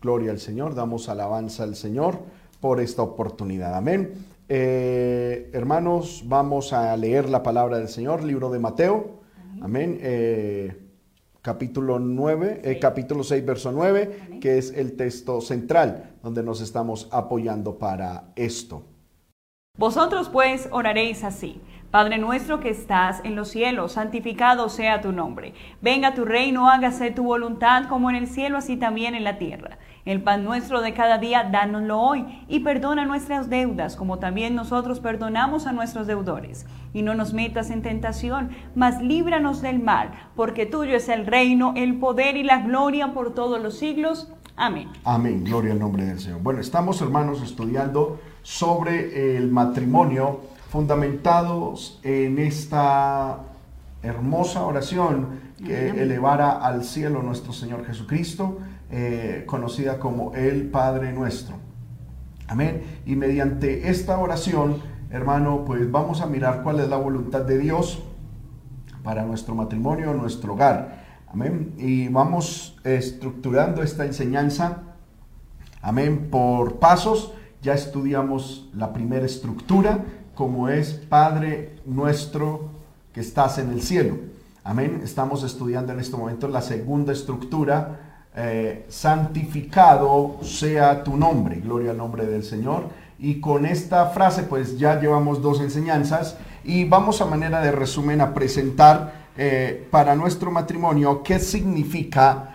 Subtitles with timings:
[0.00, 2.20] Gloria al Señor, damos alabanza al Señor
[2.60, 3.74] por esta oportunidad.
[3.74, 4.14] Amén.
[4.48, 9.20] Eh, hermanos, vamos a leer la palabra del Señor, libro de Mateo.
[9.60, 9.98] Amén.
[10.00, 10.90] Eh,
[11.42, 17.08] capítulo 9, eh, capítulo 6, verso 9, que es el texto central donde nos estamos
[17.12, 18.82] apoyando para esto.
[19.78, 21.60] Vosotros pues oraréis así.
[21.90, 25.54] Padre nuestro que estás en los cielos, santificado sea tu nombre.
[25.80, 29.78] Venga tu reino, hágase tu voluntad como en el cielo, así también en la tierra.
[30.04, 35.00] El pan nuestro de cada día, dánoslo hoy, y perdona nuestras deudas, como también nosotros
[35.00, 36.66] perdonamos a nuestros deudores.
[36.92, 41.74] Y no nos metas en tentación, mas líbranos del mal, porque tuyo es el reino,
[41.76, 44.32] el poder y la gloria por todos los siglos.
[44.56, 44.88] Amén.
[45.04, 46.40] Amén, gloria al nombre del Señor.
[46.42, 53.38] Bueno, estamos hermanos estudiando sobre el matrimonio fundamentados en esta
[54.02, 58.58] hermosa oración que elevara al cielo nuestro Señor Jesucristo,
[58.90, 61.56] eh, conocida como el Padre nuestro.
[62.48, 62.82] Amén.
[63.06, 64.78] Y mediante esta oración,
[65.10, 68.02] hermano, pues vamos a mirar cuál es la voluntad de Dios
[69.04, 71.04] para nuestro matrimonio, nuestro hogar.
[71.28, 71.74] Amén.
[71.78, 74.78] Y vamos estructurando esta enseñanza,
[75.80, 77.32] amén, por pasos.
[77.62, 82.70] Ya estudiamos la primera estructura, como es Padre nuestro
[83.12, 84.18] que estás en el cielo.
[84.64, 85.02] Amén.
[85.04, 88.09] Estamos estudiando en este momento la segunda estructura.
[88.36, 91.56] Eh, santificado sea tu nombre.
[91.56, 92.88] Gloria al nombre del Señor.
[93.18, 98.20] Y con esta frase pues ya llevamos dos enseñanzas y vamos a manera de resumen
[98.20, 102.50] a presentar eh, para nuestro matrimonio qué significa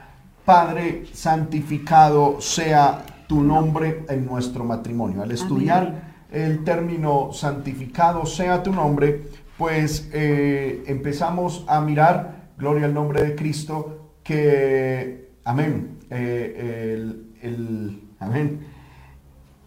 [0.45, 5.23] Padre santificado sea tu nombre en nuestro matrimonio.
[5.23, 9.23] Al estudiar el término santificado sea tu nombre,
[9.57, 17.05] pues eh, empezamos a mirar, gloria al nombre de Cristo, que, amén, eh,
[17.41, 18.67] el, amén,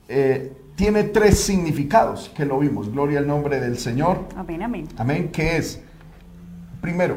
[0.08, 4.26] eh, tiene tres significados que lo vimos, gloria al nombre del Señor.
[4.36, 4.88] Amén, amén.
[4.98, 5.80] Amén, que es,
[6.80, 7.16] primero,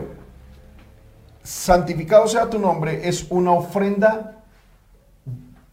[1.44, 4.44] santificado sea tu nombre, es una ofrenda,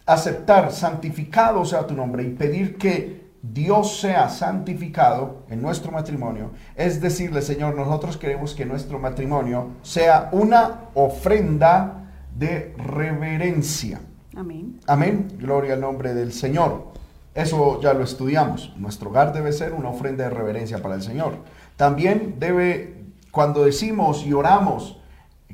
[0.04, 7.00] aceptar, santificado sea tu nombre y pedir que Dios sea santificado en nuestro matrimonio, es
[7.00, 12.07] decirle, Señor, nosotros queremos que nuestro matrimonio sea una ofrenda
[12.38, 14.00] de reverencia.
[14.36, 14.80] Amén.
[14.86, 15.28] Amén.
[15.38, 16.92] Gloria al nombre del Señor.
[17.34, 18.72] Eso ya lo estudiamos.
[18.76, 21.38] Nuestro hogar debe ser una ofrenda de reverencia para el Señor.
[21.76, 25.00] También debe, cuando decimos y oramos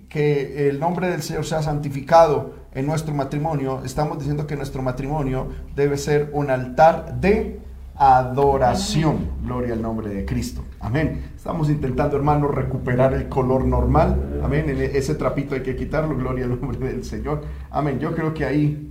[0.09, 5.49] que el nombre del Señor sea santificado en nuestro matrimonio, estamos diciendo que nuestro matrimonio
[5.75, 7.61] debe ser un altar de
[7.97, 9.31] adoración.
[9.43, 10.65] Gloria al nombre de Cristo.
[10.81, 11.33] Amén.
[11.37, 14.41] Estamos intentando, hermanos, recuperar el color normal.
[14.43, 14.67] Amén.
[14.69, 16.17] Ese trapito hay que quitarlo.
[16.17, 17.43] Gloria al nombre del Señor.
[17.71, 17.99] Amén.
[17.99, 18.91] Yo creo que ahí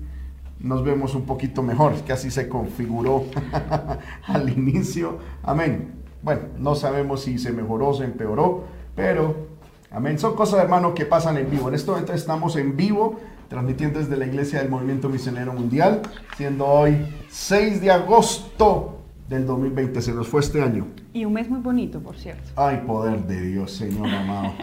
[0.59, 3.25] nos vemos un poquito mejor, que así se configuró
[4.27, 5.19] al inicio.
[5.43, 6.03] Amén.
[6.21, 8.63] Bueno, no sabemos si se mejoró o se empeoró,
[8.95, 9.47] pero,
[9.91, 10.17] amén.
[10.17, 11.67] Son cosas, hermano, que pasan en vivo.
[11.67, 16.01] En este momento estamos en vivo transmitiendo desde la Iglesia del Movimiento Misionero Mundial,
[16.37, 16.97] siendo hoy
[17.29, 18.99] 6 de agosto
[19.29, 20.01] del 2020.
[20.01, 20.87] Se nos fue este año.
[21.13, 22.43] Y un mes muy bonito, por cierto.
[22.55, 24.53] Ay, poder de Dios, Señor amado.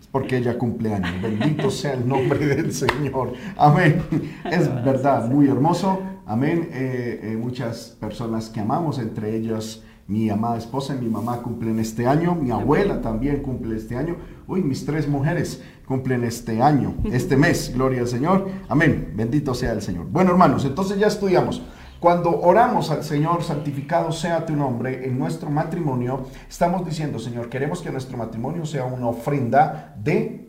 [0.00, 1.22] Es porque ella cumple años.
[1.22, 3.34] Bendito sea el nombre del Señor.
[3.56, 4.02] Amén.
[4.50, 6.00] Es verdad, muy hermoso.
[6.26, 6.68] Amén.
[6.72, 11.78] Eh, eh, muchas personas que amamos, entre ellas mi amada esposa y mi mamá cumplen
[11.78, 14.16] este año, mi abuela también cumple este año,
[14.48, 19.70] uy, mis tres mujeres cumplen este año, este mes, gloria al Señor, amén, bendito sea
[19.70, 20.06] el Señor.
[20.06, 21.62] Bueno, hermanos, entonces ya estudiamos.
[22.00, 27.80] Cuando oramos al Señor, santificado sea tu nombre en nuestro matrimonio, estamos diciendo, Señor, queremos
[27.80, 30.48] que nuestro matrimonio sea una ofrenda de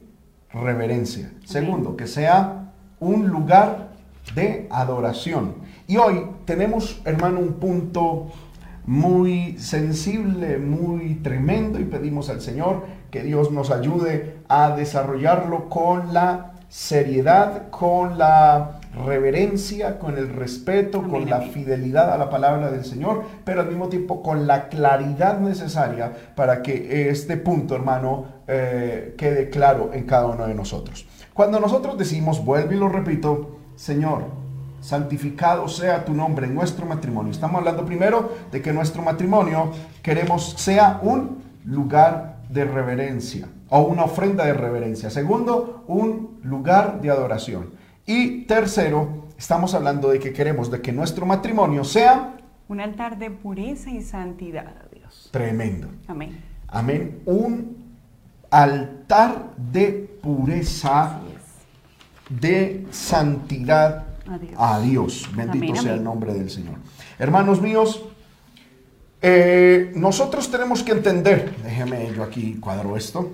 [0.52, 1.34] reverencia.
[1.46, 3.92] Segundo, que sea un lugar
[4.34, 5.56] de adoración.
[5.88, 8.32] Y hoy tenemos, hermano, un punto
[8.86, 16.14] muy sensible, muy tremendo y pedimos al Señor que Dios nos ayude a desarrollarlo con
[16.14, 22.86] la seriedad, con la reverencia, con el respeto, con la fidelidad a la palabra del
[22.86, 29.16] Señor, pero al mismo tiempo con la claridad necesaria para que este punto, hermano, eh,
[29.18, 31.06] quede claro en cada uno de nosotros.
[31.34, 34.26] Cuando nosotros decimos, vuelvo y lo repito, Señor,
[34.82, 37.32] santificado sea tu nombre en nuestro matrimonio.
[37.32, 44.04] Estamos hablando primero de que nuestro matrimonio queremos sea un lugar de reverencia o una
[44.04, 45.10] ofrenda de reverencia.
[45.10, 47.70] Segundo, un lugar de adoración.
[48.06, 52.36] Y tercero, estamos hablando de que queremos de que nuestro matrimonio sea
[52.68, 55.30] un altar de pureza y santidad a Dios.
[55.32, 55.90] Tremendo.
[56.08, 56.40] Amén.
[56.68, 57.22] Amén.
[57.26, 57.78] Un
[58.50, 59.92] altar de
[60.22, 61.20] pureza,
[62.30, 64.54] de santidad a Dios.
[64.58, 65.30] A Dios.
[65.36, 66.76] Bendito Amén, sea el nombre del Señor.
[67.18, 68.04] Hermanos míos,
[69.22, 73.32] eh, nosotros tenemos que entender, déjeme yo aquí cuadro esto,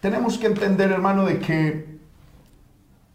[0.00, 1.98] tenemos que entender, hermano, de que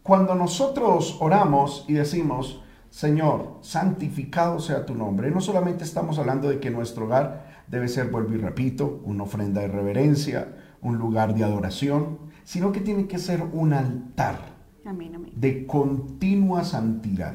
[0.02, 6.60] cuando nosotros oramos y decimos, Señor, santificado sea tu nombre, no solamente estamos hablando de
[6.60, 11.42] que nuestro hogar debe ser, vuelvo y repito, una ofrenda de reverencia, un lugar de
[11.42, 14.53] adoración, sino que tiene que ser un altar
[14.84, 15.32] Amén, amén.
[15.34, 17.34] de continua santidad.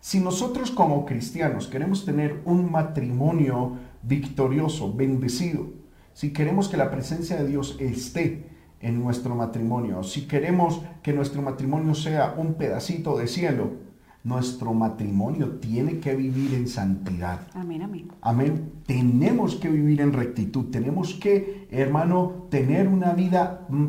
[0.00, 5.66] Si nosotros como cristianos queremos tener un matrimonio victorioso, bendecido,
[6.12, 8.46] si queremos que la presencia de Dios esté
[8.80, 13.84] en nuestro matrimonio, si queremos que nuestro matrimonio sea un pedacito de cielo,
[14.24, 17.40] nuestro matrimonio tiene que vivir en santidad.
[17.52, 18.08] Amén, amén.
[18.22, 18.72] Amén.
[18.86, 20.70] Tenemos que vivir en rectitud.
[20.70, 23.88] Tenemos que, hermano, tener una vida mm,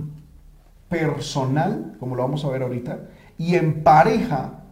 [0.89, 2.99] personal, como lo vamos a ver ahorita,
[3.37, 4.63] y en pareja,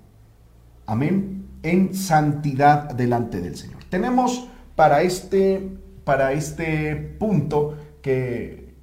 [0.85, 3.83] amén, en santidad delante del Señor.
[3.89, 8.75] Tenemos para este, para este punto que,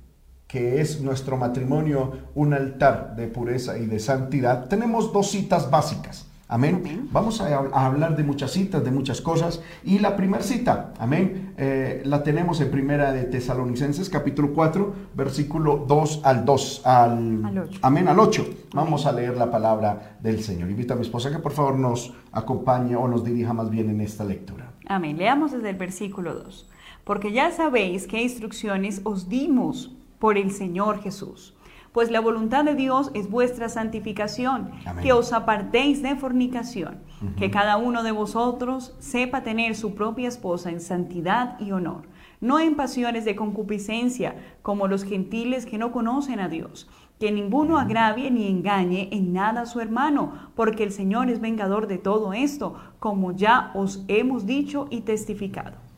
[0.46, 6.29] que es nuestro matrimonio un altar de pureza y de santidad, tenemos dos citas básicas.
[6.52, 6.82] Amén.
[6.84, 7.08] Amén.
[7.12, 9.62] Vamos a, a hablar de muchas citas, de muchas cosas.
[9.84, 15.84] Y la primera cita, amén, eh, la tenemos en primera de Tesalonicenses, capítulo 4, versículo
[15.86, 17.78] 2 al 2, al, Al ocho.
[17.82, 18.46] amén, al 8.
[18.74, 20.68] Vamos a leer la palabra del Señor.
[20.70, 24.00] Invito a mi esposa que por favor nos acompañe o nos dirija más bien en
[24.00, 24.72] esta lectura.
[24.88, 25.16] Amén.
[25.18, 26.68] Leamos desde el versículo 2.
[27.04, 31.54] Porque ya sabéis qué instrucciones os dimos por el Señor Jesús.
[31.92, 35.02] Pues la voluntad de Dios es vuestra santificación, Amén.
[35.02, 36.98] que os apartéis de fornicación,
[37.36, 42.02] que cada uno de vosotros sepa tener su propia esposa en santidad y honor,
[42.40, 46.88] no en pasiones de concupiscencia, como los gentiles que no conocen a Dios.
[47.18, 51.86] Que ninguno agravie ni engañe en nada a su hermano, porque el Señor es vengador
[51.86, 55.89] de todo esto, como ya os hemos dicho y testificado.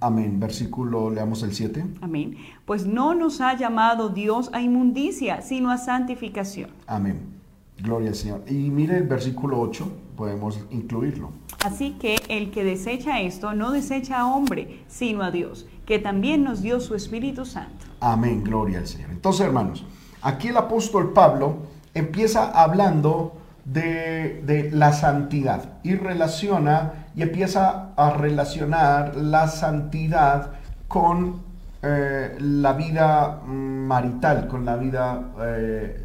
[0.00, 0.38] Amén.
[0.38, 1.84] Versículo, leamos el 7.
[2.00, 2.36] Amén.
[2.64, 6.70] Pues no nos ha llamado Dios a inmundicia, sino a santificación.
[6.86, 7.38] Amén.
[7.78, 8.42] Gloria al Señor.
[8.48, 11.30] Y mire el versículo 8, podemos incluirlo.
[11.64, 16.44] Así que el que desecha esto no desecha a hombre, sino a Dios, que también
[16.44, 17.86] nos dio su Espíritu Santo.
[18.00, 19.10] Amén, gloria al Señor.
[19.10, 19.84] Entonces, hermanos,
[20.22, 21.58] aquí el apóstol Pablo
[21.94, 30.52] empieza hablando de, de la santidad y relaciona y empieza a relacionar la santidad
[30.86, 31.42] con
[31.82, 36.04] eh, la vida marital, con la vida eh,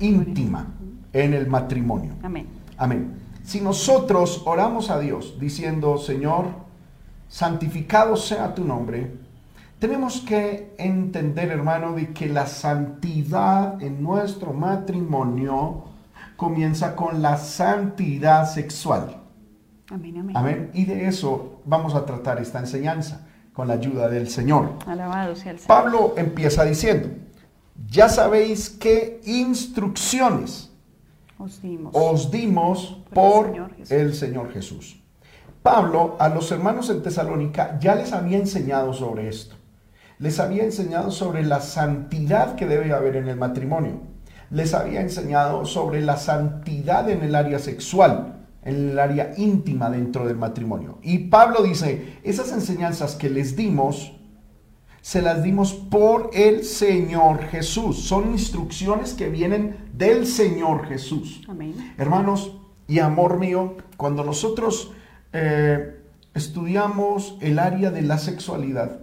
[0.00, 0.66] íntima
[1.12, 2.14] en el matrimonio.
[2.22, 2.46] Amén.
[2.78, 3.12] Amén.
[3.42, 6.46] Si nosotros oramos a Dios diciendo, Señor,
[7.28, 9.18] santificado sea tu nombre,
[9.78, 15.84] tenemos que entender, hermano, de que la santidad en nuestro matrimonio
[16.36, 19.23] comienza con la santidad sexual.
[19.90, 20.36] Amén, amén.
[20.36, 20.70] Amén.
[20.74, 24.70] Y de eso vamos a tratar esta enseñanza con la ayuda del Señor.
[24.86, 25.68] Alabado sea el Señor.
[25.68, 27.08] Pablo empieza diciendo,
[27.90, 30.70] ya sabéis qué instrucciones
[31.38, 31.92] Os dimos.
[31.94, 33.90] os dimos Por por el Señor Jesús.
[33.90, 35.00] el Señor Jesús.
[35.62, 39.56] Pablo a los hermanos en Tesalónica ya les había enseñado sobre esto.
[40.18, 44.00] Les había enseñado sobre la santidad que debe haber en el matrimonio.
[44.50, 50.26] Les había enseñado sobre la santidad en el área sexual, en el área íntima dentro
[50.26, 50.98] del matrimonio.
[51.02, 54.12] Y Pablo dice, esas enseñanzas que les dimos,
[55.02, 58.04] se las dimos por el Señor Jesús.
[58.04, 61.42] Son instrucciones que vienen del Señor Jesús.
[61.46, 61.94] Amén.
[61.98, 62.56] Hermanos
[62.88, 64.92] y amor mío, cuando nosotros
[65.32, 66.00] eh,
[66.32, 69.00] estudiamos el área de la sexualidad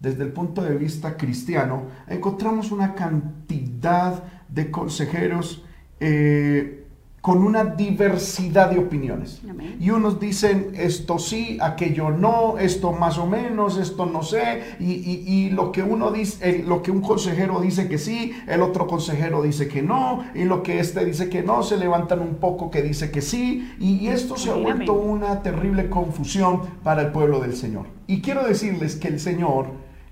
[0.00, 5.64] desde el punto de vista cristiano, encontramos una cantidad de consejeros
[6.00, 6.83] eh,
[7.24, 9.40] con una diversidad de opiniones.
[9.48, 9.78] Amén.
[9.80, 14.92] Y unos dicen esto sí, aquello no, esto más o menos, esto no sé, y,
[14.92, 18.60] y- y lo que uno dice, el- lo que un consejero dice que sí, el
[18.60, 22.34] otro consejero dice que no, y lo que este dice que no, se levantan un
[22.34, 27.00] poco que dice que sí, y, y esto se ha vuelto una terrible confusión para
[27.00, 27.86] el pueblo del Señor.
[28.06, 29.68] Y quiero decirles que el Señor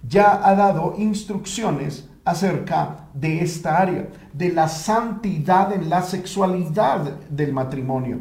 [0.09, 7.53] ya ha dado instrucciones acerca de esta área, de la santidad en la sexualidad del
[7.53, 8.21] matrimonio.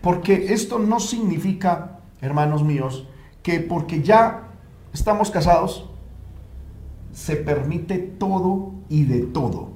[0.00, 3.08] Porque esto no significa, hermanos míos,
[3.42, 4.48] que porque ya
[4.92, 5.90] estamos casados,
[7.12, 9.70] se permite todo y de todo.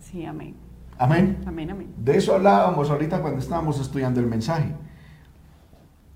[0.00, 0.56] Sí, amén.
[0.98, 1.38] Amén.
[1.46, 1.94] Amén, amén.
[1.96, 4.74] De eso hablábamos ahorita cuando estábamos estudiando el mensaje.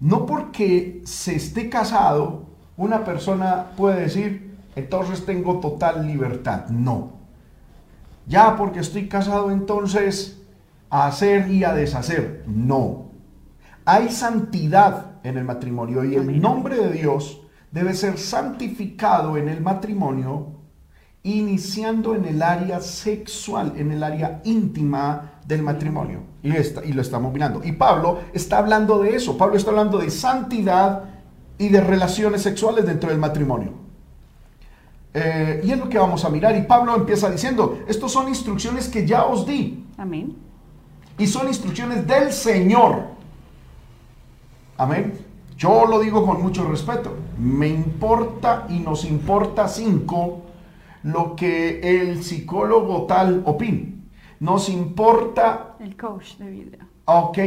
[0.00, 6.66] No porque se esté casado, una persona puede decir, entonces tengo total libertad.
[6.69, 7.12] No.
[8.26, 10.40] Ya porque estoy casado, entonces
[10.90, 12.45] a hacer y a deshacer.
[12.47, 13.11] No.
[13.85, 19.61] Hay santidad en el matrimonio y el nombre de Dios debe ser santificado en el
[19.61, 20.49] matrimonio,
[21.23, 26.21] iniciando en el área sexual, en el área íntima del matrimonio.
[26.43, 27.62] Y, esta- y lo estamos mirando.
[27.64, 29.37] Y Pablo está hablando de eso.
[29.37, 31.04] Pablo está hablando de santidad
[31.59, 33.83] y de relaciones sexuales dentro del matrimonio.
[35.14, 36.56] Eh, y es lo que vamos a mirar.
[36.56, 39.87] Y Pablo empieza diciendo, estos son instrucciones que ya os di.
[39.97, 40.37] Amén.
[41.16, 43.04] Y son instrucciones del Señor.
[44.76, 45.14] Amén.
[45.56, 47.14] Yo lo digo con mucho respeto.
[47.38, 50.42] Me importa y nos importa cinco
[51.04, 53.94] lo que el psicólogo tal opine.
[54.40, 56.78] Nos importa El coach de vida.
[57.04, 57.38] Ok,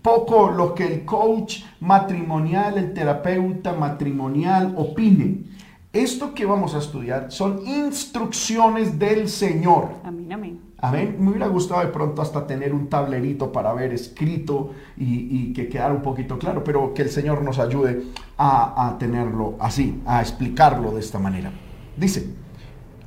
[0.00, 5.55] poco lo que el coach matrimonial, el terapeuta matrimonial opine.
[5.96, 9.88] Esto que vamos a estudiar son instrucciones del Señor.
[10.04, 10.60] Amén, amén.
[10.78, 11.16] Amén.
[11.18, 15.68] Me hubiera gustado de pronto hasta tener un tablerito para ver escrito y, y que
[15.70, 18.02] quedara un poquito claro, pero que el Señor nos ayude
[18.36, 21.50] a, a tenerlo así, a explicarlo de esta manera.
[21.96, 22.28] Dice,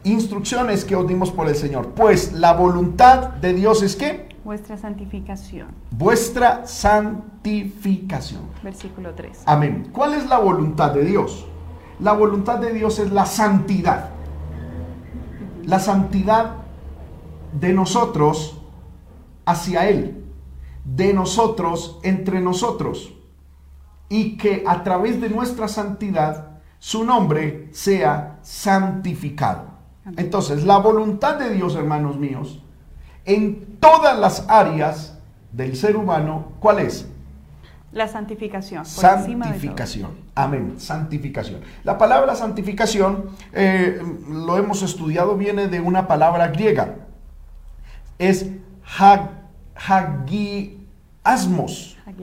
[0.04, 1.90] instrucciones que os dimos por el Señor.
[1.90, 5.68] Pues la voluntad de Dios es que Vuestra santificación.
[5.92, 8.42] vuestra santificación.
[8.64, 9.44] Versículo 3.
[9.46, 9.90] Amén.
[9.92, 11.46] ¿Cuál es la voluntad de Dios?
[12.00, 14.10] La voluntad de Dios es la santidad.
[15.66, 16.56] La santidad
[17.60, 18.62] de nosotros
[19.46, 20.24] hacia Él,
[20.86, 23.14] de nosotros entre nosotros,
[24.08, 29.66] y que a través de nuestra santidad su nombre sea santificado.
[30.18, 32.64] Entonces, la voluntad de Dios, hermanos míos,
[33.26, 35.20] en todas las áreas
[35.52, 37.08] del ser humano, ¿cuál es?
[37.92, 38.84] La santificación.
[38.84, 39.52] por encima de.
[39.54, 40.12] Santificación.
[40.36, 40.76] Amén.
[40.80, 41.62] Santificación.
[41.84, 46.96] La palabra santificación, eh, lo hemos estudiado, viene de una palabra griega.
[48.20, 48.46] Es
[48.98, 49.32] hag,
[49.76, 50.78] hagiasmos.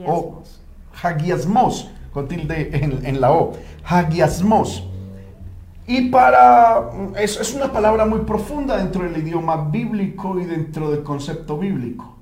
[0.05, 0.61] O Hagiasmos.
[1.03, 3.53] hagiasmos, con tilde en, en la O.
[3.83, 4.87] Hagiasmos.
[5.85, 11.03] Y para, es, es una palabra muy profunda dentro del idioma bíblico y dentro del
[11.03, 12.16] concepto bíblico.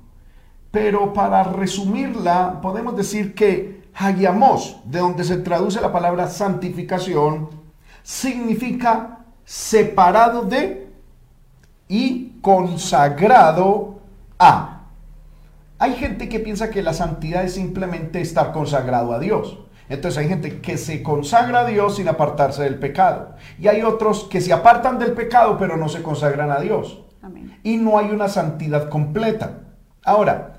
[0.70, 7.48] Pero para resumirla, podemos decir que hagiamos, de donde se traduce la palabra santificación,
[8.02, 10.90] significa separado de
[11.88, 14.00] y consagrado
[14.38, 14.72] a.
[15.78, 19.58] Hay gente que piensa que la santidad es simplemente estar consagrado a Dios.
[19.88, 23.36] Entonces hay gente que se consagra a Dios sin apartarse del pecado.
[23.58, 27.02] Y hay otros que se apartan del pecado pero no se consagran a Dios.
[27.22, 27.58] Amén.
[27.62, 29.60] Y no hay una santidad completa.
[30.04, 30.55] Ahora,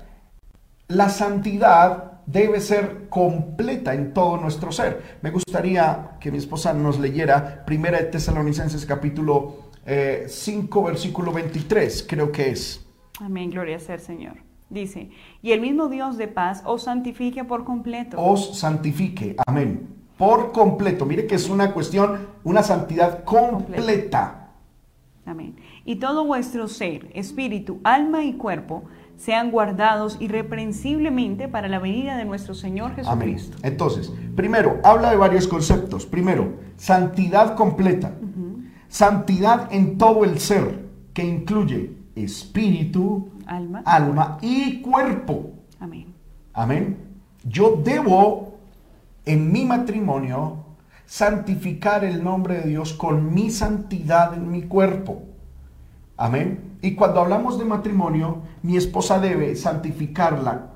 [0.88, 5.18] la santidad debe ser completa en todo nuestro ser.
[5.22, 12.06] Me gustaría que mi esposa nos leyera Primera de Tesalonicenses capítulo eh, 5 versículo 23,
[12.08, 12.86] creo que es.
[13.20, 14.36] Amén, gloria sea al Señor.
[14.70, 18.20] Dice, y el mismo Dios de paz os santifique por completo.
[18.20, 19.88] Os santifique, amén.
[20.18, 21.06] Por completo.
[21.06, 24.50] Mire que es una cuestión, una santidad completa.
[25.24, 25.56] Amén.
[25.84, 28.84] Y todo vuestro ser, espíritu, alma y cuerpo
[29.18, 33.04] sean guardados irreprensiblemente para la venida de nuestro Señor Amén.
[33.36, 33.56] Jesucristo.
[33.62, 36.06] Entonces, primero, habla de varios conceptos.
[36.06, 38.12] Primero, santidad completa.
[38.88, 43.82] Santidad en todo el ser, que incluye espíritu, Alma.
[43.84, 45.50] alma y cuerpo.
[45.78, 46.06] Amén.
[46.54, 46.96] Amén.
[47.44, 48.54] Yo debo
[49.26, 50.64] en mi matrimonio
[51.04, 55.22] santificar el nombre de Dios con mi santidad en mi cuerpo.
[56.16, 56.67] Amén.
[56.80, 60.70] Y cuando hablamos de matrimonio, mi esposa debe santificarla,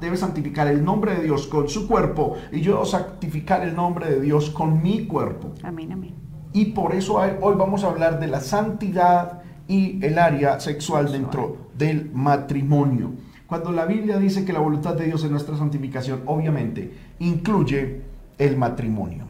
[0.00, 4.10] debe santificar el nombre de Dios con su cuerpo y yo debo santificar el nombre
[4.10, 5.52] de Dios con mi cuerpo.
[5.62, 6.14] Amén, amén.
[6.52, 11.10] Y por eso hay- hoy vamos a hablar de la santidad y el área sexual
[11.12, 13.12] dentro del matrimonio.
[13.46, 18.02] Cuando la Biblia dice que la voluntad de Dios es nuestra santificación, obviamente incluye
[18.38, 19.24] el matrimonio.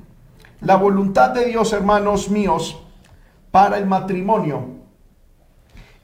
[0.60, 2.82] La voluntad de Dios, hermanos míos,
[3.50, 4.79] para el matrimonio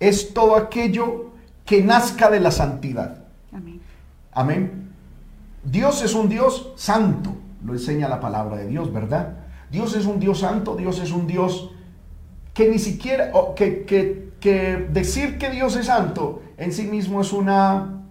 [0.00, 1.30] es todo aquello
[1.64, 3.24] que nazca de la santidad.
[3.52, 3.80] Amén.
[4.32, 4.88] Amén.
[5.64, 7.34] Dios es un Dios santo,
[7.64, 9.38] lo enseña la palabra de Dios, ¿verdad?
[9.70, 11.72] Dios es un Dios santo, Dios es un Dios
[12.54, 17.32] que ni siquiera, que, que- que decir que Dios es santo en sí mismo es
[17.32, 18.02] una,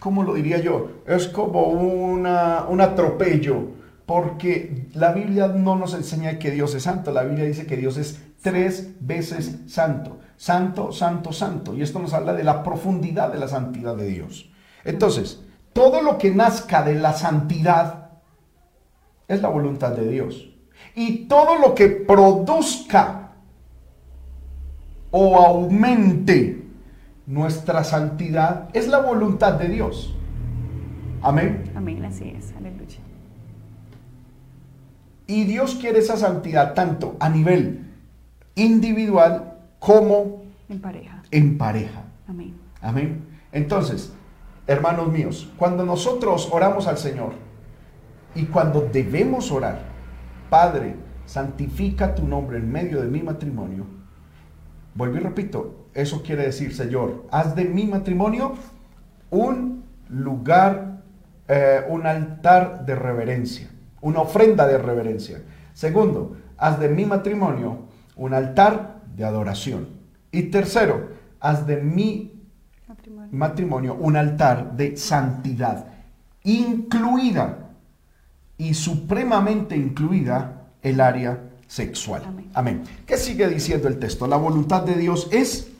[0.00, 0.90] ¿cómo lo diría yo?
[1.06, 3.68] Es como una, un atropello,
[4.06, 7.98] porque la Biblia no nos enseña que Dios es santo, la Biblia dice que Dios
[7.98, 13.38] es tres veces santo, santo, santo, santo, y esto nos habla de la profundidad de
[13.38, 14.50] la santidad de Dios.
[14.84, 18.10] Entonces, todo lo que nazca de la santidad
[19.28, 20.50] es la voluntad de Dios.
[20.94, 23.32] Y todo lo que produzca
[25.10, 26.64] o aumente
[27.26, 30.14] nuestra santidad es la voluntad de Dios.
[31.22, 31.72] Amén.
[31.74, 32.52] Amén, así es.
[32.56, 32.98] Aleluya.
[35.26, 37.90] Y Dios quiere esa santidad tanto a nivel
[38.54, 39.53] individual
[39.84, 41.22] como En pareja.
[41.30, 42.04] en pareja.
[42.26, 42.54] Amén.
[42.80, 43.24] Amén.
[43.52, 44.14] Entonces,
[44.66, 47.32] hermanos míos, cuando nosotros oramos al Señor
[48.34, 49.82] y cuando debemos orar,
[50.48, 53.84] Padre, santifica tu nombre en medio de mi matrimonio.
[54.94, 58.54] Vuelvo y repito, eso quiere decir, Señor, haz de mi matrimonio
[59.30, 61.02] un lugar,
[61.46, 63.68] eh, un altar de reverencia,
[64.00, 65.42] una ofrenda de reverencia.
[65.74, 67.80] Segundo, haz de mi matrimonio
[68.16, 69.88] un altar de adoración.
[70.32, 72.32] Y tercero, haz de mi
[72.88, 73.30] Matrimonio.
[73.32, 75.86] matrimonio un altar de santidad,
[76.42, 77.70] incluida
[78.58, 82.22] y supremamente incluida el área sexual.
[82.26, 82.50] Amén.
[82.54, 82.82] Amén.
[83.06, 84.26] ¿Qué sigue diciendo el texto?
[84.26, 85.70] La voluntad de Dios es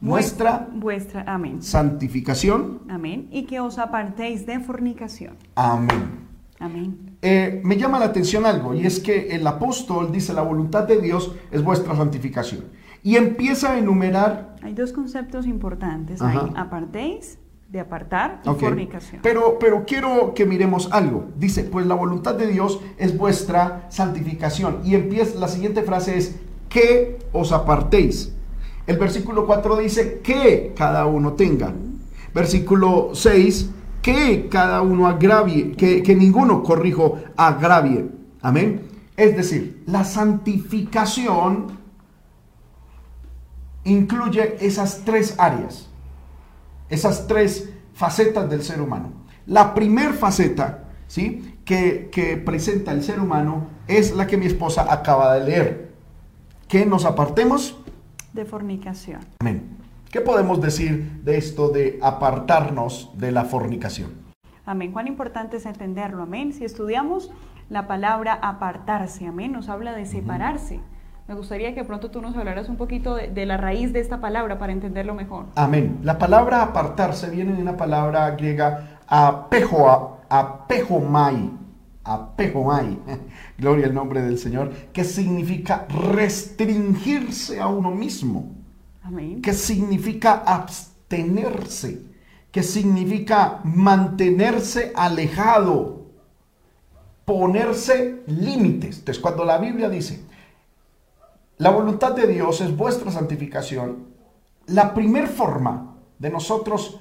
[0.00, 1.24] nuestra Vuestra.
[1.26, 1.62] Amén.
[1.62, 2.82] santificación.
[2.88, 3.28] Amén.
[3.30, 5.36] Y que os apartéis de fornicación.
[5.54, 6.31] Amén.
[6.62, 7.16] Amén.
[7.22, 11.00] Eh, me llama la atención algo y es que el apóstol dice la voluntad de
[11.00, 12.64] Dios es vuestra santificación
[13.02, 16.48] y empieza a enumerar Hay dos conceptos importantes Ajá.
[16.56, 17.38] Apartéis,
[17.68, 18.60] de apartar, y Ok.
[18.60, 19.20] fornicación.
[19.22, 21.24] Pero, pero quiero que miremos algo.
[21.38, 24.80] Dice, pues la voluntad de Dios es vuestra santificación.
[24.84, 26.38] Y empieza, la siguiente frase es,
[26.68, 28.34] que os apartéis.
[28.86, 31.72] El versículo 4 dice, que cada uno tenga.
[32.34, 33.70] Versículo 6,
[34.02, 38.10] que cada uno agravie, que, que ninguno, corrijo, agravie.
[38.42, 38.82] Amén.
[39.16, 41.78] Es decir, la santificación
[43.84, 45.88] incluye esas tres áreas
[46.92, 49.12] esas tres facetas del ser humano.
[49.46, 51.56] La primer faceta, ¿sí?
[51.64, 55.92] Que, que presenta el ser humano es la que mi esposa acaba de leer.
[56.68, 57.78] Que nos apartemos.
[58.34, 59.20] De fornicación.
[59.40, 59.71] Amén.
[60.12, 64.10] ¿Qué podemos decir de esto de apartarnos de la fornicación?
[64.66, 64.92] Amén.
[64.92, 66.24] Cuán importante es entenderlo.
[66.24, 66.52] Amén.
[66.52, 67.32] Si estudiamos
[67.70, 70.80] la palabra apartarse, amén, nos habla de separarse.
[71.28, 74.20] Me gustaría que pronto tú nos hablaras un poquito de, de la raíz de esta
[74.20, 75.46] palabra para entenderlo mejor.
[75.54, 76.00] Amén.
[76.02, 81.52] La palabra apartarse viene de una palabra griega apejoa, apejomai,
[82.04, 82.98] apejomai,
[83.56, 88.61] gloria al nombre del Señor, que significa restringirse a uno mismo,
[89.02, 89.42] Amén.
[89.42, 92.02] que significa abstenerse,
[92.50, 96.02] que significa mantenerse alejado,
[97.24, 98.98] ponerse límites.
[98.98, 100.24] Entonces, cuando la Biblia dice,
[101.58, 104.08] la voluntad de Dios es vuestra santificación,
[104.66, 107.00] la primer forma de nosotros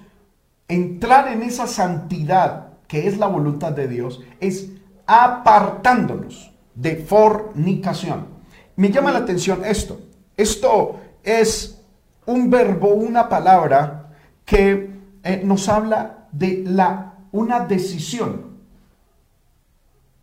[0.67, 4.69] entrar en esa santidad que es la voluntad de Dios es
[5.05, 8.27] apartándonos de fornicación.
[8.75, 9.99] Me llama la atención esto.
[10.37, 11.80] Esto es
[12.25, 14.11] un verbo, una palabra
[14.45, 14.91] que
[15.23, 18.51] eh, nos habla de la, una decisión,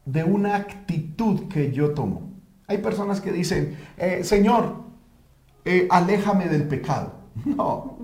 [0.04, 2.32] de una actitud que yo tomo.
[2.66, 4.76] Hay personas que dicen, eh, Señor,
[5.64, 7.18] eh, aléjame del pecado.
[7.44, 7.96] No,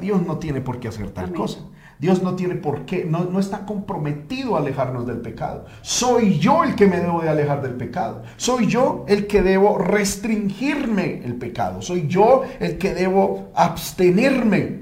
[0.00, 1.36] Dios no tiene por qué hacer tal Amén.
[1.36, 1.60] cosa.
[2.02, 5.66] Dios no tiene por qué, no, no está comprometido a alejarnos del pecado.
[5.82, 8.22] Soy yo el que me debo de alejar del pecado.
[8.36, 11.80] Soy yo el que debo restringirme el pecado.
[11.80, 14.80] Soy yo el que debo abstenerme,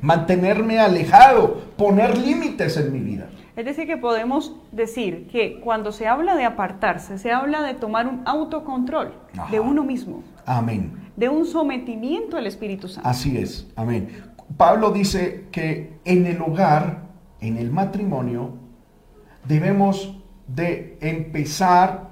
[0.00, 3.26] mantenerme alejado, poner límites en mi vida.
[3.56, 8.06] Es decir, que podemos decir que cuando se habla de apartarse, se habla de tomar
[8.06, 9.50] un autocontrol Ajá.
[9.50, 10.92] de uno mismo, Amén.
[11.16, 13.08] de un sometimiento al Espíritu Santo.
[13.08, 14.35] Así es, amén.
[14.56, 17.02] Pablo dice que en el hogar,
[17.40, 18.54] en el matrimonio,
[19.46, 22.10] debemos de empezar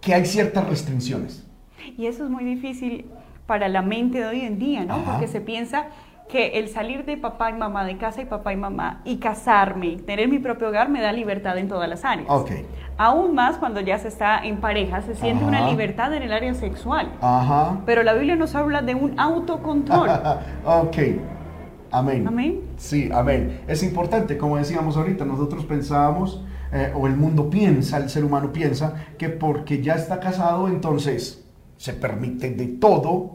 [0.00, 1.46] que hay ciertas restricciones.
[1.96, 3.06] Y eso es muy difícil
[3.46, 4.94] para la mente de hoy en día, ¿no?
[4.94, 5.12] Ajá.
[5.12, 5.88] Porque se piensa
[6.30, 9.96] que el salir de papá y mamá, de casa y papá y mamá, y casarme,
[9.96, 12.28] tener mi propio hogar, me da libertad en todas las áreas.
[12.30, 12.52] Ok.
[12.96, 15.48] Aún más cuando ya se está en pareja, se siente Ajá.
[15.48, 17.12] una libertad en el área sexual.
[17.20, 17.80] Ajá.
[17.84, 20.08] Pero la Biblia nos habla de un autocontrol.
[20.64, 20.96] ok.
[21.90, 22.28] Amén.
[22.28, 22.60] Amén.
[22.76, 23.62] Sí, amén.
[23.66, 28.52] Es importante, como decíamos ahorita, nosotros pensábamos, eh, o el mundo piensa, el ser humano
[28.52, 31.44] piensa, que porque ya está casado, entonces
[31.76, 33.34] se permite de todo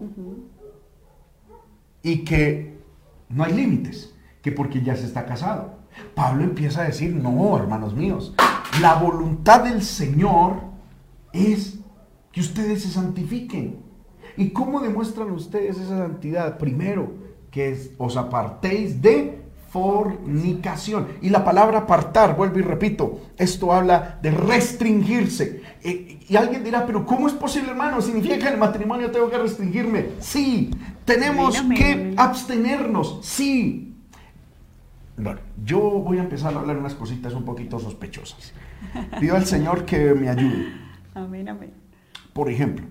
[2.01, 2.74] y que
[3.35, 5.75] no hay límites, que porque ya se está casado.
[6.13, 8.33] Pablo empieza a decir, no, hermanos míos,
[8.81, 10.61] la voluntad del Señor
[11.33, 11.79] es
[12.31, 13.77] que ustedes se santifiquen.
[14.37, 16.57] ¿Y cómo demuestran ustedes esa santidad?
[16.57, 17.13] Primero,
[17.51, 21.07] que os apartéis de fornicación.
[21.21, 25.61] Y la palabra apartar, vuelvo y repito, esto habla de restringirse.
[25.83, 28.01] Eh, y alguien dirá, pero ¿cómo es posible, hermano?
[28.01, 30.11] ¿Significa que en el matrimonio tengo que restringirme?
[30.19, 30.71] Sí.
[31.05, 33.19] ¿Tenemos que abstenernos?
[33.21, 33.95] Sí.
[35.17, 38.53] Bueno, yo voy a empezar a hablar unas cositas un poquito sospechosas.
[39.19, 40.73] Pido al Señor que me ayude.
[41.13, 41.71] Amén, amén.
[42.33, 42.85] Por ejemplo,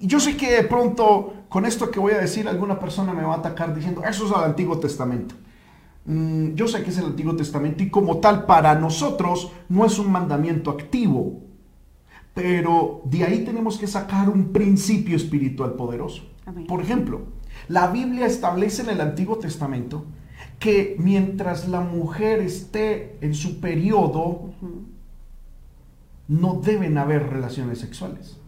[0.00, 3.34] yo sé que de pronto con esto que voy a decir alguna persona me va
[3.34, 5.34] a atacar diciendo, eso es al Antiguo Testamento.
[6.04, 9.98] Mm, yo sé que es el Antiguo Testamento y como tal para nosotros no es
[9.98, 11.42] un mandamiento activo,
[12.34, 16.22] pero de ahí tenemos que sacar un principio espiritual poderoso.
[16.66, 17.22] Por ejemplo,
[17.68, 20.04] la Biblia establece en el Antiguo Testamento
[20.58, 24.50] que mientras la mujer esté en su periodo,
[26.26, 28.38] no deben haber relaciones sexuales.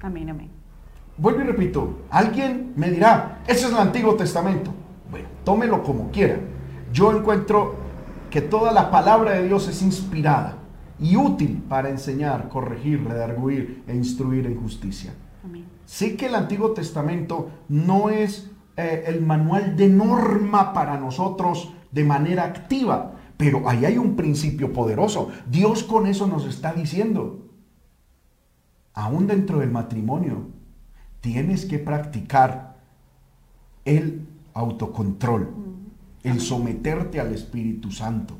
[0.00, 0.50] Amén, amén.
[1.18, 4.72] Vuelvo y repito, alguien me dirá, ese es el Antiguo Testamento.
[5.10, 6.38] Bueno, tómelo como quiera.
[6.92, 7.74] Yo encuentro
[8.30, 10.56] que toda la palabra de Dios es inspirada
[10.98, 15.12] y útil para enseñar, corregir, redarguir e instruir en justicia.
[15.90, 22.04] Sí que el Antiguo Testamento no es eh, el manual de norma para nosotros de
[22.04, 25.30] manera activa, pero ahí hay un principio poderoso.
[25.50, 27.44] Dios con eso nos está diciendo,
[28.94, 30.46] aún dentro del matrimonio,
[31.20, 32.76] tienes que practicar
[33.84, 35.52] el autocontrol,
[36.22, 38.38] el someterte al Espíritu Santo,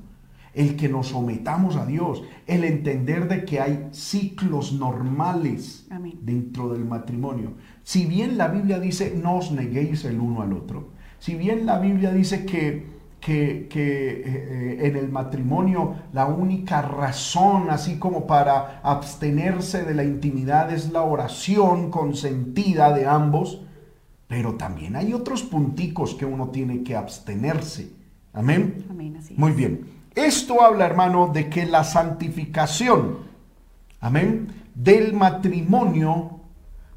[0.54, 5.88] el que nos sometamos a Dios, el entender de que hay ciclos normales
[6.20, 7.54] dentro del matrimonio.
[7.82, 11.78] Si bien la Biblia dice no os neguéis el uno al otro, si bien la
[11.78, 18.80] Biblia dice que que, eh, eh, en el matrimonio la única razón, así como para
[18.82, 23.62] abstenerse de la intimidad, es la oración consentida de ambos,
[24.26, 27.92] pero también hay otros punticos que uno tiene que abstenerse.
[28.32, 28.86] Amén.
[29.36, 29.99] Muy bien.
[30.14, 33.18] Esto habla, hermano, de que la santificación,
[34.00, 36.40] amén, del matrimonio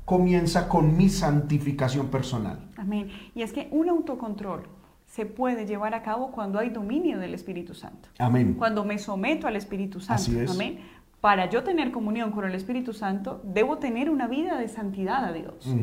[0.06, 2.60] comienza con mi santificación personal.
[2.78, 3.10] Amén.
[3.36, 4.68] Y es que un autocontrol
[5.06, 8.10] se puede llevar a cabo cuando hay dominio del Espíritu Santo.
[8.18, 8.56] Amén.
[8.56, 10.22] Cuando me someto al Espíritu Santo.
[10.22, 10.50] Así es.
[10.52, 10.80] Amén
[11.24, 15.32] para yo tener comunión con el Espíritu Santo, debo tener una vida de santidad a
[15.32, 15.74] Dios.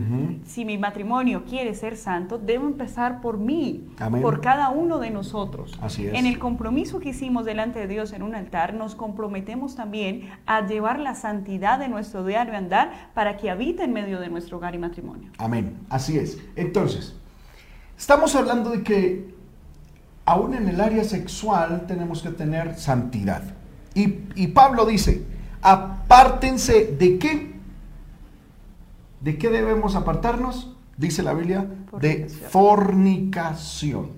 [0.44, 3.88] Si mi matrimonio quiere ser santo, debo empezar por mí,
[4.20, 5.78] por cada uno de nosotros.
[5.80, 6.12] Así es.
[6.12, 10.66] En el compromiso que hicimos delante de Dios en un altar, nos comprometemos también a
[10.66, 14.74] llevar la santidad de nuestro diario andar para que habite en medio de nuestro hogar
[14.74, 15.30] y matrimonio.
[15.38, 15.74] Amén.
[15.88, 16.38] Así es.
[16.54, 17.16] Entonces,
[17.96, 19.34] estamos hablando de que
[20.26, 23.54] aún en el área sexual tenemos que tener santidad.
[23.94, 25.24] Y, Pablo dice,
[25.62, 27.50] apártense de qué?
[29.20, 30.76] ¿De qué debemos apartarnos?
[30.96, 31.66] Dice la Biblia,
[31.98, 34.10] de fornicación.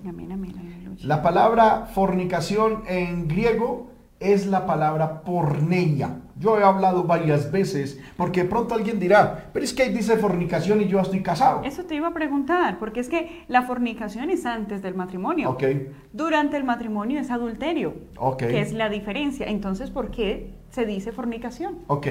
[1.02, 6.20] La palabra fornicación en griego es la palabra porneia.
[6.38, 10.80] Yo he hablado varias veces porque pronto alguien dirá, pero es que ahí dice fornicación
[10.80, 11.62] y yo estoy casado.
[11.64, 15.50] Eso te iba a preguntar, porque es que la fornicación es antes del matrimonio.
[15.50, 15.64] Ok.
[16.12, 17.94] Durante el matrimonio es adulterio.
[18.38, 19.46] Que es la diferencia.
[19.46, 21.78] Entonces, ¿por qué se dice fornicación?
[21.86, 22.08] Ok.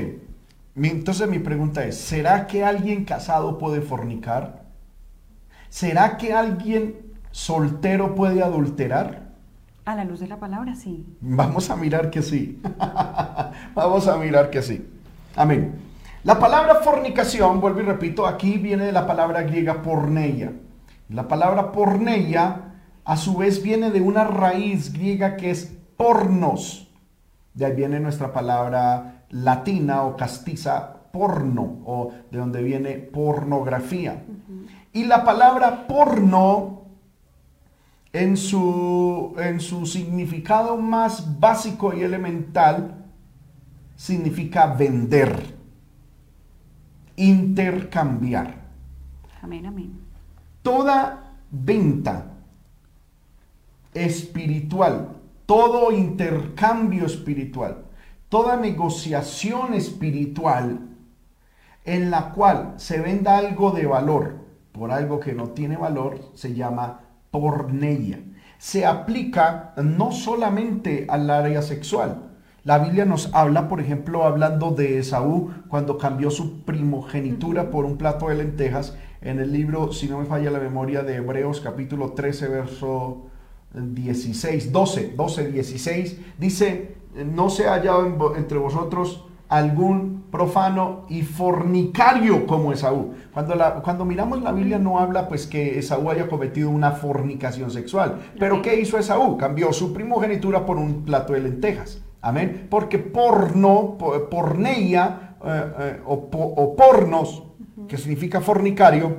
[0.76, 4.62] Entonces mi pregunta es, ¿será que alguien casado puede fornicar?
[5.70, 6.96] ¿Será que alguien
[7.32, 9.32] soltero puede adulterar?
[9.84, 11.06] A la luz de la palabra, sí.
[11.22, 12.62] Vamos a mirar que sí.
[13.76, 14.88] Vamos a mirar que sí.
[15.36, 15.80] Amén.
[16.24, 20.54] La palabra fornicación, vuelvo y repito, aquí viene de la palabra griega porneia.
[21.10, 26.91] La palabra porneia, a su vez, viene de una raíz griega que es pornos.
[27.54, 34.24] De ahí viene nuestra palabra latina o castiza porno, o de donde viene pornografía.
[34.94, 36.82] Y la palabra porno
[38.14, 43.06] en su, en su significado más básico y elemental,
[43.96, 45.56] significa vender,
[47.16, 48.56] intercambiar.
[49.42, 50.00] Amén, amén.
[50.62, 52.32] Toda venta
[53.94, 57.86] espiritual, todo intercambio espiritual,
[58.30, 60.90] toda negociación espiritual
[61.84, 66.54] en la cual se venda algo de valor por algo que no tiene valor, se
[66.54, 67.02] llama
[67.32, 68.20] porneia.
[68.58, 72.30] Se aplica no solamente al área sexual.
[72.64, 77.98] La Biblia nos habla, por ejemplo, hablando de Esaú cuando cambió su primogenitura por un
[77.98, 82.14] plato de lentejas, en el libro, si no me falla la memoria, de Hebreos capítulo
[82.14, 83.31] 13, verso
[83.74, 92.48] 16, 12, 12, 16, dice, no se ha hallado entre vosotros algún profano y fornicario
[92.48, 93.14] como Esaú.
[93.34, 97.70] Cuando, la, cuando miramos la Biblia no habla pues que Esaú haya cometido una fornicación
[97.70, 98.20] sexual.
[98.40, 99.38] Pero ¿qué hizo Esaú?
[99.38, 102.02] Cambió su primogenitura por un plato de lentejas.
[102.22, 102.68] Amén.
[102.70, 103.98] Porque porno,
[104.30, 107.44] porneia eh, eh, o, pornos,
[107.90, 109.18] que significa fornicario,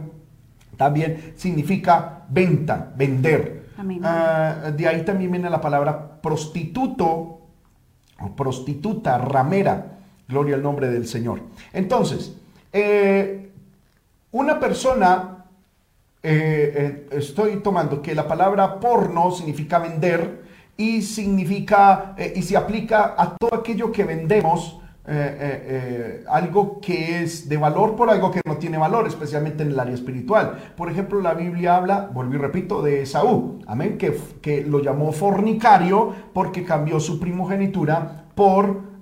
[0.78, 3.61] también significa venta, vender.
[4.02, 7.40] Ah, de ahí también viene la palabra prostituto
[8.20, 9.98] o prostituta, ramera.
[10.28, 11.42] Gloria al nombre del Señor.
[11.72, 12.34] Entonces,
[12.72, 13.50] eh,
[14.30, 15.44] una persona,
[16.22, 20.42] estoy tomando que la palabra porno significa vender,
[20.76, 27.22] y significa eh, y se aplica a todo aquello que vendemos, eh, eh, algo que
[27.22, 30.72] es de valor por algo que no tiene valor, especialmente en el área espiritual.
[30.76, 35.12] Por ejemplo, la Biblia habla, vuelvo y repito, de Esaú, amén, que, que lo llamó
[35.12, 38.92] fornicario porque cambió su primogenitura por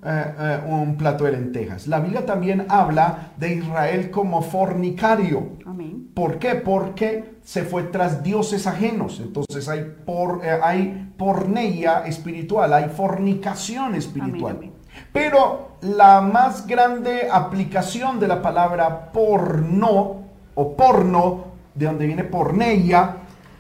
[0.67, 1.87] un plato de lentejas.
[1.87, 5.59] La Biblia también habla de Israel como fornicario.
[5.67, 6.11] Amén.
[6.15, 6.55] ¿Por qué?
[6.55, 9.21] Porque se fue tras dioses ajenos.
[9.21, 14.70] Entonces hay, por, eh, hay porneia espiritual, hay fornicación espiritual.
[15.13, 20.23] Pero la más grande aplicación de la palabra porno
[20.55, 21.45] o porno,
[21.75, 23.17] de donde viene porneia,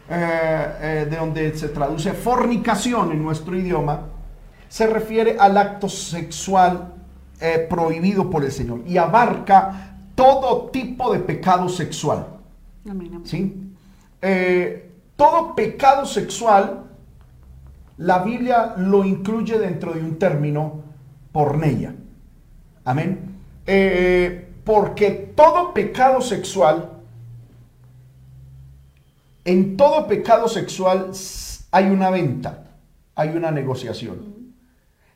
[0.09, 4.01] eh, eh, de donde se traduce fornicación en nuestro idioma,
[4.69, 6.95] se refiere al acto sexual
[7.71, 12.27] prohibido por el Señor y abarca todo tipo de pecado sexual.
[13.25, 13.73] ¿Sí?
[14.23, 16.85] Eh, todo pecado sexual,
[17.99, 20.83] la Biblia lo incluye dentro de un término
[21.33, 21.95] porneia.
[22.85, 23.37] Amén.
[23.66, 26.90] Eh, porque todo pecado sexual,
[29.45, 31.12] en todo pecado sexual
[31.71, 32.64] hay una venta,
[33.14, 34.55] hay una negociación.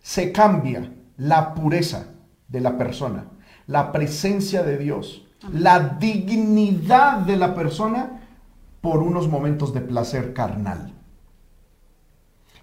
[0.01, 2.09] Se cambia la pureza
[2.49, 3.27] de la persona,
[3.67, 8.21] la presencia de Dios, la dignidad de la persona
[8.81, 10.93] por unos momentos de placer carnal.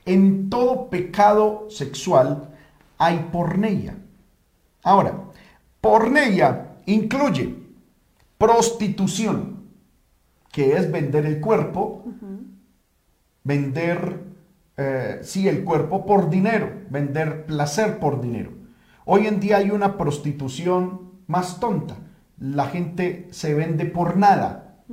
[0.05, 2.50] En todo pecado sexual
[3.01, 3.97] hay porneia.
[4.83, 5.23] Ahora,
[5.81, 7.55] porneia incluye
[8.37, 9.63] prostitución,
[10.51, 12.05] que es vender el cuerpo,
[13.43, 14.19] vender,
[14.77, 18.51] eh, sí, el cuerpo por dinero, vender placer por dinero.
[19.05, 21.97] Hoy en día hay una prostitución más tonta.
[22.37, 24.83] La gente se vende por nada.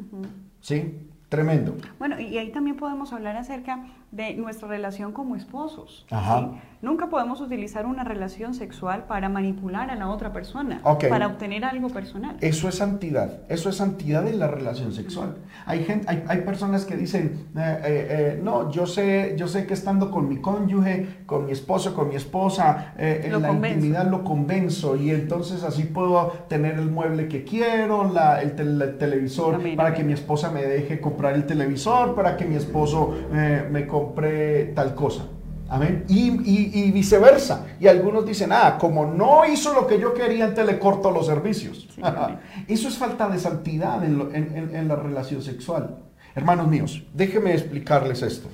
[0.60, 1.08] ¿Sí?
[1.28, 1.76] Tremendo.
[1.98, 6.06] Bueno, y ahí también podemos hablar acerca de nuestra relación como esposos.
[6.10, 6.50] Ajá.
[6.80, 11.88] Nunca podemos utilizar una relación sexual para manipular a la otra persona, para obtener algo
[11.88, 12.36] personal.
[12.40, 15.38] Eso es santidad, eso es santidad en la relación sexual.
[15.66, 19.74] Hay, gente, hay, personas que dicen, eh, eh, eh, no, yo sé, yo sé que
[19.74, 24.94] estando con mi cónyuge, con mi esposo, con mi esposa, en la intimidad lo convenzo
[24.94, 28.54] y entonces así puedo tener el mueble que quiero, la, el,
[28.98, 33.88] televisor, para que mi esposa me deje comprar el televisor, para que mi esposo me
[33.98, 35.24] compre tal cosa.
[35.70, 36.04] Amén.
[36.08, 37.66] Y, viceversa.
[37.78, 41.26] Y algunos dicen, ah, como no hizo lo que yo quería, entonces le corto los
[41.26, 41.88] servicios.
[42.68, 45.98] Eso es falta de santidad en, la relación sexual.
[46.34, 48.48] Hermanos míos, déjenme explicarles esto.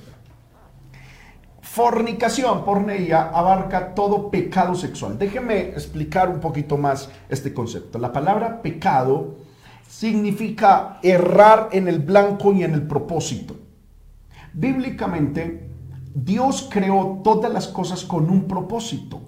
[1.61, 5.17] Fornicación, porneia, abarca todo pecado sexual.
[5.17, 7.99] Déjenme explicar un poquito más este concepto.
[7.99, 9.35] La palabra pecado
[9.87, 13.55] significa errar en el blanco y en el propósito.
[14.55, 15.69] Bíblicamente,
[16.13, 19.21] Dios creó todas las cosas con un propósito.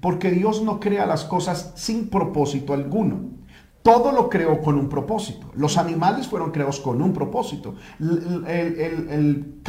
[0.00, 3.30] Porque Dios no crea las cosas sin propósito alguno.
[3.82, 5.48] Todo lo creó con un propósito.
[5.54, 7.74] Los animales fueron creados con un propósito.
[7.98, 9.62] El,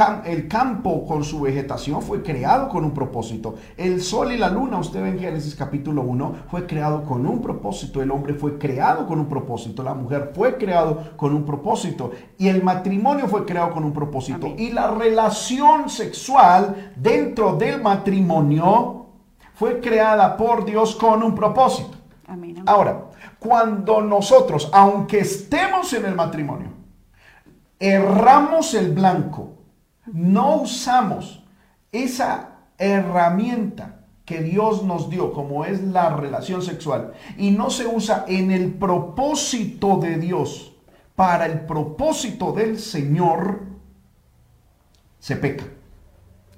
[0.48, 3.56] campo con su vegetación fue creado con un propósito.
[3.76, 7.42] El sol y la luna, usted ve en Génesis capítulo 1, fue creado con un
[7.42, 8.04] propósito.
[8.04, 9.82] El hombre fue creado con un propósito.
[9.82, 12.12] La mujer fue creado con un propósito.
[12.38, 14.54] Y el matrimonio fue creado con un propósito.
[14.58, 19.08] Y la relación sexual dentro del matrimonio
[19.56, 21.98] fue creada por Dios con un propósito.
[22.66, 23.06] Ahora,
[23.44, 26.70] cuando nosotros, aunque estemos en el matrimonio,
[27.78, 29.58] erramos el blanco,
[30.06, 31.44] no usamos
[31.92, 38.24] esa herramienta que Dios nos dio, como es la relación sexual, y no se usa
[38.28, 40.74] en el propósito de Dios,
[41.16, 43.62] para el propósito del Señor,
[45.20, 45.66] se peca.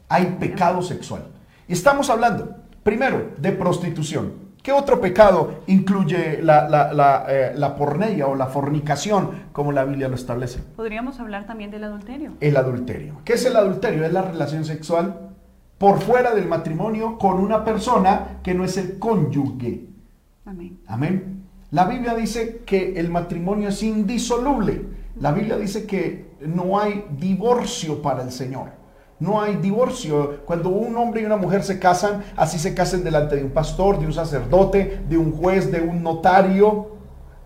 [0.08, 1.28] Hay pecado sexual.
[1.68, 4.45] Estamos hablando, primero, de prostitución.
[4.66, 10.16] ¿Qué otro pecado incluye la, la, eh, porneia o la fornicación, como la Biblia lo
[10.16, 10.60] establece?
[10.76, 12.32] Podríamos hablar también del adulterio.
[12.40, 13.22] El adulterio.
[13.24, 14.04] ¿Qué es el adulterio?
[14.04, 15.34] Es la relación sexual
[15.78, 19.86] por fuera del matrimonio con una persona que no es el cónyuge.
[20.46, 20.80] Amén.
[20.88, 21.44] Amén.
[21.70, 24.84] La Biblia dice que el matrimonio es indisoluble.
[25.20, 28.72] La Biblia dice que no hay divorcio para el Señor.
[29.20, 30.42] No hay divorcio.
[30.46, 34.00] Cuando un hombre y una mujer se casan, así se casan delante de un pastor,
[34.00, 36.96] de un sacerdote, de un juez, de un notario.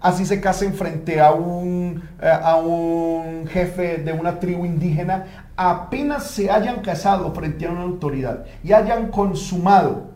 [0.01, 5.47] Así se casen frente a un, eh, a un jefe de una tribu indígena.
[5.55, 10.11] Apenas se hayan casado frente a una autoridad y hayan consumado.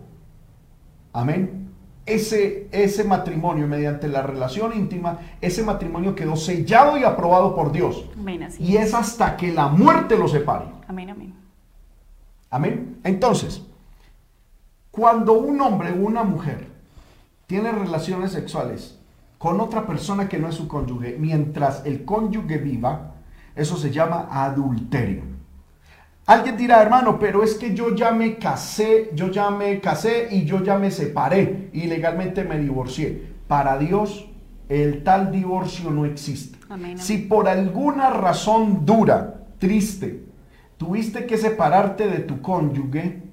[1.12, 1.63] Amén
[2.06, 8.10] ese, ese matrimonio, mediante la relación íntima, ese matrimonio quedó sellado y aprobado por Dios.
[8.18, 10.66] Amén, así y es hasta que la muerte lo separe.
[10.88, 11.42] Amén, amén.
[12.54, 13.00] Amén.
[13.04, 13.63] Entonces,
[14.92, 16.68] cuando un hombre o una mujer
[17.48, 19.00] tiene relaciones sexuales
[19.39, 23.16] con otra persona que no es su cónyuge, mientras el cónyuge viva,
[23.56, 25.24] eso se llama adulterio.
[26.28, 30.46] Alguien dirá, hermano, pero es que yo ya me casé, yo ya me casé y
[30.46, 33.34] yo ya me separé y legalmente me divorcié.
[33.48, 34.30] Para Dios,
[34.70, 36.60] el tal divorcio no existe.
[36.98, 40.33] Si por alguna razón dura, triste,
[40.84, 43.24] tuviste que separarte de tu cónyuge,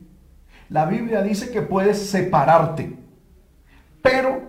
[0.69, 2.97] la Biblia dice que puedes separarte.
[4.01, 4.43] Pero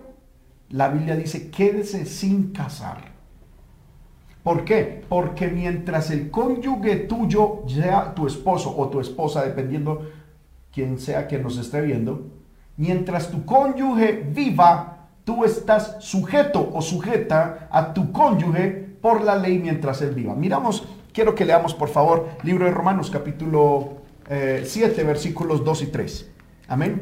[0.68, 2.98] la Biblia dice, quédese sin casar.
[4.44, 5.04] ¿Por qué?
[5.08, 10.08] Porque mientras el cónyuge tuyo, sea tu esposo o tu esposa, dependiendo
[10.72, 12.28] quien sea que nos esté viendo,
[12.76, 18.68] mientras tu cónyuge viva, tú estás sujeto o sujeta a tu cónyuge
[19.00, 20.36] por la ley mientras él viva.
[20.36, 23.98] Miramos, quiero que leamos por favor, libro de Romanos capítulo
[24.28, 26.30] 7, eh, versículos 2 y 3.
[26.68, 27.00] Amén.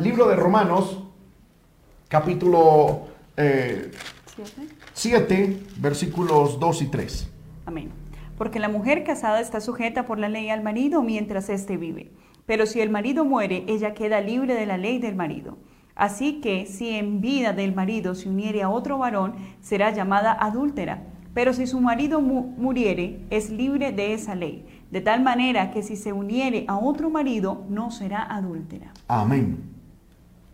[0.00, 1.04] libro de Romanos
[2.08, 3.08] capítulo...
[3.36, 3.90] Eh,
[4.92, 7.30] 7, versículos 2 y 3.
[7.66, 7.90] Amén.
[8.36, 12.12] Porque la mujer casada está sujeta por la ley al marido mientras éste vive.
[12.46, 15.58] Pero si el marido muere, ella queda libre de la ley del marido.
[15.94, 21.02] Así que si en vida del marido se uniere a otro varón, será llamada adúltera.
[21.38, 24.66] Pero si su marido muriere, es libre de esa ley.
[24.90, 28.92] De tal manera que si se uniere a otro marido, no será adúltera.
[29.06, 29.62] Amén.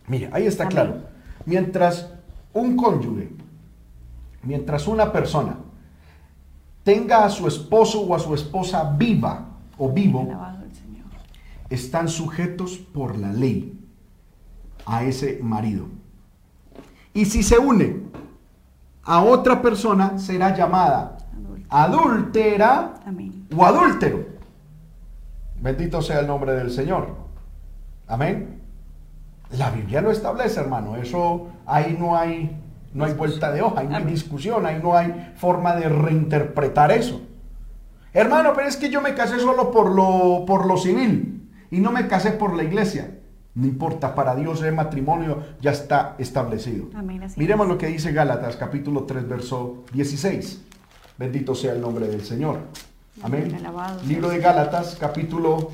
[0.05, 0.97] Mira, ahí está claro.
[1.43, 2.13] Mientras
[2.53, 3.31] un cónyuge
[4.43, 5.57] mientras una persona
[6.83, 10.29] tenga a su esposo o a su esposa viva o vivo,
[11.67, 13.83] están sujetos por la ley
[14.85, 15.87] a ese marido.
[17.11, 18.03] Y si se une
[19.05, 21.17] a otra persona, será llamada
[21.69, 22.93] adúltera
[23.55, 24.25] o adúltero.
[25.61, 27.15] Bendito sea el nombre del Señor.
[28.07, 28.61] Amén.
[29.57, 30.95] La Biblia lo establece, hermano.
[30.95, 32.61] Eso ahí no hay
[32.93, 36.91] no hay vuelta de hoja, ahí no hay discusión, ahí no hay forma de reinterpretar
[36.91, 37.21] eso.
[38.13, 41.91] Hermano, pero es que yo me casé solo por lo, por lo civil y no
[41.91, 43.14] me casé por la iglesia.
[43.55, 46.87] No importa, para Dios el matrimonio ya está establecido.
[47.37, 50.61] Miremos lo que dice Gálatas capítulo 3, verso 16.
[51.17, 52.59] Bendito sea el nombre del Señor.
[53.23, 53.57] Amén.
[54.05, 55.71] Libro de Gálatas capítulo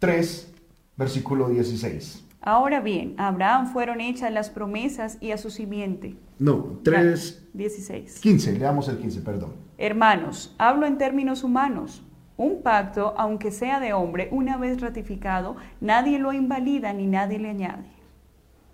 [0.00, 0.52] 3,
[0.96, 2.24] versículo 16.
[2.40, 6.16] Ahora bien, a Abraham fueron hechas las promesas y a su simiente.
[6.40, 7.50] No, 3.
[7.52, 8.18] 16.
[8.20, 9.52] 15, leamos el 15, perdón.
[9.78, 12.02] Hermanos, hablo en términos humanos.
[12.38, 17.50] Un pacto, aunque sea de hombre, una vez ratificado, nadie lo invalida ni nadie le
[17.50, 17.84] añade.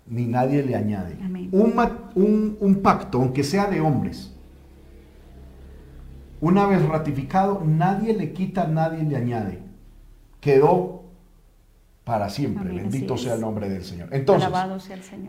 [0.05, 1.15] Ni nadie le añade.
[1.51, 1.73] Un,
[2.15, 4.35] un, un pacto, aunque sea de hombres,
[6.41, 9.59] una vez ratificado, nadie le quita, nadie le añade.
[10.41, 11.03] Quedó
[12.03, 12.73] para siempre.
[12.73, 14.09] Bendito sea el nombre del Señor.
[14.11, 14.49] Entonces,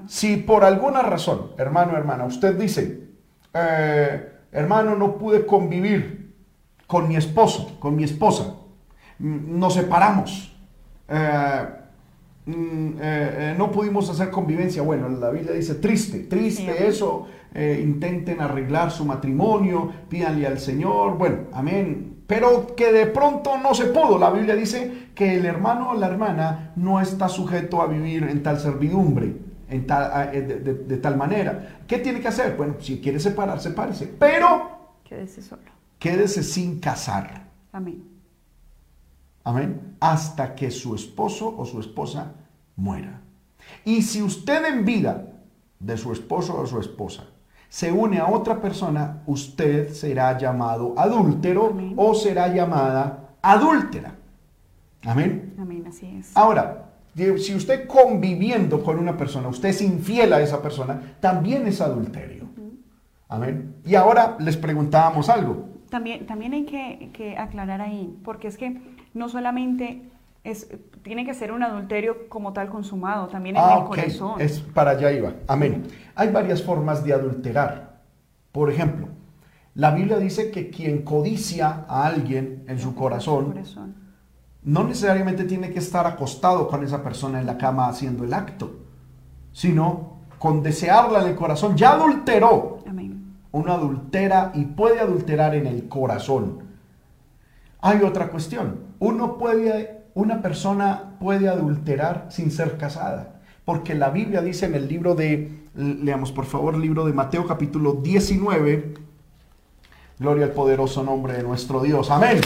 [0.08, 3.10] si por alguna razón, hermano, hermana, usted dice,
[3.52, 6.23] eh, hermano, no pude convivir
[6.94, 8.54] con mi esposo, con mi esposa,
[9.18, 10.56] mm, nos separamos,
[11.08, 11.66] eh,
[12.46, 14.80] mm, eh, no pudimos hacer convivencia.
[14.82, 21.38] Bueno, la Biblia dice, triste, triste eso, intenten arreglar su matrimonio, pídanle al Señor, bueno,
[21.52, 24.18] amén pero que de pronto no se pudo.
[24.18, 28.42] La Biblia dice que el hermano o la hermana no está sujeto a vivir en
[28.42, 29.36] tal servidumbre,
[29.68, 31.80] en tal, eh, de, tal manera.
[31.86, 32.56] ¿Qué tiene que hacer?
[32.56, 34.70] Bueno, si quiere separar, sepárese, pero
[35.04, 35.73] quédese solo.
[35.98, 37.48] Quédese sin casar.
[37.72, 38.02] Amén.
[39.44, 39.96] Amén.
[40.00, 42.32] Hasta que su esposo o su esposa
[42.76, 43.20] muera.
[43.84, 45.26] Y si usted en vida
[45.78, 47.24] de su esposo o su esposa
[47.68, 54.14] se une a otra persona, usted será llamado adúltero o será llamada adúltera.
[55.04, 55.54] Amén.
[55.58, 56.36] Amén, así es.
[56.36, 61.80] Ahora, si usted conviviendo con una persona, usted es infiel a esa persona, también es
[61.80, 62.44] adulterio.
[63.28, 63.76] Amén.
[63.84, 65.73] Y ahora les preguntábamos algo.
[65.94, 68.80] También, también hay que, que aclarar ahí, porque es que
[69.14, 70.02] no solamente
[70.42, 70.68] es,
[71.02, 74.40] tiene que ser un adulterio como tal consumado, también en Ah, el corazón.
[74.40, 75.34] Es para allá iba.
[75.46, 75.84] Amén.
[76.16, 78.00] Hay varias formas de adulterar.
[78.50, 79.06] Por ejemplo,
[79.76, 83.94] la Biblia dice que quien codicia a alguien en su corazón Corazón.
[84.64, 88.80] no necesariamente tiene que estar acostado con esa persona en la cama haciendo el acto,
[89.52, 91.76] sino con desearla en el corazón.
[91.76, 92.78] Ya adulteró.
[92.88, 93.23] Amén.
[93.54, 96.64] Uno adultera y puede adulterar en el corazón.
[97.80, 98.80] Hay otra cuestión.
[98.98, 103.40] Uno puede, una persona puede adulterar sin ser casada.
[103.64, 107.92] Porque la Biblia dice en el libro de, leamos por favor, libro de Mateo capítulo
[107.92, 108.94] 19.
[110.18, 112.10] Gloria al poderoso nombre de nuestro Dios.
[112.10, 112.40] Amén.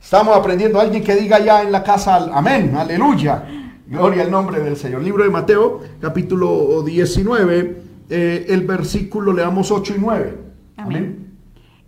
[0.00, 0.78] Estamos aprendiendo.
[0.78, 3.48] Alguien que diga ya en la casa, amén, aleluya.
[3.88, 5.02] Gloria al nombre del Señor.
[5.02, 10.51] Libro de Mateo capítulo 19, eh, el versículo, leamos 8 y 9.
[10.82, 10.96] Amén.
[10.96, 11.32] Amén.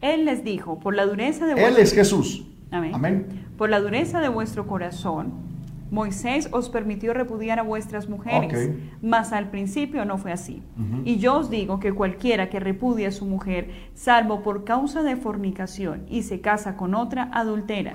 [0.01, 2.47] Él les dijo, por la dureza de Él vuestro- es Jesús.
[2.71, 2.93] Amén.
[2.95, 3.27] Amén.
[3.57, 5.33] Por la dureza de vuestro corazón,
[5.91, 8.75] Moisés os permitió repudiar a vuestras mujeres, Ok.
[9.03, 10.61] mas al principio no fue así.
[11.05, 15.15] Y yo os digo que cualquiera que repudie a su mujer, salvo por causa de
[15.15, 17.93] fornicación, y se casa con otra, adultera.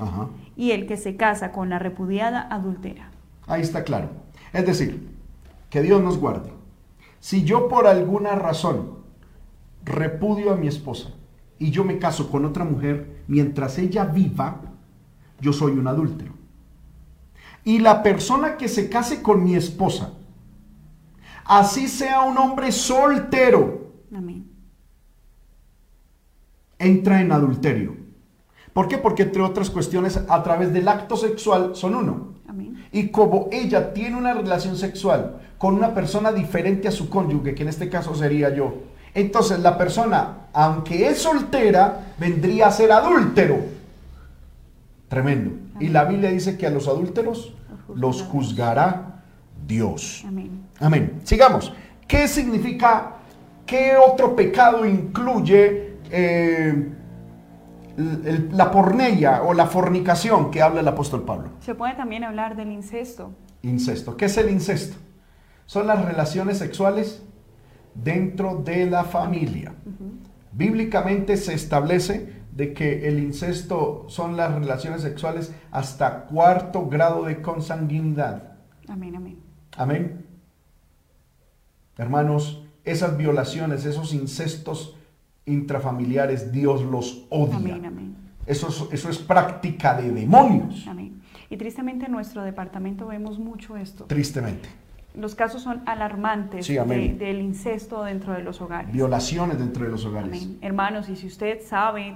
[0.56, 3.10] Y el que se casa con la repudiada, adultera.
[3.48, 4.10] Ahí está claro.
[4.54, 5.10] Es decir,
[5.70, 6.52] que Dios nos guarde.
[7.20, 8.99] Si yo por alguna razón
[9.90, 11.10] repudio a mi esposa
[11.58, 14.62] y yo me caso con otra mujer mientras ella viva,
[15.42, 16.34] yo soy un adúltero.
[17.66, 20.14] Y la persona que se case con mi esposa,
[21.44, 24.50] así sea un hombre soltero, Amén.
[26.80, 27.98] entra en adulterio.
[28.72, 28.98] ¿Por qué?
[28.98, 32.36] Porque entre otras cuestiones, a través del acto sexual son uno.
[32.48, 32.86] Amén.
[32.94, 37.64] Y como ella tiene una relación sexual con una persona diferente a su cónyuge, que
[37.64, 43.58] en este caso sería yo, entonces la persona, aunque es soltera, vendría a ser adúltero.
[45.08, 45.52] Tremendo.
[45.80, 47.54] Y la Biblia dice que a los adúlteros
[47.94, 49.24] los juzgará
[49.66, 50.24] Dios.
[50.28, 50.64] Amén.
[50.80, 51.22] Amén.
[51.24, 51.74] Sigamos.
[52.08, 53.14] ¿Qué significa,
[53.66, 56.92] qué otro pecado incluye eh,
[58.52, 61.50] la porneia o la fornicación que habla el apóstol Pablo?
[61.60, 63.32] Se puede también hablar del incesto.
[63.62, 64.16] Incesto.
[64.16, 64.98] ¿Qué es el incesto?
[65.66, 67.22] Son las relaciones sexuales
[68.04, 69.74] dentro de la familia.
[70.52, 77.42] Bíblicamente se establece de que el incesto son las relaciones sexuales hasta cuarto grado de
[77.42, 78.58] consanguinidad.
[78.88, 79.38] Amén, amén.
[79.78, 80.26] Amén.
[81.98, 84.98] Hermanos, esas violaciones, esos incestos
[85.46, 87.56] intrafamiliares, Dios los odia.
[87.56, 88.16] Amén, amén.
[88.46, 91.22] Eso es, eso es práctica de demonios, Amén.
[91.52, 94.06] Y tristemente en nuestro departamento vemos mucho esto.
[94.06, 94.70] tristemente.
[95.16, 98.92] Los casos son alarmantes Sí, de- del incesto dentro de los hogares.
[98.94, 100.30] Violaciones dentro de los hogares.
[100.44, 100.58] Amén.
[100.62, 102.16] Hermanos, y si usted sabe,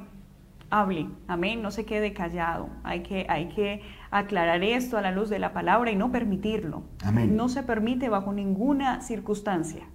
[0.69, 1.07] hable.
[1.27, 1.61] Amén.
[1.61, 2.69] No se quede callado.
[2.83, 3.81] Hay que, hay que
[4.11, 6.83] aclarar esto a la luz de la palabra y no permitirlo.
[7.03, 7.35] Amén.
[7.35, 9.85] No se permite bajo ninguna circunstancia.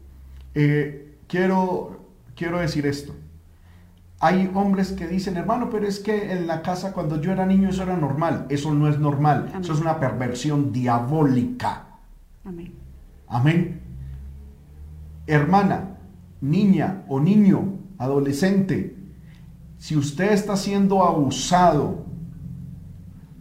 [0.54, 2.00] Eh, quiero,
[2.34, 3.14] quiero decir esto.
[4.20, 7.68] Hay hombres que dicen, hermano, pero es que en la casa cuando yo era niño
[7.68, 8.46] eso era normal.
[8.48, 9.46] Eso no es normal.
[9.50, 9.62] Amén.
[9.62, 11.84] Eso es una perversión diabólica.
[12.44, 12.72] Amén.
[13.28, 13.80] Amén.
[15.26, 15.98] Hermana,
[16.40, 18.96] niña o niño, adolescente,
[19.76, 22.06] si usted está siendo abusado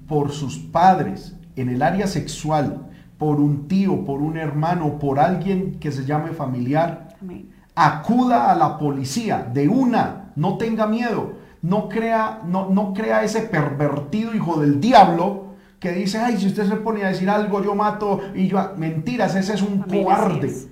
[0.07, 5.79] por sus padres en el área sexual, por un tío, por un hermano, por alguien
[5.79, 7.49] que se llame familiar, Amén.
[7.73, 13.41] acuda a la policía de una, no tenga miedo, no crea, no, no crea ese
[13.41, 15.46] pervertido hijo del diablo
[15.79, 18.73] que dice, ay, si usted se pone a decir algo, yo mato y yo...
[18.77, 20.47] Mentiras, ese es un Amén, cobarde.
[20.47, 20.67] es.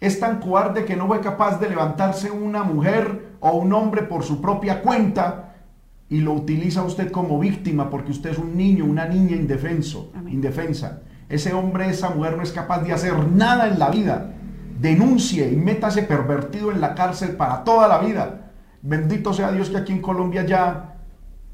[0.00, 4.22] Es tan cobarde que no fue capaz de levantarse una mujer o un hombre por
[4.22, 5.54] su propia cuenta
[6.08, 10.34] y lo utiliza usted como víctima porque usted es un niño, una niña indefenso, Amén.
[10.34, 11.02] indefensa.
[11.28, 14.32] Ese hombre, esa mujer no es capaz de hacer nada en la vida.
[14.80, 18.50] Denuncie y métase pervertido en la cárcel para toda la vida.
[18.82, 20.96] Bendito sea Dios que aquí en Colombia ya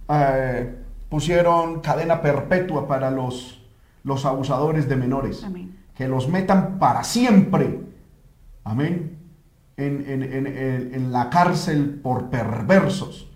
[0.08, 0.76] eh,
[1.16, 3.62] pusieron cadena perpetua para los,
[4.04, 5.42] los abusadores de menores.
[5.44, 5.74] Amén.
[5.94, 7.80] Que los metan para siempre.
[8.64, 9.16] Amén.
[9.78, 13.30] En, en- en- en- la cárcel por perversos.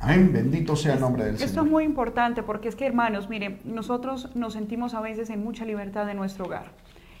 [0.00, 0.30] Amén.
[0.32, 1.66] Bendito sea el nombre del Esto Señor.
[1.66, 5.66] es muy importante porque es que, hermanos, miren, nosotros nos sentimos a veces en mucha
[5.66, 6.72] libertad en nuestro hogar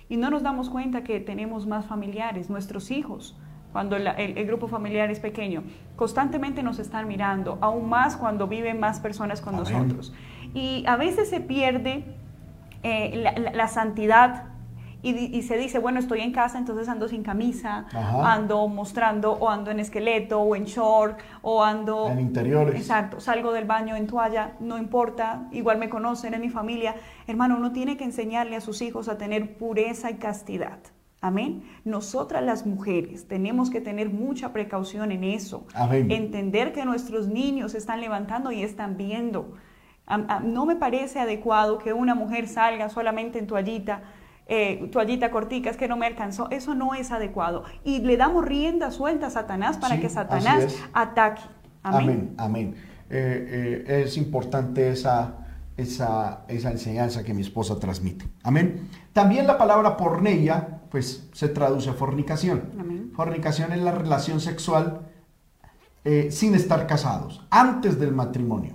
[0.08, 3.36] y no nos damos cuenta que tenemos más familiares, nuestros hijos,
[3.74, 5.64] cuando la- el, el grupo familiar es pequeño,
[5.96, 9.72] constantemente nos están mirando, aún más cuando viven más personas con Amén.
[9.72, 10.14] nosotros.
[10.54, 12.04] Y a veces se pierde
[12.84, 14.44] eh, la, la- la santidad
[15.02, 18.32] y, y se dice, bueno, estoy en casa, entonces ando sin camisa, Ajá.
[18.32, 22.08] ando mostrando, o ando en esqueleto, o en short, o ando...
[22.08, 22.76] En interiores.
[22.76, 26.94] Exacto, salgo del baño en toalla, no importa, igual me conocen en mi familia.
[27.26, 30.78] Hermano, uno tiene que enseñarle a sus hijos a tener pureza y castidad.
[31.24, 31.62] Amén.
[31.86, 35.66] Nosotras las mujeres tenemos que tener mucha precaución en eso.
[35.72, 36.10] Amén.
[36.10, 39.54] Entender que nuestros niños se están levantando y están viendo.
[40.44, 44.02] No me parece adecuado que una mujer salga solamente en toallita,
[44.48, 46.50] eh, toallita cortica, es que no me alcanzó.
[46.50, 47.64] Eso no es adecuado.
[47.84, 51.40] Y le damos rienda suelta a Satanás para Sí, que Satanás ataque.
[51.82, 52.74] Amén, amén.
[53.08, 55.43] Eh, eh, es importante esa,
[55.76, 58.26] esa, esa enseñanza que mi esposa transmite.
[58.42, 58.88] Amén.
[59.12, 62.70] También la palabra porneia, pues se traduce a fornicación.
[62.78, 63.12] Amén.
[63.14, 65.08] Fornicación es la relación sexual
[66.04, 68.74] eh, sin estar casados, antes del matrimonio,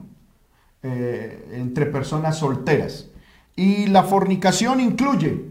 [0.82, 3.12] eh, entre personas solteras.
[3.56, 5.46] Y la fornicación incluye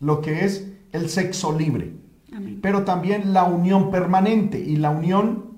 [0.00, 1.94] lo que es el sexo libre,
[2.30, 2.58] Amén.
[2.60, 5.54] pero también la unión permanente y la unión,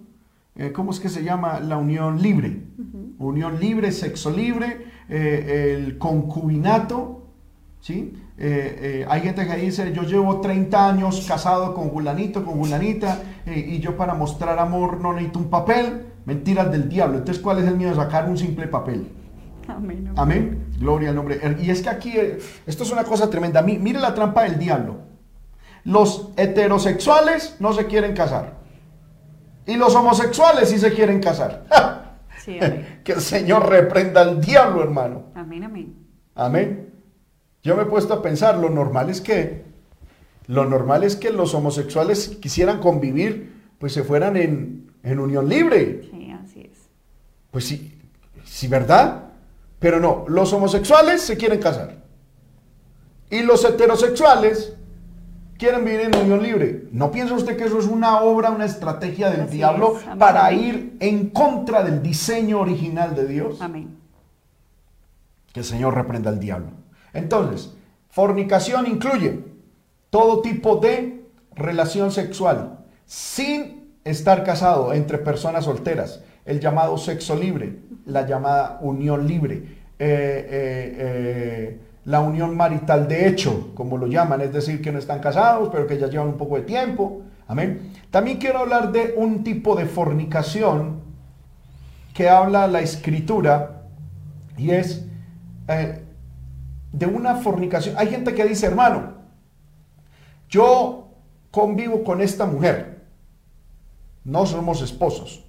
[0.54, 1.58] eh, ¿cómo es que se llama?
[1.58, 2.62] La unión libre.
[3.18, 7.22] Unión libre, sexo libre, eh, el concubinato,
[7.80, 8.14] ¿sí?
[8.38, 13.18] Eh, eh, hay gente que dice, yo llevo 30 años casado con Julanito, con Julanita,
[13.46, 16.06] y yo para mostrar amor no necesito un papel.
[16.24, 17.18] Mentiras del diablo.
[17.18, 17.94] Entonces, ¿cuál es el miedo?
[17.94, 19.08] Sacar un simple papel.
[19.68, 20.08] Amén.
[20.08, 20.12] amén.
[20.16, 20.66] Amén.
[20.78, 21.40] Gloria al nombre.
[21.61, 22.14] Y es que aquí,
[22.66, 23.62] esto es una cosa tremenda.
[23.62, 24.98] Mi- Mire la trampa del diablo.
[25.84, 28.54] Los heterosexuales no se quieren casar.
[29.66, 31.64] Y los homosexuales sí se quieren casar.
[32.45, 33.01] Sí, amén.
[33.05, 35.26] que el Señor reprenda al diablo, hermano.
[35.34, 35.95] Amén, amén.
[36.34, 36.93] Amén.
[37.62, 39.64] Yo me he puesto a pensar, lo normal es que,
[40.47, 46.09] lo normal es que los homosexuales quisieran convivir, pues se fueran en, en unión libre.
[46.11, 46.78] Sí, así es.
[47.51, 47.99] Pues sí,
[48.45, 49.24] sí, ¿verdad?
[49.78, 52.03] Pero no, los homosexuales se quieren casar.
[53.30, 54.74] Y los heterosexuales
[55.61, 56.88] quieren vivir en unión libre.
[56.90, 60.50] ¿No piensa usted que eso es una obra, una estrategia del Así diablo es, para
[60.52, 63.61] ir en contra del diseño original de Dios?
[63.61, 63.98] Amén.
[65.52, 66.70] Que el Señor reprenda al diablo.
[67.12, 67.74] Entonces,
[68.08, 69.44] fornicación incluye
[70.08, 77.80] todo tipo de relación sexual sin estar casado entre personas solteras, el llamado sexo libre,
[78.06, 79.56] la llamada unión libre,
[79.98, 84.98] eh, eh, eh, la unión marital de hecho, como lo llaman, es decir, que no
[84.98, 87.22] están casados, pero que ya llevan un poco de tiempo.
[87.46, 87.92] Amén.
[88.11, 91.01] También quiero hablar de un tipo de fornicación
[92.14, 93.82] que habla la escritura
[94.57, 95.05] y es
[95.68, 96.05] eh,
[96.92, 97.96] de una fornicación.
[97.98, 99.14] Hay gente que dice, hermano,
[100.48, 101.09] yo
[101.51, 103.05] convivo con esta mujer,
[104.24, 105.44] no somos esposos,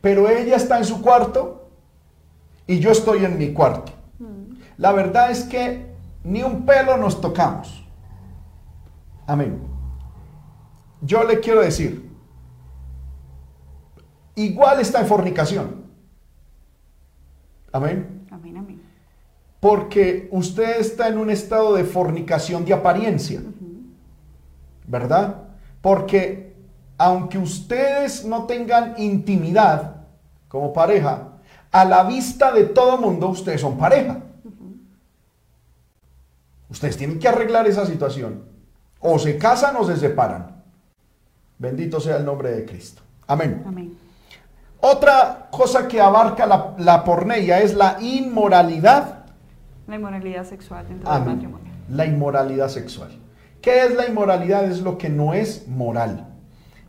[0.00, 1.70] pero ella está en su cuarto
[2.66, 3.97] y yo estoy en mi cuarto.
[4.78, 5.92] La verdad es que
[6.24, 7.84] ni un pelo nos tocamos.
[9.26, 9.60] Amén.
[11.02, 12.10] Yo le quiero decir,
[14.36, 15.84] igual está en fornicación.
[17.72, 18.26] Amén.
[18.30, 18.82] Amén, amén.
[19.60, 23.42] Porque usted está en un estado de fornicación de apariencia.
[24.86, 25.42] ¿Verdad?
[25.82, 26.56] Porque
[26.96, 30.06] aunque ustedes no tengan intimidad
[30.48, 31.28] como pareja,
[31.70, 34.22] a la vista de todo mundo ustedes son pareja.
[36.70, 38.44] Ustedes tienen que arreglar esa situación.
[39.00, 40.62] O se casan o se separan.
[41.58, 43.02] Bendito sea el nombre de Cristo.
[43.26, 43.62] Amén.
[43.66, 43.96] Amén.
[44.80, 49.24] Otra cosa que abarca la, la porneia es la inmoralidad
[49.88, 51.72] La inmoralidad sexual dentro del matrimonio.
[51.90, 53.10] La inmoralidad sexual.
[53.60, 54.64] ¿Qué es la inmoralidad?
[54.64, 56.28] Es lo que no es moral.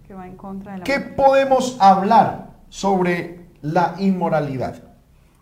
[0.05, 4.88] Que va en contra de la ¿Qué podemos hablar sobre la inmoralidad?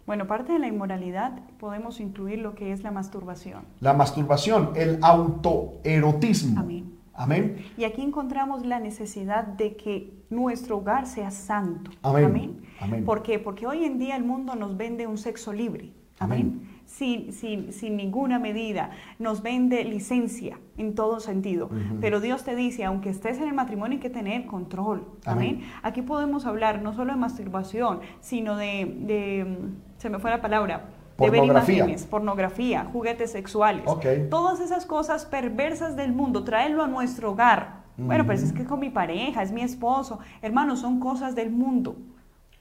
[0.07, 3.65] Bueno, parte de la inmoralidad podemos incluir lo que es la masturbación.
[3.81, 6.59] La masturbación, el autoerotismo.
[6.59, 6.97] Amén.
[7.13, 7.65] Amén.
[7.77, 11.91] Y aquí encontramos la necesidad de que nuestro hogar sea santo.
[12.03, 12.61] Amén.
[12.79, 13.03] Amén.
[13.03, 13.37] ¿Por qué?
[13.37, 15.91] Porque hoy en día el mundo nos vende un sexo libre.
[16.19, 16.39] Amén.
[16.39, 16.77] Amén.
[16.85, 18.91] Sin, sin, sin ninguna medida.
[19.19, 21.69] Nos vende licencia en todo sentido.
[21.99, 25.05] Pero Dios te dice, aunque estés en el matrimonio hay que tener control.
[25.25, 25.57] Amén.
[25.57, 25.71] Amén.
[25.83, 29.57] Aquí podemos hablar no solo de masturbación, sino de, de,
[29.97, 30.85] se me fue la palabra,
[31.17, 31.77] de ver Pornografía.
[31.77, 33.83] imágenes, pornografía, juguetes sexuales.
[34.29, 37.85] Todas esas cosas perversas del mundo, traerlo a nuestro hogar.
[37.97, 40.19] Bueno, pero es que es con mi pareja, es mi esposo.
[40.43, 41.95] Hermanos, son cosas del mundo.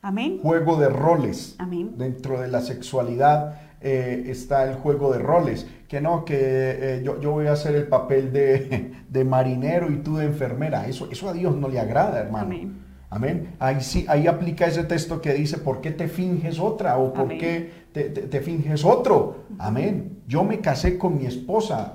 [0.00, 0.38] Amén.
[0.40, 1.56] Juego de roles.
[1.58, 1.92] Amén.
[1.98, 5.68] Dentro de la sexualidad eh, está el juego de roles.
[5.88, 9.98] Que no, que eh, yo, yo voy a hacer el papel de, de marinero y
[9.98, 10.86] tú de enfermera.
[10.86, 12.46] Eso, eso a Dios no le agrada, hermano.
[12.46, 12.85] Amén.
[13.10, 13.54] Amén.
[13.60, 16.98] Ahí sí, ahí aplica ese texto que dice, ¿por qué te finges otra?
[16.98, 17.38] ¿O por Amén.
[17.38, 19.44] qué te, te- te finges otro?
[19.58, 20.18] Amén.
[20.26, 21.94] Yo me casé con mi esposa.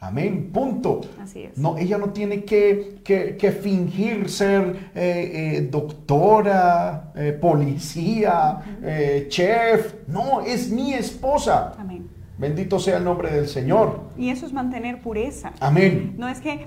[0.00, 1.00] Amén, punto.
[1.20, 1.58] Así es.
[1.58, 8.60] No, ella no tiene que, que- que fingir ser eh, eh, doctora, eh, policía,
[9.28, 9.94] chef.
[10.06, 11.74] No, es mi esposa.
[11.78, 12.08] Amén.
[12.38, 14.00] Bendito sea el nombre del Señor.
[14.18, 15.52] Y eso es mantener pureza.
[15.60, 16.14] Amén.
[16.18, 16.66] No es que,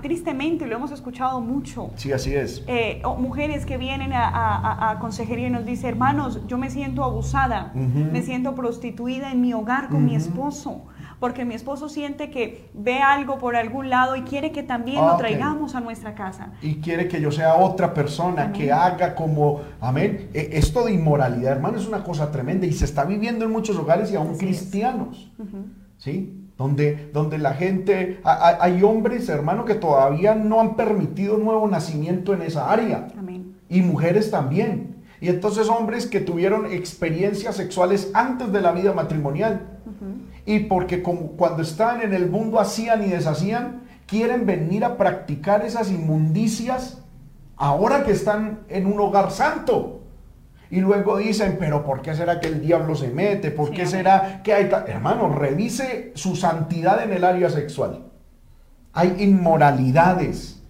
[0.00, 1.90] tristemente, lo hemos escuchado mucho.
[1.96, 2.62] Sí, así es.
[2.68, 7.72] eh, mujeres que vienen a, a- consejería y nos dicen, hermanos, yo me siento abusada,
[7.74, 10.82] me siento prostituida en mi hogar con mi esposo,
[11.20, 15.16] porque mi esposo siente que ve algo por algún lado y quiere que también lo
[15.16, 16.52] traigamos a nuestra casa.
[16.62, 18.52] Y quiere que yo sea otra persona Amén.
[18.52, 20.30] que haga como, amén.
[20.34, 23.76] E- Esto de inmoralidad, hermano, es una cosa tremenda y se está viviendo en muchos
[23.76, 25.30] hogares y aún Así cristianos.
[25.96, 26.34] ¿sí?
[26.56, 31.68] Donde, donde la gente, ha- ha- hay hombres, hermano, que todavía no han permitido nuevo
[31.68, 33.08] nacimiento en esa área.
[33.16, 33.56] Amén.
[33.68, 34.96] Y mujeres también.
[35.20, 39.77] Y entonces hombres que tuvieron experiencias sexuales antes de la vida matrimonial.
[40.46, 45.64] Y porque como cuando estaban en el mundo hacían y deshacían, quieren venir a practicar
[45.64, 47.02] esas inmundicias
[47.56, 50.00] ahora que están en un hogar santo.
[50.70, 53.50] Y luego dicen, pero ¿por qué será que el diablo se mete?
[53.50, 54.68] ¿Por Sí, qué será que hay...
[54.68, 58.04] ta-?" Hermano, revise su santidad en el área sexual.
[58.92, 60.62] Hay inmoralidades,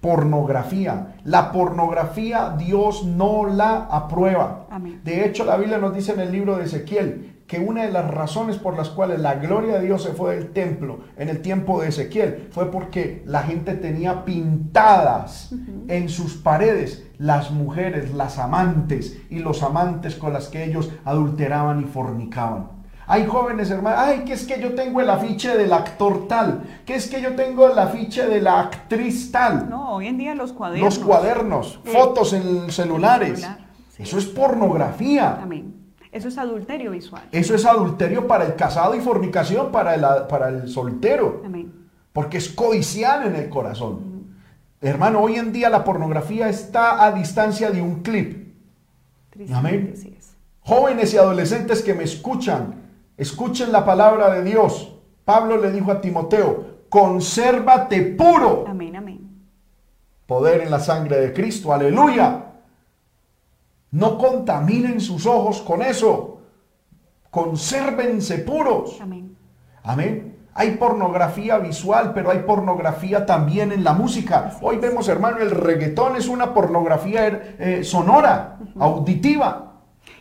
[0.00, 1.14] pornografía.
[1.24, 4.66] La pornografía Dios no la aprueba.
[4.70, 5.00] Amén.
[5.04, 8.10] De hecho, la Biblia nos dice en el libro de Ezequiel que una de las
[8.10, 11.80] razones por las cuales la gloria de Dios se fue del templo en el tiempo
[11.82, 15.52] de Ezequiel fue porque la gente tenía pintadas
[15.88, 21.80] en sus paredes las mujeres, las amantes y los amantes con las que ellos adulteraban
[21.82, 22.82] y fornicaban.
[23.06, 26.94] Hay jóvenes hermanos, ay, que es que yo tengo el afiche del actor tal, que
[26.94, 29.68] es que yo tengo el afiche de la actriz tal.
[29.68, 30.96] No, hoy en día los cuadernos.
[30.96, 31.90] Los cuadernos, Sí.
[31.90, 33.40] fotos en celulares.
[33.40, 33.58] Celular,
[33.90, 34.02] sí.
[34.04, 35.40] Eso es pornografía.
[35.42, 35.81] Amén.
[36.12, 37.22] Eso es adulterio visual.
[37.32, 41.40] Eso es adulterio para el casado y fornicación para el, para el soltero.
[41.44, 41.72] Amén.
[42.12, 44.12] Porque es codicial en el corazón.
[44.82, 48.54] Hermano, hoy en día la pornografía está a distancia de un clip.
[49.54, 49.94] Amén.
[49.94, 50.36] es.
[50.60, 52.74] Jóvenes y adolescentes que me escuchan,
[53.16, 54.94] escuchen la palabra de Dios.
[55.24, 58.66] Pablo le dijo a Timoteo, consérvate puro.
[58.68, 59.20] Amén, amén.
[60.26, 62.51] Poder en la sangre de Cristo, aleluya.
[63.92, 66.40] No contaminen sus ojos con eso.
[67.30, 68.98] Consérvense puros.
[69.00, 69.36] Amén.
[69.84, 70.36] Amén.
[70.54, 74.56] Hay pornografía visual, pero hay pornografía también en la música.
[74.60, 77.26] Hoy vemos, hermano, el reggaetón es una pornografía
[77.58, 79.68] eh, sonora, auditiva.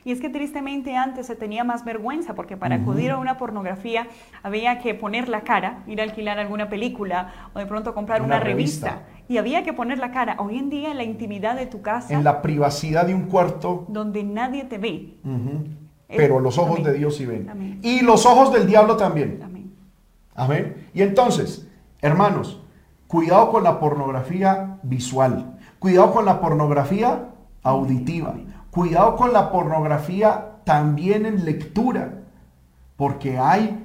[0.04, 4.08] Y es que tristemente antes se tenía más vergüenza porque para acudir a una pornografía
[4.42, 8.38] había que poner la cara, ir a alquilar alguna película o de pronto comprar Una
[8.38, 8.90] una, revista.
[8.90, 9.21] revista.
[9.32, 10.36] Y había que poner la cara.
[10.40, 13.86] Hoy en día en la intimidad de tu casa, En la privacidad de un cuarto.
[13.88, 15.16] donde nadie te ve.
[16.10, 16.92] Pero los ojos Amén.
[16.92, 17.48] de Dios sí ven.
[17.50, 17.80] Amén.
[17.82, 19.40] Y los ojos del diablo también.
[19.42, 19.72] Amén.
[20.36, 20.88] Amén.
[20.94, 21.66] Y entonces,
[22.02, 22.62] hermanos,
[23.08, 25.58] cuidado con la pornografía visual.
[25.80, 27.30] Cuidado con la pornografía
[27.64, 28.36] auditiva.
[28.70, 32.16] Cuidado con la pornografía también en lectura.
[32.98, 33.81] Porque hay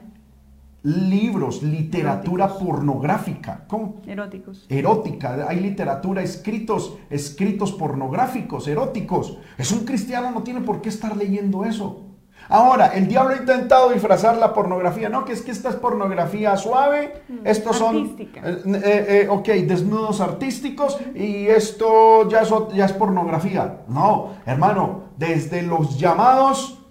[0.86, 2.66] libros, literatura Eróticos.
[2.66, 3.64] pornográfica.
[3.66, 4.02] ¿Cómo?
[4.06, 4.66] Eróticos.
[4.68, 9.38] erótica, hay literatura, escritos, escritos pornográficos, eróticos.
[9.58, 12.02] Es un cristiano, no tiene por qué estar leyendo eso.
[12.48, 15.24] Ahora, el diablo ha intentado disfrazar la pornografía, ¿no?
[15.24, 18.40] Que es que esta es pornografía suave, estos son, artística.
[18.48, 23.80] eh, eh, eh, ok, desnudos artísticos y esto ya es, ya es pornografía.
[23.88, 26.85] No, hermano, desde los llamados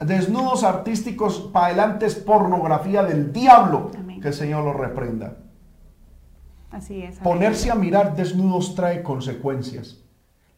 [0.00, 3.90] desnudos artísticos para adelante es pornografía del diablo.
[3.98, 4.20] Amén.
[4.20, 5.36] Que el Señor lo reprenda.
[6.70, 7.16] Así es.
[7.16, 7.24] amén.
[7.24, 10.04] Ponerse a mirar desnudos trae consecuencias.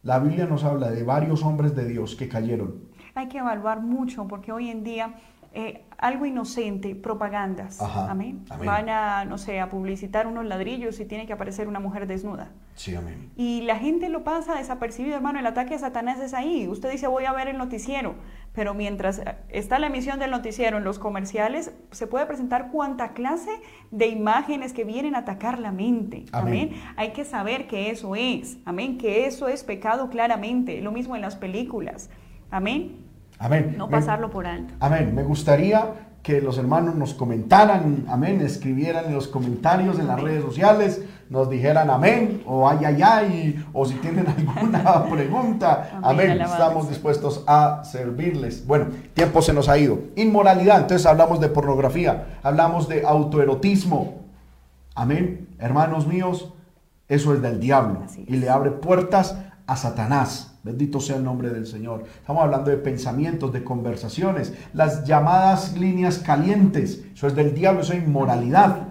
[0.02, 2.88] La Biblia nos habla de varios hombres de Dios que cayeron.
[3.14, 5.14] Hay que evaluar mucho porque hoy en día
[5.52, 8.44] eh, algo inocente, propagandas, Ajá, amén.
[8.48, 8.66] amén.
[8.66, 12.52] Van a, no sé, a publicitar unos ladrillos y tiene que aparecer una mujer desnuda.
[12.76, 13.30] Sí, amén.
[13.36, 15.40] Y la gente lo pasa desapercibido, hermano.
[15.40, 16.68] El ataque a Satanás es ahí.
[16.68, 18.14] Usted dice, voy a ver el noticiero.
[18.52, 23.12] Pero mientras eh, está la emisión del noticiero en los comerciales, se puede presentar cuanta
[23.12, 23.50] clase
[23.92, 26.24] de imágenes que vienen a atacar la mente.
[26.32, 26.70] Amén.
[26.72, 26.82] Amén.
[26.96, 28.58] Hay que saber que eso es.
[28.64, 28.98] Amén.
[28.98, 30.80] Que eso es pecado claramente.
[30.80, 32.10] Lo mismo en las películas.
[32.50, 33.06] Amén.
[33.38, 33.74] Amén.
[33.78, 34.74] No Me- pasarlo por alto.
[34.80, 35.14] Amén.
[35.14, 40.42] Me gustaría que los hermanos nos comentaran, amén, escribieran en los comentarios en las redes
[40.42, 46.40] sociales, nos dijeran amén o ay, ay, ay, o si tienen alguna pregunta, Amén, amén,
[46.42, 48.66] estamos dispuestos a servirles.
[48.66, 49.98] Bueno, tiempo se nos ha ido.
[50.16, 54.20] Inmoralidad, entonces hablamos de pornografía, hablamos de autoerotismo.
[54.94, 56.52] Amén, hermanos míos,
[57.08, 60.49] eso es del diablo y le abre puertas a Satanás.
[60.62, 62.04] Bendito sea el nombre del Señor.
[62.18, 67.04] Estamos hablando de pensamientos, de conversaciones, las llamadas líneas calientes.
[67.14, 68.88] Eso es del diablo, eso es inmoralidad.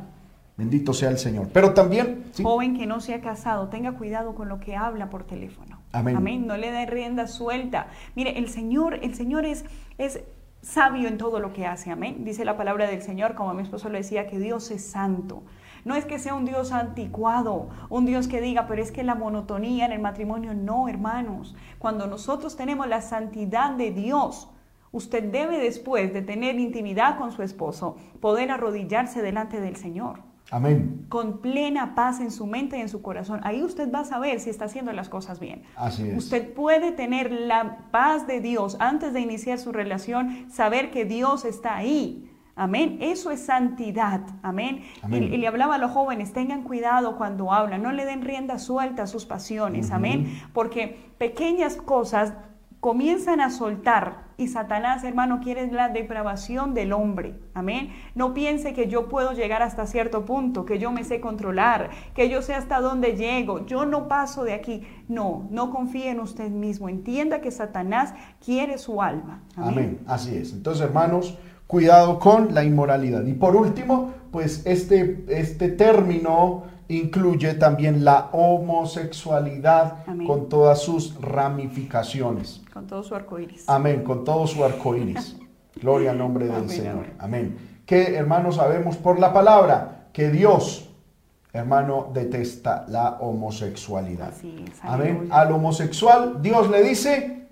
[0.58, 1.48] Bendito sea el Señor.
[1.54, 2.26] Pero también...
[2.34, 2.44] ¿sí?
[2.44, 5.80] Joven que no se ha casado, tenga cuidado con lo que habla por teléfono.
[5.92, 6.48] Amén.
[6.48, 7.88] No le dé rienda suelta.
[8.16, 9.64] Mire, el Señor, el Señor es,
[9.98, 10.22] es
[10.62, 11.92] sabio en todo lo que hace.
[11.92, 12.26] Amén.
[12.26, 15.44] Dice la palabra del Señor, como mi esposo le decía, que Dios es santo.
[15.86, 19.16] No es que sea un Dios anticuado, un Dios que diga, pero es que la
[19.16, 21.56] monotonía en el matrimonio, no, hermanos.
[21.78, 24.50] Cuando nosotros tenemos la santidad de Dios,
[24.92, 30.30] usted debe después de tener intimidad con su esposo, poder arrodillarse delante del Señor.
[30.52, 31.06] Amén.
[31.10, 33.40] Con plena paz en su mente y en su corazón.
[33.44, 35.64] Ahí usted va a saber si está haciendo las cosas bien.
[35.76, 36.18] Así es.
[36.18, 41.46] Usted puede tener la paz de Dios antes de iniciar su relación, saber que Dios
[41.46, 42.29] está ahí.
[42.60, 42.97] Amén.
[42.99, 44.22] Eso es santidad.
[44.43, 44.84] Amén.
[45.01, 45.24] Amén.
[45.24, 48.60] Y, y le hablaba a los jóvenes, tengan cuidado cuando hablan, no le den rienda
[48.60, 49.91] suelta a sus pasiones.
[49.91, 50.41] Amén.
[50.53, 52.34] Porque pequeñas cosas
[52.80, 57.38] comienzan a soltar y Satanás, hermano, quiere la depravación del hombre.
[57.53, 57.91] Amén.
[58.16, 62.30] No piense que yo puedo llegar hasta cierto punto, que yo me sé controlar, que
[62.30, 64.84] yo sé hasta dónde llego, yo no paso de aquí.
[65.10, 66.88] No, no confíe en usted mismo.
[66.88, 69.43] Entienda que Satanás quiere su alma.
[69.57, 69.70] Amén.
[69.72, 69.99] Amén.
[70.07, 70.53] Así es.
[70.53, 71.38] Entonces, hermanos,
[71.70, 73.24] cuidado con la inmoralidad.
[73.28, 80.26] Y por último, pues este, este término incluye también la homosexualidad Amén.
[80.26, 82.64] con todas sus ramificaciones.
[82.74, 83.70] Con todo su arco iris.
[83.70, 85.38] Amén, con todo su arco iris.
[85.80, 87.06] Gloria al nombre del Amén, Señor.
[87.20, 87.58] amén.
[87.86, 90.90] Que hermanos sabemos por la palabra que Dios,
[91.54, 94.30] hermano, detesta la homosexualidad.
[94.30, 95.28] Así es, Amén.
[95.30, 97.48] Al homosexual, Dios le dice: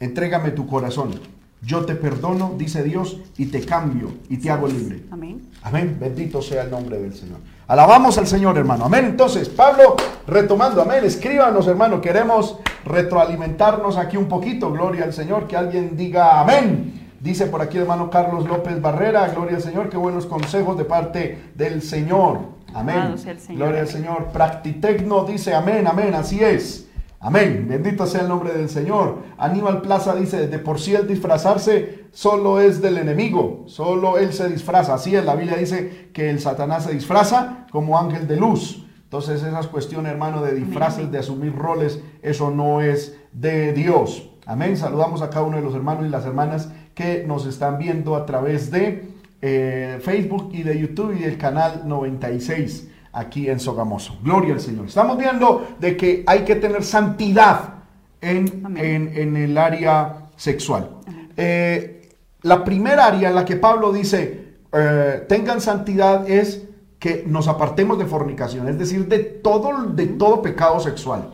[0.00, 1.33] Entrégame tu corazón.
[1.64, 5.02] Yo te perdono, dice Dios, y te cambio y te hago libre.
[5.10, 5.48] Amén.
[5.62, 5.96] Amén.
[5.98, 7.38] Bendito sea el nombre del Señor.
[7.66, 8.84] Alabamos al Señor, hermano.
[8.84, 9.06] Amén.
[9.06, 9.96] Entonces, Pablo,
[10.26, 11.04] retomando, amén.
[11.04, 12.02] Escríbanos, hermano.
[12.02, 14.70] Queremos retroalimentarnos aquí un poquito.
[14.70, 15.46] Gloria al Señor.
[15.46, 17.08] Que alguien diga amén.
[17.20, 19.26] Dice por aquí, hermano Carlos López Barrera.
[19.28, 19.88] Gloria al Señor.
[19.88, 22.40] Qué buenos consejos de parte del Señor.
[22.74, 23.16] Amén.
[23.16, 23.88] Señor, Gloria al.
[23.88, 24.26] Señor.
[24.32, 26.14] Practitecno dice amén, amén.
[26.14, 26.88] Así es.
[27.24, 27.64] Amén.
[27.66, 29.20] Bendito sea el nombre del Señor.
[29.38, 34.46] Aníbal Plaza dice, de por sí el disfrazarse solo es del enemigo, solo él se
[34.50, 34.92] disfraza.
[34.92, 38.84] Así es, la Biblia dice que el Satanás se disfraza como ángel de luz.
[39.04, 44.28] Entonces esas cuestiones, hermano, de disfraces, de asumir roles, eso no es de Dios.
[44.44, 44.76] Amén.
[44.76, 48.26] Saludamos a cada uno de los hermanos y las hermanas que nos están viendo a
[48.26, 49.08] través de
[49.40, 54.18] eh, Facebook y de YouTube y del canal 96 aquí en Sogamoso.
[54.22, 54.86] Gloria al Señor.
[54.86, 57.74] Estamos viendo de que hay que tener santidad
[58.20, 60.90] en, en- en el área sexual.
[61.36, 62.10] Eh,
[62.42, 66.62] la primera área en la que Pablo dice, eh, tengan santidad es
[66.98, 71.30] que nos apartemos de fornicación, es decir, de todo, de todo pecado sexual.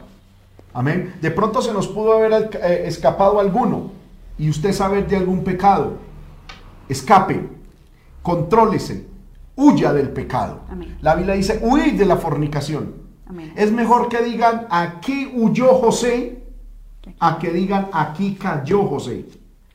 [0.72, 1.14] Amén.
[1.20, 3.90] De pronto se nos pudo haber eh, escapado alguno
[4.38, 5.94] y usted sabe de algún pecado.
[6.88, 7.48] Escape,
[8.22, 9.06] contrólese,
[9.61, 10.62] huya del pecado.
[10.68, 10.96] Amén.
[11.02, 12.94] La Biblia dice, huid de la fornicación.
[13.26, 13.52] Amén.
[13.56, 16.42] Es mejor que digan, aquí huyó José,
[17.18, 19.26] a que digan, aquí cayó José.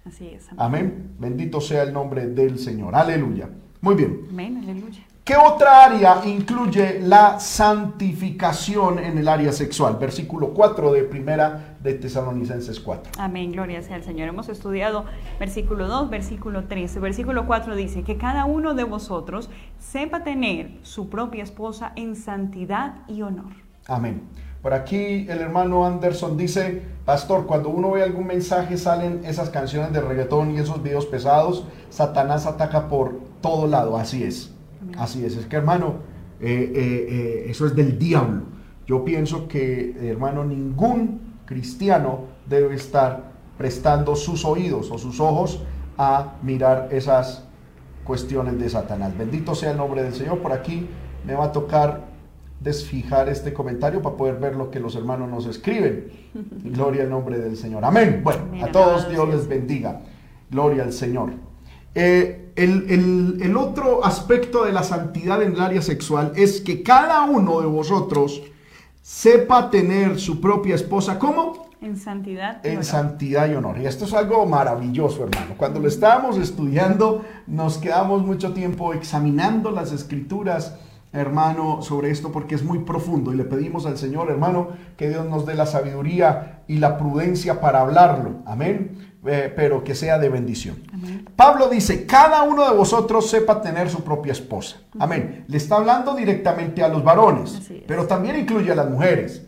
[0.05, 0.47] Así es.
[0.57, 0.59] Amén.
[0.59, 1.15] Amén.
[1.19, 2.95] Bendito sea el nombre del Señor.
[2.95, 3.49] Aleluya.
[3.81, 4.27] Muy bien.
[4.29, 4.57] Amén.
[4.63, 5.03] Aleluya.
[5.23, 9.97] ¿Qué otra área incluye la santificación en el área sexual?
[9.99, 13.13] Versículo 4 de primera de Tesalonicenses 4.
[13.17, 14.27] Amén, gloria sea al Señor.
[14.27, 15.05] Hemos estudiado
[15.39, 16.99] versículo 2, versículo 3.
[16.99, 23.07] Versículo 4 dice que cada uno de vosotros sepa tener su propia esposa en santidad
[23.07, 23.53] y honor.
[23.87, 24.23] Amén.
[24.61, 29.93] Por aquí el hermano Anderson dice, pastor, cuando uno ve algún mensaje salen esas canciones
[29.93, 34.51] de reggaetón y esos videos pesados, Satanás ataca por todo lado, así es.
[34.81, 34.95] Amén.
[34.97, 35.97] Así es, es que hermano,
[36.41, 38.41] eh, eh, eh, eso es del diablo.
[38.87, 45.61] Yo pienso que, hermano, ningún cristiano debe estar prestando sus oídos o sus ojos
[45.97, 47.43] a mirar esas
[48.03, 49.17] cuestiones de Satanás.
[49.17, 50.39] Bendito sea el nombre del Señor.
[50.39, 50.87] Por aquí
[51.25, 52.13] me va a tocar
[52.59, 56.11] desfijar este comentario para poder ver lo que los hermanos nos escriben.
[56.63, 57.85] Gloria al nombre del Señor.
[57.85, 58.21] Amén.
[58.23, 60.01] Bueno, a todos Dios les bendiga.
[60.51, 61.31] Gloria al Señor.
[61.93, 66.83] Eh, el, el- el otro aspecto de la santidad en el área sexual es que
[66.83, 68.41] cada uno de vosotros
[69.05, 71.19] sepa tener su propia esposa.
[71.19, 71.67] ¿Cómo?
[71.79, 72.85] En santidad y en honor.
[72.85, 73.77] santidad y honor.
[73.77, 75.53] Y esto es algo maravilloso, hermano.
[75.57, 80.79] Cuando lo estábamos estudiando, nos quedamos mucho tiempo examinando las escrituras,
[81.13, 83.31] hermano, sobre esto porque es muy profundo.
[83.31, 87.61] Y le pedimos al Señor, hermano, que Dios nos dé la sabiduría y la prudencia
[87.61, 88.37] para hablarlo.
[88.47, 89.14] Amén.
[89.27, 90.83] Eh, pero que sea de bendición.
[90.93, 91.27] Amén.
[91.35, 94.77] Pablo dice, cada uno de vosotros sepa tener su propia esposa.
[94.99, 95.45] Amén.
[95.47, 99.41] Le está hablando directamente a los varones, pero también incluye a las mujeres.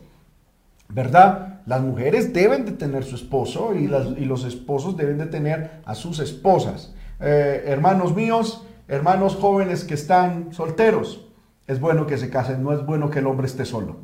[0.89, 1.59] ¿verdad?
[1.65, 5.81] Las mujeres deben de tener su esposo y, las- y los esposos deben de tener
[5.85, 6.93] a sus esposas.
[7.19, 11.25] Eh, hermanos míos, hermanos jóvenes que están solteros,
[11.67, 13.97] es bueno que se casen, no es bueno que el hombre esté solo.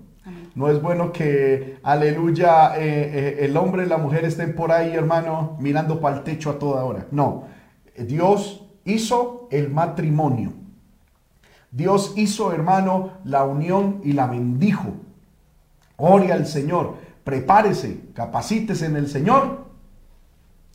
[0.55, 4.93] No es bueno que, aleluya, eh, eh, el hombre y la mujer estén por ahí,
[4.93, 7.07] hermano, mirando para el techo a toda hora.
[7.11, 7.45] No,
[7.97, 10.53] Dios hizo el matrimonio.
[11.71, 14.93] Dios hizo, hermano, la unión y la bendijo.
[15.97, 19.65] Ore al Señor, prepárese, capacítese en el Señor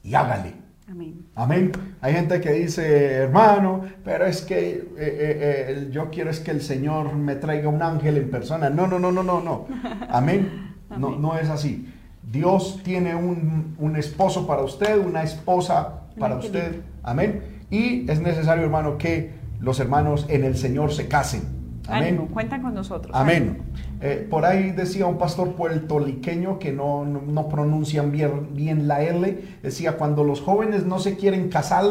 [0.03, 0.55] y hágale.
[0.91, 1.25] Amén.
[1.39, 1.71] Amén.
[2.01, 6.51] Hay gente que dice, hermano, pero es que eh, eh, eh, yo quiero es que
[6.51, 8.71] el Señor me traiga un ángel en persona.
[8.71, 9.67] No, no, no, no, no, no.
[10.11, 10.75] Amén.
[10.91, 11.95] No, no es así.
[12.25, 16.81] Dios tiene un, un esposo para usted, una esposa para usted.
[17.05, 17.65] Amén.
[17.71, 19.31] Y es necesario, hermano, que
[19.61, 21.58] los hermanos en el Señor se casen.
[21.89, 22.29] Amén.
[22.33, 23.15] cuentan con nosotros.
[23.15, 23.63] Amén.
[24.01, 29.59] Eh, por ahí decía un pastor puertoliqueño que no, no, pronuncian bien, bien, la L,
[29.63, 31.85] decía, cuando los jóvenes no se quieren casar,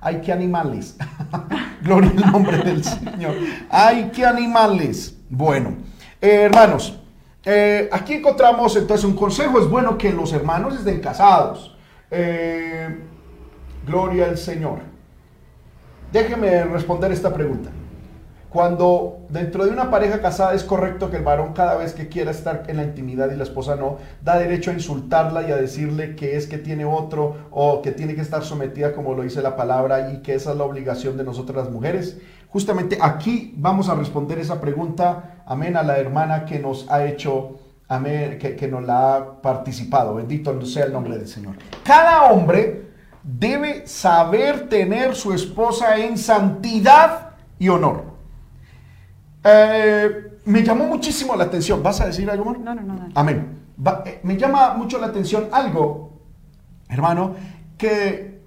[0.00, 0.96] hay que animales.
[1.82, 3.34] Gloria al nombre del Señor.
[3.70, 5.16] Hay que animales.
[5.30, 5.76] Bueno,
[6.20, 7.00] eh, hermanos,
[7.44, 11.76] eh, aquí encontramos entonces un consejo, es bueno que los hermanos estén casados.
[13.86, 14.78] gloria al Señor.
[16.12, 17.70] Déjeme responder esta pregunta.
[18.54, 22.30] Cuando dentro de una pareja casada es correcto que el varón cada vez que quiera
[22.30, 26.14] estar en la intimidad y la esposa no, da derecho a insultarla y a decirle
[26.14, 29.56] que es que tiene otro o que tiene que estar sometida como lo dice la
[29.56, 32.18] palabra y que esa es la obligación de nosotras las mujeres.
[32.48, 37.58] Justamente aquí vamos a responder esa pregunta, amén, a la hermana que nos ha hecho,
[37.88, 40.14] amén, que, que nos la ha participado.
[40.14, 41.56] Bendito sea el nombre del Señor.
[41.82, 42.84] Cada hombre
[43.24, 48.13] debe saber tener su esposa en santidad y honor.
[49.44, 51.82] Eh, me llamó muchísimo la atención.
[51.82, 52.58] ¿Vas a decir algo, más?
[52.58, 53.08] No, no, no.
[53.14, 53.64] Amén.
[54.06, 56.12] Eh, me llama mucho la atención algo,
[56.88, 57.34] hermano,
[57.76, 58.40] que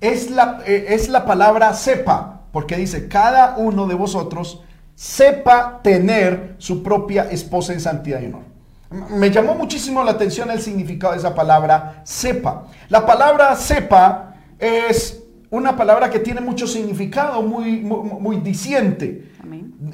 [0.00, 4.62] es la, eh, es la palabra sepa, porque dice, cada uno de vosotros
[4.94, 8.42] sepa tener su propia esposa en santidad y honor.
[8.90, 12.64] Me llamó muchísimo la atención el significado de esa palabra sepa.
[12.90, 15.21] La palabra sepa es
[15.52, 19.32] una palabra que tiene mucho significado, muy, muy, muy diciente.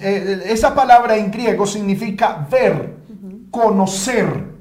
[0.00, 2.94] Eh, esa palabra en griego significa ver,
[3.50, 4.54] conocer,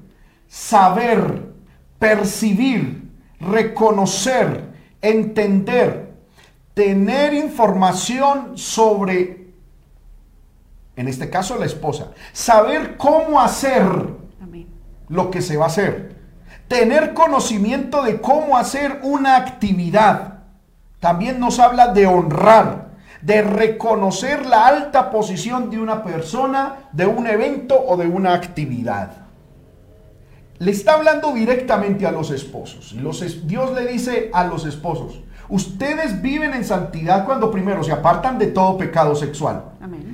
[0.48, 1.54] saber,
[2.00, 6.16] percibir, reconocer, entender,
[6.74, 9.52] tener información sobre,
[10.96, 13.84] en este caso la esposa, saber cómo hacer
[15.10, 16.16] lo que se va a hacer,
[16.68, 20.37] tener conocimiento de cómo hacer una actividad.
[21.00, 22.88] También nos habla de honrar,
[23.22, 29.12] de reconocer la alta posición de una persona, de un evento o de una actividad.
[30.60, 32.96] Le está hablando directamente a los esposos.
[33.46, 38.48] Dios le dice a los esposos, ustedes viven en santidad cuando primero se apartan de
[38.48, 39.66] todo pecado sexual.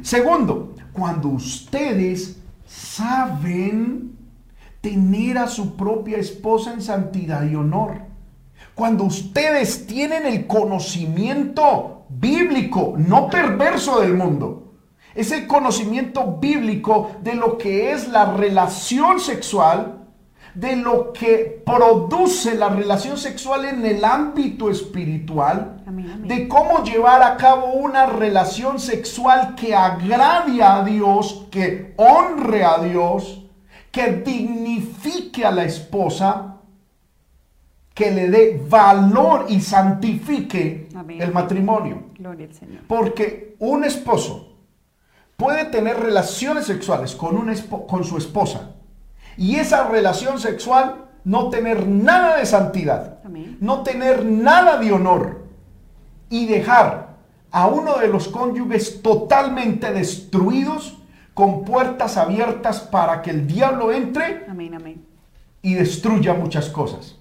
[0.02, 4.18] Segundo, cuando ustedes saben
[4.82, 8.13] tener a su propia esposa en santidad y honor.
[8.76, 14.74] Cuando ustedes tienen el conocimiento bíblico, no perverso del mundo.
[15.14, 20.00] Es el conocimiento bíblico de lo que es la relación sexual,
[20.56, 25.84] de lo que produce la relación sexual en el ámbito espiritual,
[26.26, 32.80] de cómo llevar a cabo una relación sexual que agrade a Dios, que honre a
[32.80, 33.46] Dios,
[33.92, 36.53] que dignifique a la esposa
[37.94, 40.90] que le dé valor y santifique
[41.20, 42.04] el matrimonio.
[42.88, 44.58] Porque un esposo
[45.38, 47.54] puede tener relaciones sexuales con, un
[47.88, 48.72] con su esposa
[49.38, 53.20] y esa relación sexual no tener nada de santidad,
[53.60, 55.46] no tener nada de honor
[56.30, 57.18] y dejar
[57.52, 60.98] a uno de los cónyuges totalmente destruidos
[61.34, 64.46] con puertas abiertas para que el diablo entre
[65.62, 67.20] y destruya muchas cosas.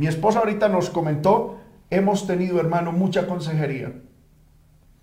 [0.00, 1.58] Mi esposa ahorita nos comentó,
[1.90, 3.92] hemos tenido, hermano, mucha consejería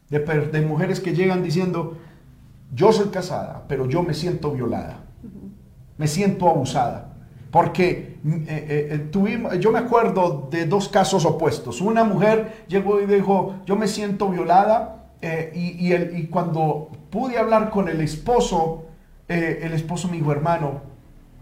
[0.10, 2.00] de, mujeres que llegan diciendo,
[2.74, 5.04] yo soy casada, pero yo me siento violada,
[6.00, 7.14] me siento abusada.
[7.52, 11.80] Porque mm, eh, eh, eh, tuvimos, yo me acuerdo de dos casos opuestos.
[11.80, 17.88] Una mujer llegó y dijo, yo me siento violada y, y, cuando pude hablar con
[17.88, 18.86] el esposo,
[19.28, 20.82] el esposo me dijo, hermano,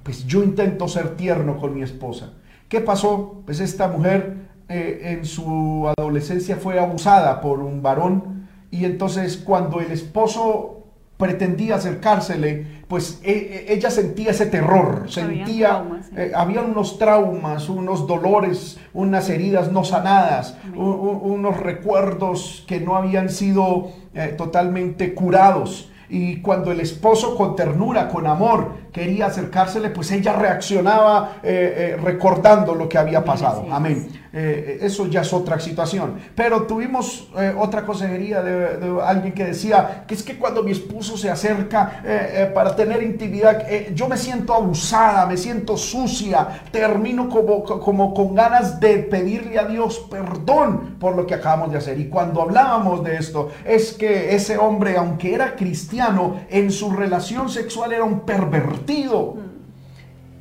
[0.03, 2.33] pues yo intento ser tierno con mi esposa.
[2.69, 3.41] ¿Qué pasó?
[3.45, 4.37] Pues esta mujer
[4.69, 10.75] eh, en su adolescencia fue abusada por un varón y entonces cuando el esposo
[11.17, 16.11] pretendía acercársele, pues e, e, ella sentía ese terror, sentía, traumas, sí.
[16.17, 23.29] eh, había unos traumas, unos dolores, unas heridas no sanadas, unos recuerdos que no habían
[23.29, 25.89] sido eh, totalmente curados.
[26.09, 32.01] Y cuando el esposo con ternura, con amor, quería acercársele, pues ella reaccionaba eh, eh,
[32.01, 33.65] recordando lo que había pasado.
[33.71, 34.07] Amén.
[34.37, 36.15] Eh, eso ya es otra situación.
[36.35, 41.15] Pero tuvimos eh, otra consejería de, alguien que decía que es que cuando mi esposo
[41.15, 46.61] se acerca eh, eh, para tener intimidad, eh, yo me siento abusada, me siento sucia,
[46.69, 51.77] termino como, como con ganas de pedirle a Dios perdón por lo que acabamos de
[51.77, 51.97] hacer.
[51.97, 57.47] Y cuando hablábamos de esto, es que ese hombre, aunque era cristiano, en su relación
[57.47, 59.44] sexual era un pervertido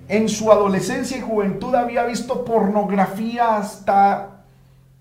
[0.08, 4.44] en su adolescencia y juventud había visto pornografía hasta,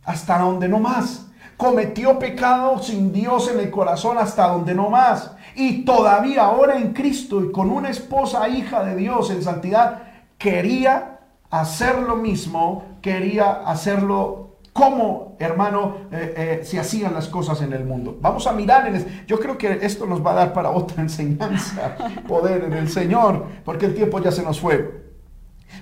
[0.03, 1.27] hasta donde no más.
[1.57, 5.31] Cometió pecado sin Dios en el corazón hasta donde no más.
[5.55, 10.03] Y todavía ahora en Cristo y con una esposa hija de Dios en santidad,
[10.37, 17.73] quería hacer lo mismo, quería hacerlo como, hermano, eh, eh, se hacían las cosas en
[17.73, 18.17] el mundo.
[18.19, 21.01] Vamos a mirar en es- Yo creo que esto nos va a dar para otra
[21.03, 21.95] enseñanza,
[22.27, 25.03] poder en el Señor, porque el tiempo ya se nos fue.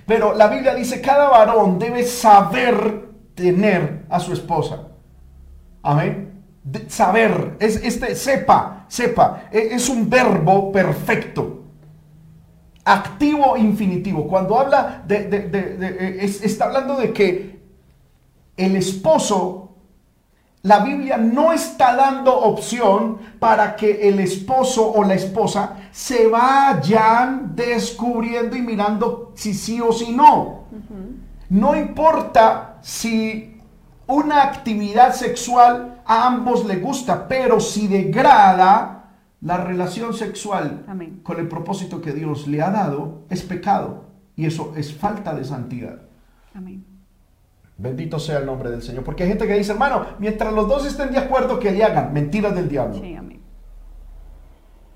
[0.05, 4.87] Pero la Biblia dice, cada varón debe saber tener a su esposa.
[5.83, 6.43] Amén.
[6.89, 11.57] Saber, es este, sepa, sepa, e- es un verbo perfecto.
[12.83, 14.27] Activo infinitivo.
[14.27, 17.50] Cuando habla de, es- está hablando de que
[18.57, 19.75] el esposo,
[20.63, 27.55] la Biblia no está dando opción para que el esposo o la esposa se vayan
[27.55, 30.65] descubriendo y mirando si sí o si no.
[31.49, 33.59] No importa si
[34.07, 39.01] una actividad sexual a ambos le gusta, pero si degrada
[39.41, 41.21] la relación sexual Amén.
[41.23, 44.05] con el propósito que Dios le ha dado, es pecado.
[44.35, 46.01] Y eso es falta de santidad.
[46.53, 46.85] Amén.
[47.81, 49.03] Bendito sea el nombre del Señor.
[49.03, 52.13] Porque hay gente que dice, hermano, mientras los dos estén de acuerdo, que le hagan.
[52.13, 52.95] Mentiras del diablo.
[52.99, 53.41] Sí, amén.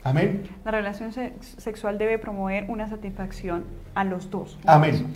[0.04, 0.44] Amén.
[0.64, 3.64] La relación sex- sexual debe promover una satisfacción
[3.96, 4.60] a los dos.
[4.66, 5.08] Amén.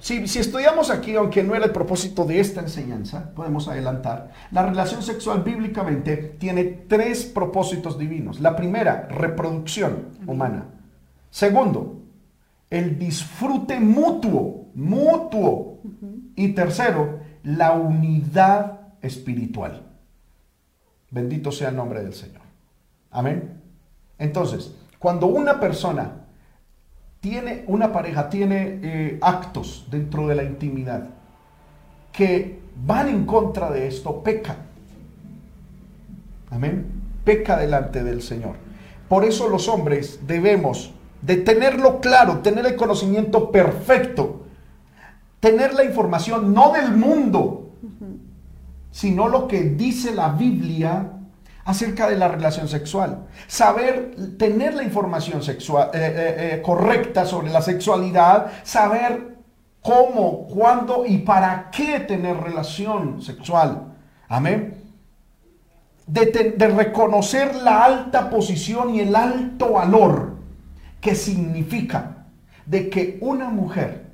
[0.00, 4.64] Si, si estudiamos aquí, aunque no era el propósito de esta enseñanza, podemos adelantar, la
[4.64, 8.40] relación sexual bíblicamente tiene tres propósitos divinos.
[8.40, 10.66] La primera, reproducción humana.
[11.30, 12.00] Segundo,
[12.70, 15.80] el disfrute mutuo, mutuo.
[16.36, 19.82] Y tercero, la unidad espiritual.
[21.10, 22.42] Bendito sea el nombre del Señor.
[23.10, 23.60] Amén.
[24.18, 26.26] Entonces, cuando una persona
[27.20, 31.08] tiene, una pareja tiene eh, actos dentro de la intimidad
[32.12, 34.56] que van en contra de esto, peca.
[36.50, 36.86] Amén.
[37.24, 38.56] Peca delante del Señor.
[39.08, 44.46] Por eso los hombres debemos de tenerlo claro, tener el conocimiento perfecto,
[45.40, 47.70] tener la información no del mundo,
[48.90, 51.12] sino lo que dice la Biblia
[51.64, 53.26] acerca de la relación sexual.
[53.46, 59.36] Saber, tener la información sexual, eh, eh, eh, correcta sobre la sexualidad, saber
[59.82, 63.92] cómo, cuándo y para qué tener relación sexual.
[64.28, 64.82] Amén.
[66.06, 70.37] De, reconocer la alta posición y el alto valor
[71.00, 72.26] que significa
[72.66, 74.12] de que una mujer,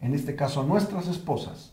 [0.00, 1.72] en este caso nuestras esposas,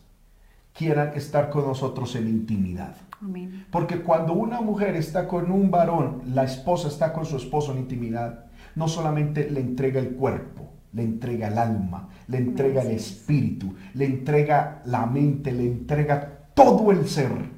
[0.72, 2.96] quieran estar con nosotros en intimidad.
[3.20, 3.66] Amén.
[3.70, 7.78] Porque cuando una mujer está con un varón, la esposa está con su esposo en
[7.78, 13.74] intimidad, no solamente le entrega el cuerpo, le entrega el alma, le entrega el espíritu,
[13.94, 17.53] le entrega la mente, le entrega todo el ser.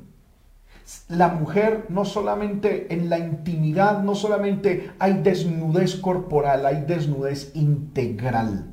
[1.09, 8.67] La mujer no solamente en la intimidad, no solamente hay desnudez corporal, hay desnudez integral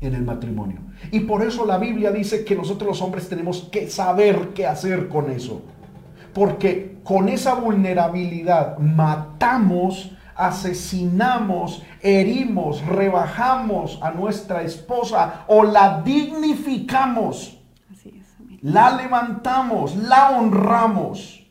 [0.00, 0.78] en el matrimonio.
[1.10, 5.08] Y por eso la Biblia dice que nosotros los hombres tenemos que saber qué hacer
[5.08, 5.62] con eso.
[6.34, 17.59] Porque con esa vulnerabilidad matamos, asesinamos, herimos, rebajamos a nuestra esposa o la dignificamos.
[18.62, 21.46] La levantamos, la honramos.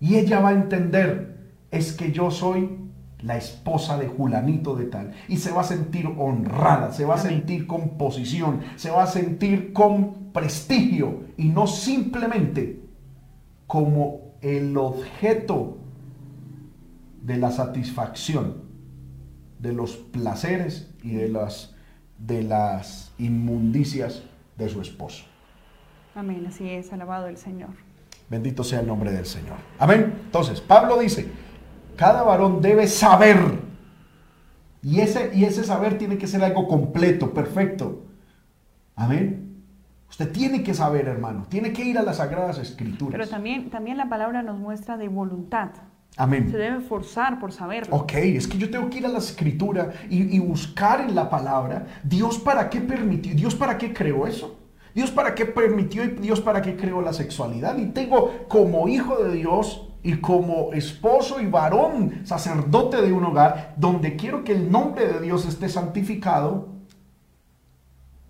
[0.00, 2.78] Y ella va a entender, es que yo soy
[3.22, 5.12] la esposa de Julanito de tal.
[5.28, 9.08] Y se va a sentir honrada, se va a sentir con posición, se va a
[9.08, 12.80] sentir con prestigio y no simplemente
[13.66, 15.78] como el objeto
[17.22, 18.68] de la satisfacción
[19.58, 21.74] de los placeres y de las,
[22.18, 24.22] de las inmundicias
[24.56, 25.24] de su esposo.
[26.18, 26.44] Amén.
[26.48, 26.92] Así es.
[26.92, 27.70] Alabado el Señor.
[28.28, 29.56] Bendito sea el nombre del Señor.
[29.78, 30.14] Amén.
[30.24, 31.30] Entonces, Pablo dice,
[31.96, 33.38] cada varón debe saber
[34.82, 38.04] Y ese, y ese saber tiene que ser algo completo, perfecto.
[38.96, 39.62] Amén.
[40.10, 43.12] Usted tiene que saber, hermano, tiene que ir a las Sagradas Escrituras.
[43.12, 45.70] Pero también, también la palabra nos muestra de voluntad.
[46.16, 46.50] Amén.
[46.50, 47.94] Se debe forzar por saberlo.
[47.94, 51.30] Ok, es que yo tengo que ir a la escritura y, y, buscar en la
[51.30, 54.57] palabra, Dios para qué permitió, Dios para qué creó eso,
[54.98, 57.78] Dios para qué permitió y Dios para qué creó la sexualidad.
[57.78, 63.74] Y tengo como hijo de Dios y como esposo y varón, sacerdote de un hogar,
[63.76, 66.70] donde quiero que el nombre de Dios esté santificado,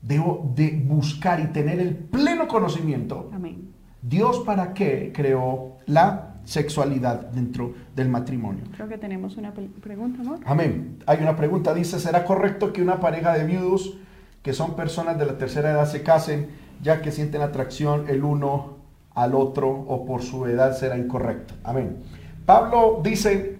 [0.03, 3.31] debo de buscar y tener el pleno conocimiento.
[3.33, 3.71] Amén.
[4.03, 8.65] Dios para qué creó la sexualidad dentro del matrimonio.
[8.75, 10.39] Creo que tenemos una pregunta, ¿no?
[10.45, 10.99] Amén.
[11.07, 13.97] Hay una pregunta, dice, ¿será correcto que una pareja de viudos,
[14.43, 18.79] que son personas de la tercera edad, se casen ya que sienten atracción el uno
[19.15, 21.55] al otro o por su edad será incorrecto?
[21.65, 21.99] Amén.
[22.47, 23.59] Pablo dice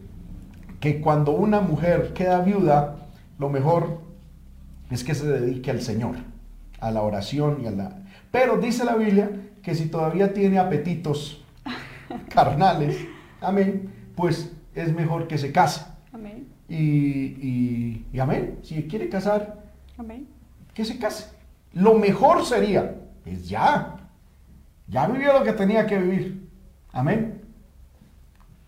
[0.81, 2.97] que cuando una mujer queda viuda,
[3.39, 3.99] lo mejor
[4.91, 6.17] es que se dedique al Señor,
[6.81, 7.99] a la oración y a la...
[8.31, 9.31] Pero dice la Biblia
[9.63, 11.45] que si todavía tiene apetitos
[12.29, 12.97] carnales,
[13.41, 15.85] amén, pues es mejor que se case.
[16.13, 16.49] Amén.
[16.69, 19.59] Y, y, y amén, si quiere casar,
[19.97, 20.27] Amén.
[20.75, 21.27] que se case.
[21.73, 22.95] Lo mejor sería,
[23.31, 23.97] es ya,
[24.87, 26.49] ya vivió lo que tenía que vivir.
[26.93, 27.43] Amén.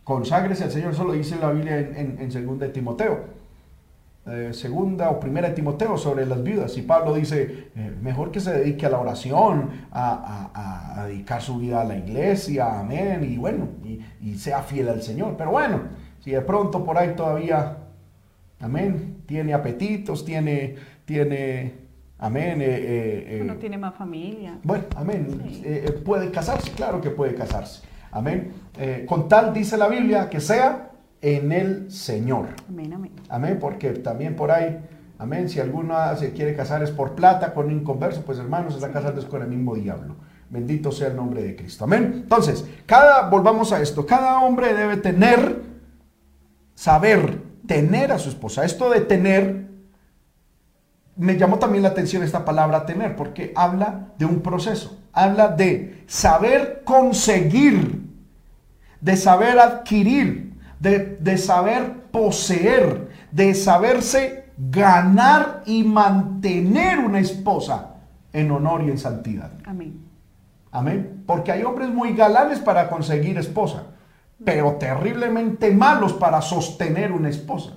[0.04, 3.40] Conságrese al Señor, eso lo dice la Biblia en, en, en de Timoteo.
[4.26, 6.76] Eh, segunda o primera de Timoteo sobre las viudas.
[6.76, 11.80] Y Pablo dice, eh, mejor que se dedique a la oración, a, dedicar su vida
[11.80, 15.36] a la iglesia, amén, y bueno, y, y, sea fiel al Señor.
[15.38, 15.80] Pero bueno,
[16.20, 17.78] si de pronto por ahí todavía,
[18.60, 21.74] amén, tiene apetitos, tiene, tiene,
[22.20, 22.58] amén.
[22.60, 24.58] Eh, no tiene más familia.
[24.62, 25.64] Bueno, amén, sí.
[26.04, 28.52] puede casarse, claro que puede casarse, amén.
[29.06, 30.90] con tal dice la Biblia que sea
[31.22, 32.48] en el Señor.
[32.68, 33.12] Amén, amén.
[33.28, 34.80] Amén, porque también por ahí,
[35.18, 38.90] amén, si alguno se quiere casar es por plata con un inconverso, pues hermanos, está
[38.90, 40.16] casando es con el mismo diablo.
[40.48, 41.84] Bendito sea el nombre de Cristo.
[41.84, 42.12] Amén.
[42.22, 45.62] Entonces, cada, volvamos a esto, cada hombre debe tener,
[46.74, 48.64] saber, tener a su esposa.
[48.64, 49.59] Esto de tener,
[51.20, 56.02] me llamó también la atención esta palabra tener, porque habla de un proceso, habla de
[56.06, 58.08] saber conseguir,
[59.02, 67.96] de saber adquirir, de, de, saber poseer, de saberse ganar y mantener una esposa
[68.32, 69.52] en honor y en santidad.
[69.66, 70.00] Amén.
[70.72, 71.22] Amén.
[71.26, 73.88] Porque hay hombres muy galanes para conseguir esposa,
[74.42, 77.72] pero terriblemente malos para sostener una esposa.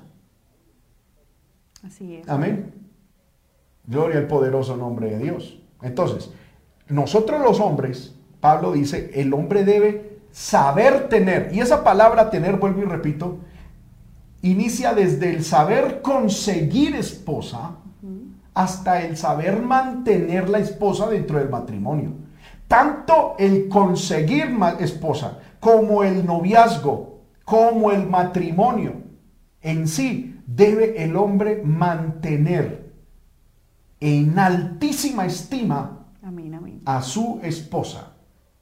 [1.84, 2.30] Así es.
[2.30, 2.83] Amén.
[3.86, 5.60] Gloria al poderoso nombre de Dios.
[5.82, 6.32] Entonces,
[6.88, 11.50] nosotros los hombres, Pablo dice, el hombre debe saber tener.
[11.54, 13.40] Y esa palabra tener, vuelvo y repito,
[14.42, 17.78] inicia desde el saber conseguir esposa
[18.54, 22.12] hasta el saber mantener la esposa dentro del matrimonio.
[22.68, 28.94] Tanto el conseguir esposa como el noviazgo, como el matrimonio
[29.62, 32.83] en sí, debe el hombre mantener
[34.04, 36.82] en altísima estima amén, amén.
[36.86, 38.10] a su esposa.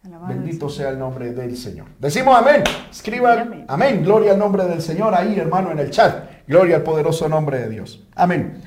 [0.03, 0.85] Alabado Bendito sea.
[0.85, 1.87] sea el nombre del Señor.
[1.99, 2.63] Decimos amén.
[2.89, 3.65] Escriban Amén.
[3.67, 4.03] amén.
[4.03, 6.47] Gloria al nombre del Señor ahí, hermano, en el chat.
[6.47, 8.07] Gloria al poderoso nombre de Dios.
[8.15, 8.61] Amén.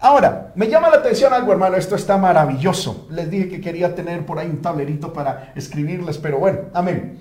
[0.00, 1.76] Ahora, me llama la atención algo, hermano.
[1.76, 3.06] Esto está maravilloso.
[3.10, 7.18] Les dije que quería tener por ahí un tablerito para escribirles, pero bueno, amén.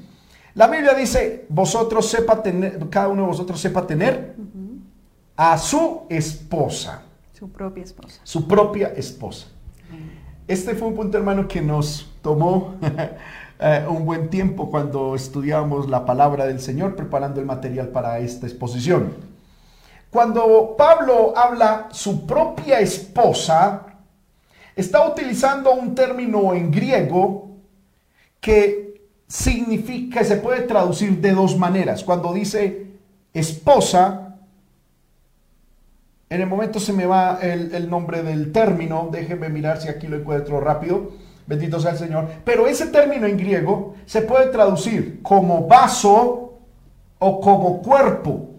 [0.55, 4.35] La Biblia dice, vosotros sepa tener, cada uno de vosotros sepa tener
[5.37, 7.03] a su esposa,
[7.41, 8.21] Su propia esposa.
[8.23, 9.47] su propia esposa.
[10.47, 12.75] Este fue un punto, hermano, que nos tomó
[13.59, 18.45] eh, un buen tiempo cuando estudiábamos la palabra del Señor, preparando el material para esta
[18.45, 19.15] exposición.
[20.11, 23.87] Cuando Pablo habla su propia esposa,
[24.75, 27.57] está utilizando un término en griego
[28.39, 32.03] que significa, se puede traducir de dos maneras.
[32.03, 32.85] Cuando dice
[33.33, 34.30] esposa,
[36.31, 40.07] en el momento se me va el, el nombre del término, déjenme mirar si aquí
[40.07, 41.11] lo encuentro rápido.
[41.45, 42.25] Bendito sea el Señor.
[42.45, 46.59] Pero ese término en griego se puede traducir como vaso
[47.19, 48.51] o como cuerpo.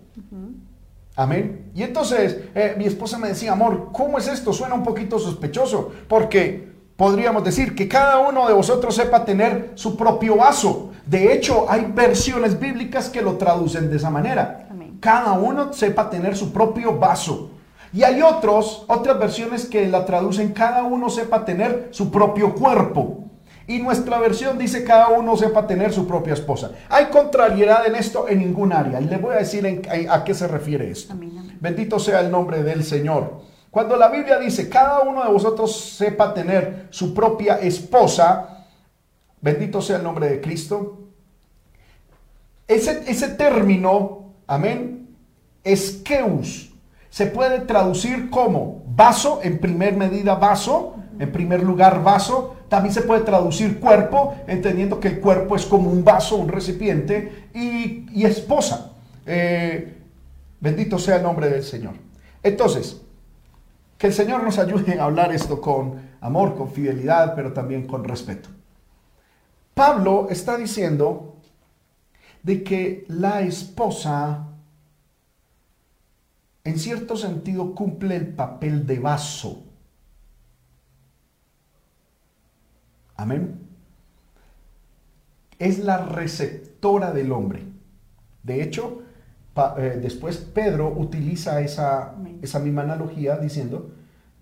[1.16, 1.70] Amén.
[1.74, 4.53] Y entonces eh, mi esposa me decía, amor, ¿cómo es esto?
[4.53, 9.97] Suena un poquito sospechoso, porque podríamos decir que cada uno de vosotros sepa tener su
[9.97, 10.90] propio vaso.
[11.07, 14.69] De hecho, hay versiones bíblicas que lo traducen de esa manera.
[14.70, 14.99] Amén.
[15.01, 17.53] Cada uno sepa tener su propio vaso.
[17.93, 23.19] Y hay otros, otras versiones que la traducen, cada uno sepa tener su propio cuerpo.
[23.66, 26.73] Y nuestra versión dice cada uno sepa tener su propia esposa.
[26.89, 29.01] Hay contrariedad en esto en ningún área.
[29.01, 31.14] Y les voy a decir en- a qué se refiere esto.
[31.60, 33.40] Bendito sea el nombre del Señor.
[33.70, 38.66] Cuando la Biblia dice, cada uno de vosotros sepa tener su propia esposa,
[39.40, 40.98] bendito sea el nombre de Cristo.
[42.66, 45.14] Ese, ese término, amén,
[45.62, 46.72] esqueus,
[47.12, 53.02] se puede traducir como vaso, en primer medida vaso, en primer lugar vaso, también se
[53.02, 58.93] puede traducir cuerpo, entendiendo que el cuerpo es como un vaso, un recipiente, y, esposa.
[59.26, 59.98] Eh,
[60.59, 61.93] bendito sea el nombre del Señor.
[62.43, 63.02] Entonces,
[63.98, 68.05] que el Señor nos ayude a hablar esto con amor, con fidelidad, pero también con
[68.05, 68.48] respeto.
[69.74, 71.36] Pablo está diciendo
[72.43, 74.47] de que la esposa,
[76.64, 79.64] en cierto sentido, cumple el papel de vaso.
[83.16, 83.60] Amén.
[85.59, 87.62] Es la receptora del hombre.
[88.43, 89.02] De hecho,
[89.55, 93.93] pa- eh, después Pedro utiliza esa, esa misma analogía diciendo,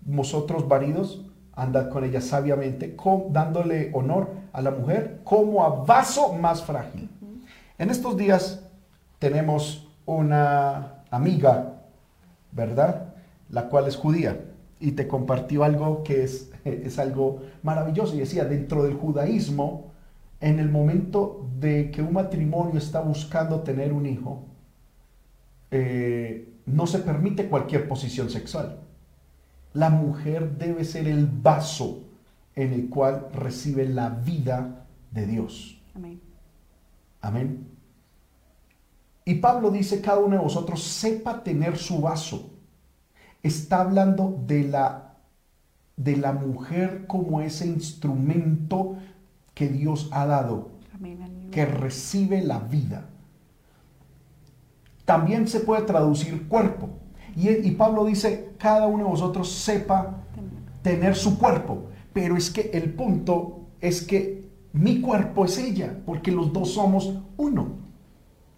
[0.03, 2.95] vosotros maridos, andad con ella sabiamente,
[3.29, 7.09] dándole honor a la mujer como a vaso más frágil.
[7.77, 8.63] En estos días
[9.19, 11.70] tenemos una amiga,
[12.51, 13.13] ¿verdad?
[13.49, 14.39] La cual es judía
[14.79, 18.15] y te compartió algo que es, es algo maravilloso.
[18.15, 19.91] Y decía, dentro del judaísmo,
[20.41, 24.43] en el momento de que un matrimonio está buscando tener un hijo,
[25.69, 28.79] eh, no se permite cualquier posición sexual.
[29.73, 32.03] La mujer debe ser el vaso
[32.55, 35.81] en el cual recibe la vida de Dios.
[35.95, 36.19] Amén.
[37.21, 37.70] Amén.
[39.23, 42.51] Y Pablo dice, cada uno de vosotros sepa tener su vaso.
[43.43, 45.13] Está hablando de la,
[45.95, 48.97] de la mujer como ese instrumento
[49.53, 50.69] que Dios ha dado,
[51.51, 53.05] que recibe la vida.
[55.05, 56.89] También se puede traducir cuerpo.
[57.35, 60.23] Y, y Pablo dice, cada uno de vosotros sepa
[60.81, 61.85] tener su cuerpo.
[62.13, 67.13] Pero es que el punto es que mi cuerpo es ella, porque los dos somos
[67.37, 67.80] uno.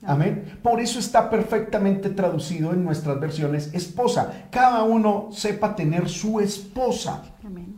[0.05, 0.59] Amén.
[0.61, 4.47] Por eso está perfectamente traducido en nuestras versiones esposa.
[4.51, 7.23] Cada uno sepa tener su esposa.
[7.43, 7.75] Amén.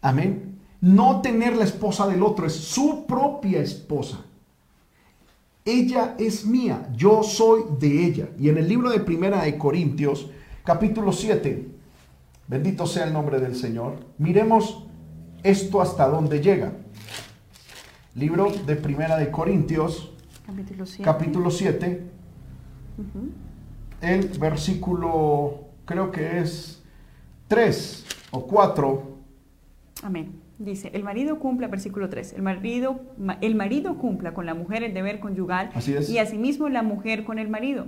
[0.00, 0.58] Amén.
[0.80, 4.18] No tener la esposa del otro, es su propia esposa.
[5.64, 8.28] Ella es mía, yo soy de ella.
[8.38, 10.30] Y en el libro de Primera de Corintios,
[10.62, 11.68] capítulo 7,
[12.46, 14.84] bendito sea el nombre del Señor, miremos
[15.42, 16.72] esto hasta dónde llega.
[18.14, 20.13] Libro de Primera de Corintios,
[20.46, 21.04] Capítulo 7.
[21.04, 22.02] capítulo 7,
[24.02, 26.82] el versículo, creo que es
[27.48, 29.16] 3 o 4.
[30.02, 30.32] Amén.
[30.58, 34.82] Dice, el marido cumpla, versículo 3, el marido, ma- el marido cumpla con la mujer
[34.84, 36.08] el deber conyugal Así es.
[36.10, 37.86] y asimismo la mujer con el marido.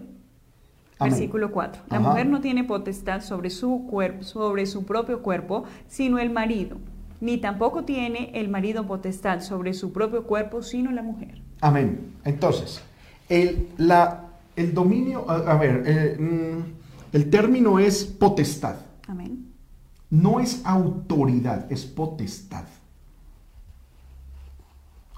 [0.98, 1.12] Amén.
[1.12, 1.82] Versículo 4.
[1.90, 2.08] La Ajá.
[2.08, 6.78] mujer no tiene potestad sobre su cuerpo, sobre su propio cuerpo, sino el marido.
[7.20, 11.42] Ni tampoco tiene el marido potestad sobre su propio cuerpo, sino la mujer.
[11.60, 12.14] Amén.
[12.24, 12.80] Entonces,
[13.28, 14.24] el, la,
[14.54, 18.76] el dominio, a, a ver, eh, mm, el término es potestad.
[19.06, 19.52] Amén.
[20.10, 22.64] No es autoridad, es potestad.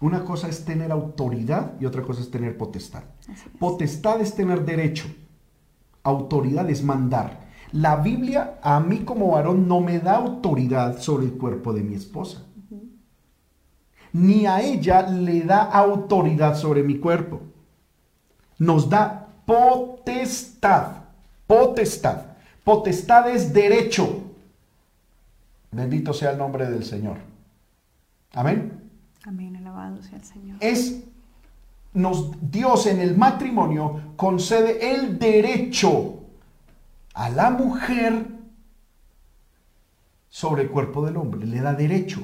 [0.00, 3.02] Una cosa es tener autoridad y otra cosa es tener potestad.
[3.28, 3.42] Es.
[3.58, 5.06] Potestad es tener derecho.
[6.04, 7.48] Autoridad es mandar.
[7.72, 11.94] La Biblia a mí como varón no me da autoridad sobre el cuerpo de mi
[11.94, 12.44] esposa.
[14.18, 17.40] Ni a ella le da autoridad sobre mi cuerpo.
[18.58, 21.04] Nos da potestad.
[21.46, 22.22] Potestad.
[22.64, 24.24] Potestad es derecho.
[25.70, 27.18] Bendito sea el nombre del Señor.
[28.32, 28.72] Amén
[29.24, 29.56] Amén.
[29.56, 30.56] Alabado sea el Señor.
[30.60, 31.04] es
[31.94, 36.20] nos Dios en el matrimonio concede el derecho
[37.14, 38.26] a la mujer
[40.28, 42.20] sobre el cuerpo del hombre, le da derecho.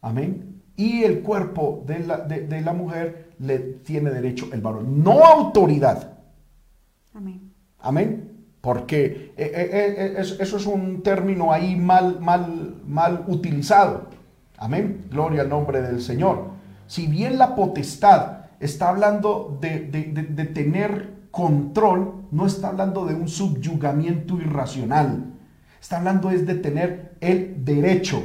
[0.00, 0.47] Amén.
[0.78, 5.22] Y el cuerpo de la, de- de la mujer le tiene derecho el varón, no
[5.24, 6.12] autoridad.
[7.14, 7.52] Amén.
[7.80, 8.24] Amén.
[8.60, 14.06] Porque eh, eh, eh, es- eso es un término ahí mal, mal, mal utilizado.
[14.56, 15.04] Amén.
[15.10, 16.50] Gloria al nombre del Señor.
[16.86, 23.04] Si bien la potestad está hablando de, de- de- de tener control, no está hablando
[23.04, 25.24] de un subyugamiento irracional.
[25.80, 28.22] Está hablando es de tener el derecho,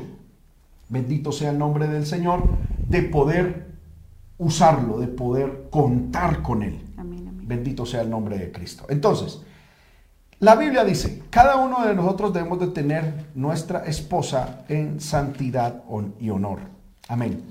[0.94, 2.44] bendito sea el nombre del Señor,
[2.88, 3.74] de poder
[4.38, 6.80] usarlo, de poder contar con él.
[6.98, 7.26] Amén.
[7.28, 7.48] Amén.
[7.48, 8.86] Bendito sea el nombre de Cristo.
[8.88, 9.42] Entonces,
[10.40, 15.84] la Biblia dice, cada uno de nosotros debemos de tener nuestra esposa en santidad
[16.20, 16.60] y honor.
[17.08, 17.44] Amén.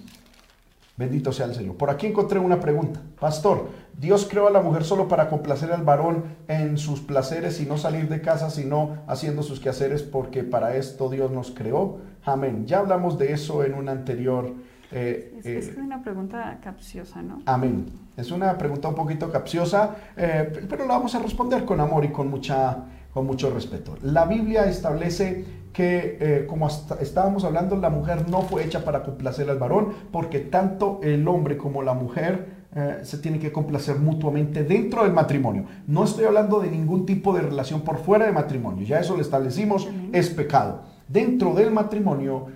[0.96, 1.76] Bendito sea el Señor.
[1.76, 3.00] Por aquí encontré una pregunta.
[3.18, 7.66] Pastor, Dios creó a la mujer solo para complacer al varón en sus placeres y
[7.66, 11.98] no salir de casa, sino haciendo sus quehaceres, porque para esto Dios nos creó.
[12.24, 12.66] Amén.
[12.66, 14.52] Ya hablamos de eso en un anterior.
[14.90, 17.40] Eh, es, es, eh, una pregunta capciosa, ¿no?
[17.46, 17.86] Amén.
[18.16, 22.08] Es una pregunta un poquito capciosa, eh, pero la vamos a responder con amor y
[22.08, 23.96] con, mucha, con mucho respeto.
[24.02, 29.58] La Biblia establece que, como estábamos hablando, la mujer no fue hecha para complacer al
[29.58, 35.02] varón, porque tanto el hombre como la mujer eh, se tienen que complacer mutuamente dentro
[35.02, 35.66] del matrimonio.
[35.86, 39.20] No estoy hablando de ningún tipo de relación por fuera de matrimonio, ya eso lo
[39.20, 40.84] establecimos, es pecado.
[41.12, 42.46] Dentro del matrimonio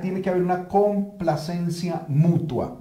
[0.00, 2.76] tiene que haber una complacencia mutua.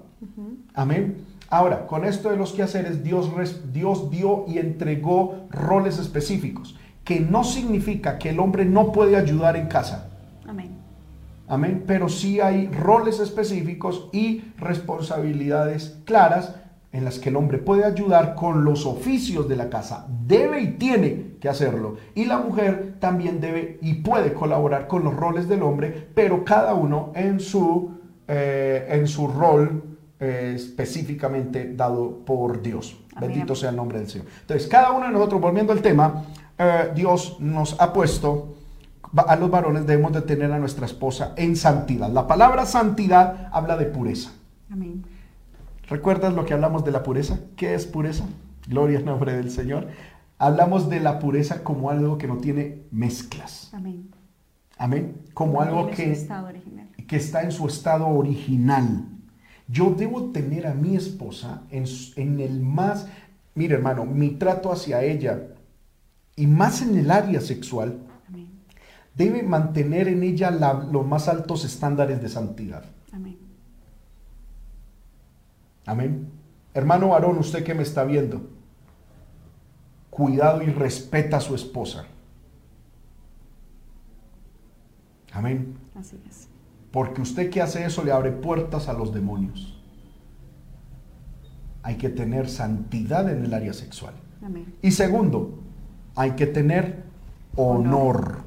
[0.74, 1.26] Amén.
[1.50, 3.30] Ahora, con esto de los quehaceres, Dios,
[3.74, 9.58] Dios dio y entregó roles específicos, que no significa que el hombre no puede ayudar
[9.58, 10.10] en casa.
[10.48, 10.72] Amén.
[11.48, 11.84] Amén.
[11.88, 16.56] Pero sí hay roles específicos y responsabilidades claras
[16.92, 20.08] en las que el hombre puede ayudar con los oficios de la casa.
[20.26, 21.96] Debe y tiene que hacerlo.
[22.16, 26.74] Y la mujer también debe y puede colaborar con los roles del hombre, pero cada
[26.74, 27.92] uno en su,
[28.28, 29.84] eh, en su rol
[30.20, 32.98] eh, específicamente dado por Dios.
[33.20, 34.28] Bendito sea el nombre del Señor.
[34.42, 36.26] Entonces, cada uno de nosotros, volviendo al tema,
[36.58, 38.56] eh, Dios nos ha puesto,
[39.16, 42.10] a los varones debemos de tener a nuestra esposa en santidad.
[42.10, 44.32] La palabra santidad habla de pureza.
[44.72, 45.04] Amén.
[45.92, 47.38] ¿Recuerdas lo que hablamos de la pureza?
[47.58, 48.24] ¿Qué es pureza?
[48.66, 49.90] Gloria al nombre del Señor.
[50.38, 53.70] Hablamos de la pureza como algo que no tiene mezclas.
[53.74, 54.10] Amén.
[54.78, 55.18] Amén.
[55.34, 56.18] Como algo que,
[57.10, 59.06] que está en su estado original.
[59.68, 63.08] Yo debo tener a mi esposa en, el más,
[63.54, 65.42] mire hermano, mi trato hacia ella
[66.38, 68.00] y más en el área sexual,
[69.14, 72.86] debe mantener en ella los más altos estándares de santidad.
[75.92, 76.08] Amén.
[76.08, 76.32] Amén.
[76.74, 78.42] Hermano varón, usted que me está viendo,
[80.10, 82.06] cuidado y respeta a su esposa.
[85.34, 85.76] Amén.
[85.96, 86.48] Así es.
[86.92, 89.82] Porque usted que hace eso le abre puertas a los demonios.
[91.84, 94.14] Hay que tener santidad en el área sexual.
[94.82, 95.60] Y segundo,
[96.16, 97.04] hay que tener
[97.56, 98.44] honor.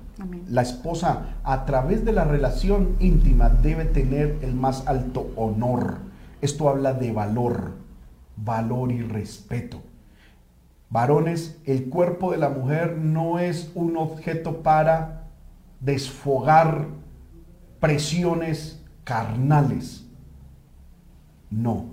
[0.48, 6.13] La esposa a través de la relación íntima debe tener el más alto honor.
[6.44, 7.72] Esto habla de valor,
[8.36, 9.80] valor y respeto.
[10.90, 15.30] Varones, el cuerpo de la mujer no es un objeto para
[15.80, 16.88] desfogar
[17.80, 20.06] presiones carnales.
[21.48, 21.86] No.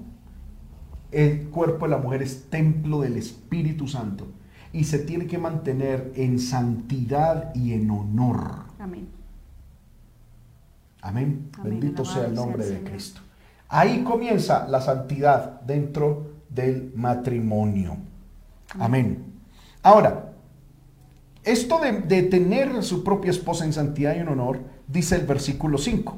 [1.11, 4.27] El cuerpo de la mujer es templo del Espíritu Santo
[4.73, 8.65] y se tiene que mantener en santidad y en honor.
[8.79, 9.07] Amén.
[11.01, 11.49] Amén.
[11.63, 13.21] Bendito sea el nombre de Cristo.
[13.73, 17.95] Ahí comienza la santidad dentro del matrimonio.
[18.77, 19.23] Amén.
[19.81, 20.33] Ahora,
[21.43, 25.25] esto de, de, tener a su propia esposa en santidad y en honor dice el
[25.25, 26.17] versículo 5.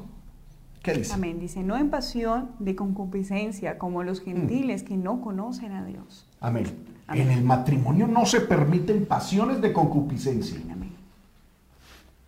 [0.82, 1.14] ¿Qué dice?
[1.14, 1.38] Amén.
[1.38, 4.24] Dice, no en pasión de concupiscencia como los mm.
[4.24, 6.28] gentiles que no conocen a Dios.
[6.40, 6.66] Amén.
[7.08, 10.58] En el matrimonio no se permiten pasiones de concupiscencia.
[10.72, 10.83] Amén.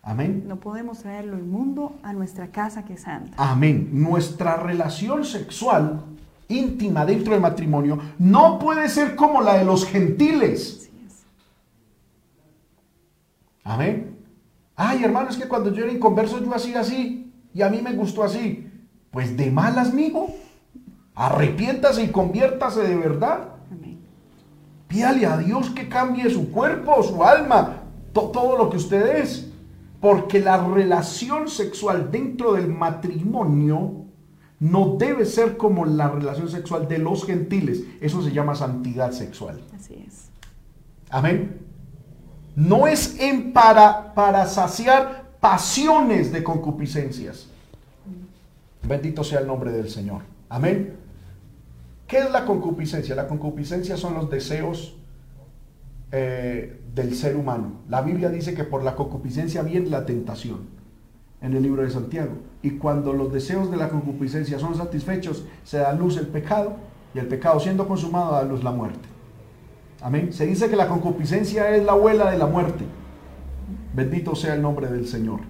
[0.07, 0.45] Amén.
[0.47, 3.33] No podemos traer lo inmundo a nuestra casa que es santa.
[3.35, 3.89] Amén.
[3.91, 6.01] Nuestra relación sexual
[6.47, 10.89] íntima dentro del matrimonio no puede ser como la de los gentiles.
[13.65, 14.17] Amén.
[14.77, 17.91] Ay, hermano, es que cuando yo era inconverso yo hacía así y a mí me
[17.91, 18.65] gustó así.
[19.11, 20.33] Pues de malas, amigo.
[21.15, 23.49] Arrepiéntase y conviértase de verdad.
[23.69, 23.99] Amén.
[24.87, 27.81] Pídale a Dios que cambie su cuerpo, su alma,
[28.13, 29.46] todo lo que usted es.
[30.07, 34.05] Porque la relación sexual dentro del matrimonio
[34.59, 37.83] no debe ser como la relación sexual de los gentiles.
[38.01, 39.61] Eso se llama santidad sexual.
[39.75, 40.29] Así es.
[41.09, 41.67] Amén
[42.57, 47.45] no es en para, para saciar pasiones de concupiscencias.
[48.81, 50.23] Bendito sea el nombre del Señor.
[50.49, 50.95] Amén.
[52.07, 53.13] ¿Qué es la concupiscencia?
[53.13, 54.95] La concupiscencia son los deseos
[56.11, 57.81] eh, del ser humano.
[57.89, 60.61] La Biblia dice que por la concupiscencia viene la tentación
[61.41, 62.33] en el libro de Santiago.
[62.61, 66.75] Y cuando los deseos de la concupiscencia son satisfechos, se da luz el pecado
[67.13, 69.07] y el pecado siendo consumado da luz la muerte.
[70.01, 70.31] Amén.
[70.31, 72.85] Se dice que la concupiscencia es la abuela de la muerte.
[73.93, 75.41] Bendito sea el nombre del Señor.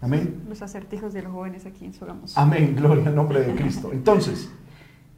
[0.00, 0.42] Amén.
[0.48, 2.36] Los acertijos de los jóvenes aquí en Sogamos.
[2.36, 2.74] Amén.
[2.76, 3.90] Gloria al nombre de Cristo.
[3.92, 4.50] Entonces,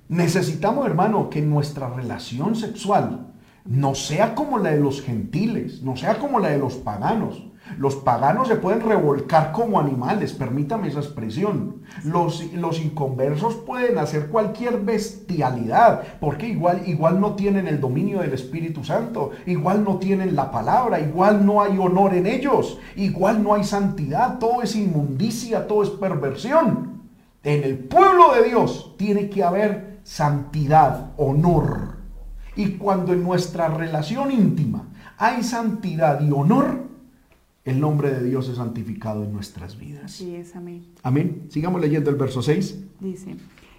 [0.08, 3.32] necesitamos, hermano, que nuestra relación sexual
[3.66, 7.42] no sea como la de los gentiles, no sea como la de los paganos.
[7.78, 11.82] Los paganos se pueden revolcar como animales, permítame esa expresión.
[12.04, 18.32] Los, los inconversos pueden hacer cualquier bestialidad, porque igual, igual no tienen el dominio del
[18.32, 23.54] Espíritu Santo, igual no tienen la palabra, igual no hay honor en ellos, igual no
[23.54, 27.02] hay santidad, todo es inmundicia, todo es perversión.
[27.42, 31.95] En el pueblo de Dios tiene que haber santidad, honor.
[32.56, 34.88] Y cuando en nuestra relación íntima
[35.18, 36.86] hay santidad y honor,
[37.64, 40.04] el nombre de Dios es santificado en nuestras vidas.
[40.04, 40.86] Así es, amén.
[41.02, 41.46] Amén.
[41.50, 42.84] Sigamos leyendo el verso 6.
[43.00, 43.36] Dice,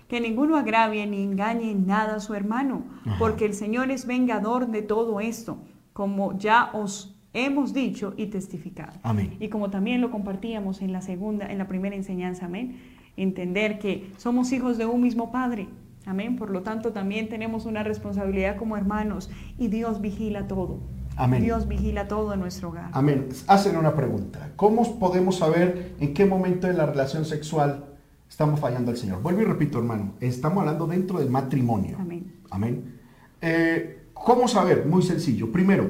[0.08, 2.84] que ninguno agravie ni engañe en nada a su hermano,
[3.20, 5.58] porque el Señor es vengador de todo esto,
[5.94, 8.94] como ya os hemos dicho y testificado.
[9.04, 9.36] Amén.
[9.40, 12.80] Y como también lo compartíamos en la segunda, en la primera enseñanza, amén.
[13.16, 15.68] Entender que somos hijos de un mismo Padre.
[16.08, 16.38] Amén.
[16.38, 20.80] Por lo tanto, también tenemos una responsabilidad como hermanos y Dios vigila todo.
[21.18, 21.44] Amén.
[21.44, 22.92] Dios vigila todo en nuestro hogar.
[22.94, 23.28] Amén.
[23.48, 24.52] Hacen una pregunta.
[24.56, 27.86] ¿Cómo podemos saber en qué momento de la relación sexual
[28.30, 29.22] estamos fallando al Señor?
[29.22, 30.14] Vuelvo y repito, hermano.
[30.22, 31.98] Estamos hablando dentro del matrimonio.
[32.00, 32.34] Amén.
[32.52, 33.00] Amén.
[33.42, 34.86] Eh, ¿Cómo saber?
[34.86, 35.52] Muy sencillo.
[35.52, 35.90] Primero,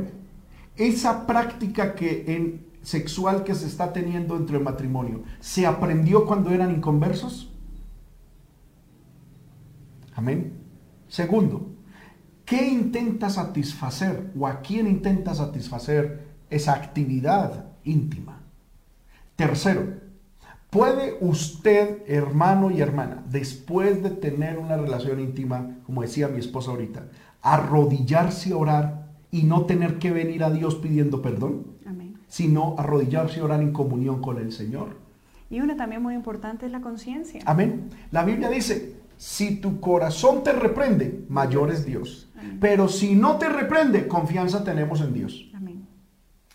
[0.76, 6.52] esa práctica que en sexual que se está teniendo dentro del matrimonio, ¿se aprendió cuando
[6.52, 7.54] eran inconversos?
[10.18, 10.54] Amén.
[11.08, 11.78] Segundo,
[12.48, 18.40] ¿Qué intenta satisfacer o a quién intenta satisfacer esa actividad íntima?
[19.36, 19.96] Tercero,
[20.70, 26.72] ¿puede usted, hermano y hermana, después de tener una relación íntima, como decía mi esposa
[26.72, 27.10] ahorita,
[27.42, 31.68] arrodillarse a orar y no tener que venir a Dios pidiendo perdón?
[31.86, 32.16] Amén.
[32.30, 34.96] Sino arrodillarse a orar en comunión con el Señor.
[35.50, 37.42] Y una también muy importante es la conciencia.
[37.46, 37.90] Amén.
[38.12, 42.30] La Biblia dice, si tu corazón te reprende, mayor es Dios.
[42.60, 45.50] Pero si no te reprende, confianza tenemos en Dios.
[45.56, 45.88] Amén.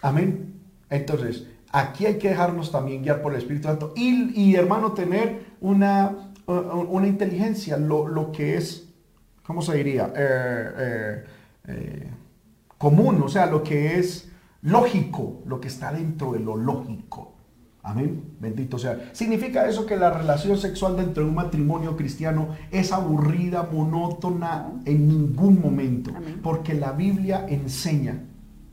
[0.01, 0.55] Amén.
[0.89, 5.55] Entonces, aquí hay que dejarnos también guiar por el Espíritu Santo y, y hermano, tener
[5.61, 8.89] una, una inteligencia, lo, lo, que es,
[9.45, 10.13] ¿cómo se diría?
[10.15, 11.25] Eh, eh,
[11.69, 12.11] eh,
[12.79, 14.31] común, o sea, lo que es
[14.63, 17.32] lógico, lo que está dentro de lo lógico.
[17.85, 18.37] Amén.
[18.39, 19.11] Bendito sea.
[19.13, 25.09] ¿Significa eso que la relación sexual dentro de un matrimonio cristiano es aburrida, monótona en
[25.09, 26.13] ningún momento?
[26.15, 26.41] Amén.
[26.43, 28.21] Porque la Biblia enseña,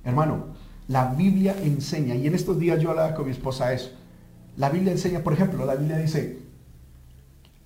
[0.03, 0.47] hermano,
[0.87, 3.91] la Biblia enseña, y en estos días yo hablaba con mi esposa eso.
[4.57, 6.39] La Biblia enseña, por ejemplo, la Biblia dice,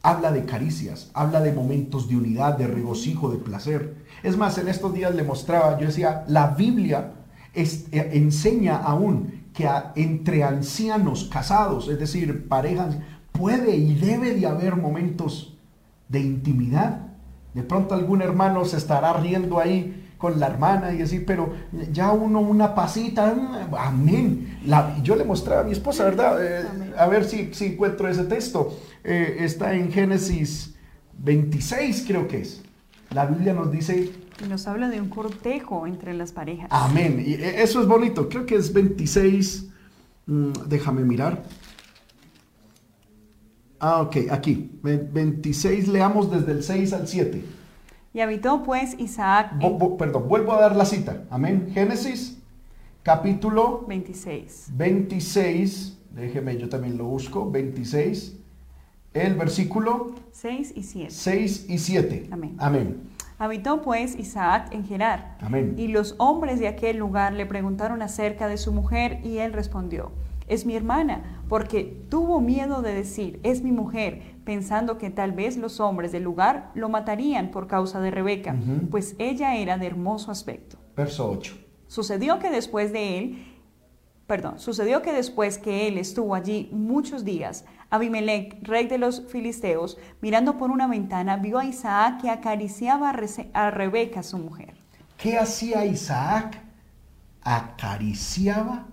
[0.02, 3.96] habla de caricias, habla de momentos de unidad, de regocijo, de placer.
[4.22, 7.14] Es más, en estos días le mostraba, yo decía, la Biblia
[7.54, 12.98] es, eh, enseña aún que entre ancianos casados, es decir, parejas,
[13.32, 15.58] puede y debe de haber momentos
[16.10, 17.08] de intimidad.
[17.54, 21.54] De pronto algún hermano se estará riendo ahí con la hermana y decir, pero
[21.92, 24.60] ya uno una pasita, mm, amén.
[24.66, 26.38] La, yo le mostraba a mi esposa, ¿verdad?
[26.42, 26.66] Eh,
[26.98, 28.80] a ver si, si, encuentro ese texto.
[29.04, 30.76] Eh, está en Génesis
[31.20, 32.62] 26, creo que es.
[33.12, 34.12] La Biblia nos dice
[34.50, 36.68] nos habla de un cortejo entre las parejas.
[36.72, 37.24] Amén.
[37.26, 38.30] Y eso es bonito.
[38.30, 39.70] Creo que es 26.
[40.26, 41.44] Mm, déjame mirar.
[43.80, 44.72] Ah, ok, aquí.
[44.82, 47.44] 26, leamos desde el 6 al 7.
[48.14, 49.54] Y habitó pues Isaac.
[49.60, 49.78] En...
[49.78, 51.26] Bo, perdón, vuelvo a dar la cita.
[51.30, 51.72] Amén.
[51.74, 52.38] Génesis,
[53.02, 54.70] capítulo 26.
[54.74, 55.98] 26.
[56.12, 57.50] Déjeme, yo también lo busco.
[57.50, 58.38] 26.
[59.14, 61.12] El versículo 6 y 7.
[61.12, 62.30] 6 y 7.
[62.32, 62.56] Amén.
[62.60, 63.02] Amén.
[63.44, 65.36] Habitó pues Isaac en Gerar.
[65.42, 65.76] Amén.
[65.78, 70.14] Y los hombres de aquel lugar le preguntaron acerca de su mujer y él respondió,
[70.48, 75.58] es mi hermana, porque tuvo miedo de decir, es mi mujer, pensando que tal vez
[75.58, 78.90] los hombres del lugar lo matarían por causa de Rebeca, uh -huh.
[78.90, 80.78] pues ella era de hermoso aspecto.
[80.96, 81.54] Verso 8.
[81.88, 83.53] Sucedió que después de él,
[84.34, 90.00] perdón, sucedió que después que él estuvo allí muchos días, Abimelech, rey de los filisteos,
[90.22, 94.74] mirando por una ventana, vio a Isaac que acariciaba a, Re a Rebeca, su mujer.
[95.20, 96.60] ¿Qué hacía Isaac?
[97.44, 98.88] Acariciaba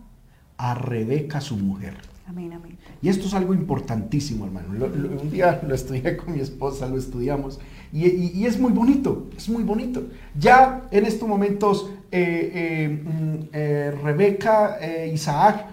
[0.59, 1.97] a Rebeca, su mujer.
[2.29, 2.77] Amén, amén.
[3.01, 4.75] Y esto es algo importantísimo, hermano.
[4.75, 7.61] Lo, lo, un día lo estudié con mi esposa, lo estudiamos,
[7.93, 10.03] y, es muy bonito, es muy bonito.
[10.39, 14.79] Ya en estos momentos, eh, eh, eh, Rebeca,
[15.13, 15.67] Isaac,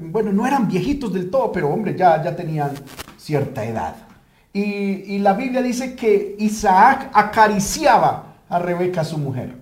[0.00, 2.70] bueno, no eran viejitos del todo, pero hombre, ya, ya tenían
[3.18, 3.96] cierta edad.
[4.52, 9.56] Y, la Biblia dice que Isaac acariciaba a Rebeca, su mujer.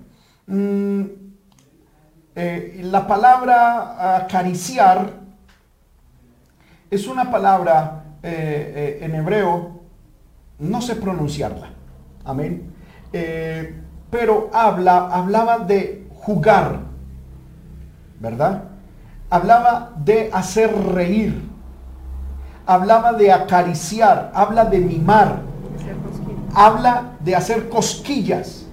[0.47, 1.03] Mm,
[2.35, 5.13] eh, la palabra acariciar
[6.91, 9.81] es una palabra eh, eh, en hebreo,
[10.59, 11.71] no sé pronunciarla,
[12.25, 12.73] amén,
[14.11, 16.81] pero habla, hablaba de jugar,
[18.21, 18.65] ¿verdad?
[19.31, 21.43] Hablaba de hacer reír,
[22.67, 25.41] hablaba de acariciar, habla de mimar,
[26.55, 28.67] habla de hacer cosquillas,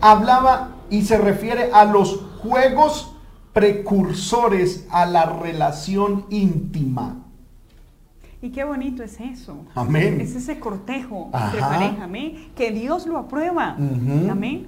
[0.00, 3.14] hablaba y se refiere a los juegos
[3.52, 7.24] precursores a la relación íntima.
[8.40, 9.64] Y qué bonito es eso.
[9.74, 10.20] Amén.
[10.20, 11.54] Es ese cortejo Ajá.
[11.54, 12.50] de pareja, amén.
[12.54, 13.70] Que Dios lo aprueba.
[13.76, 14.66] Amén.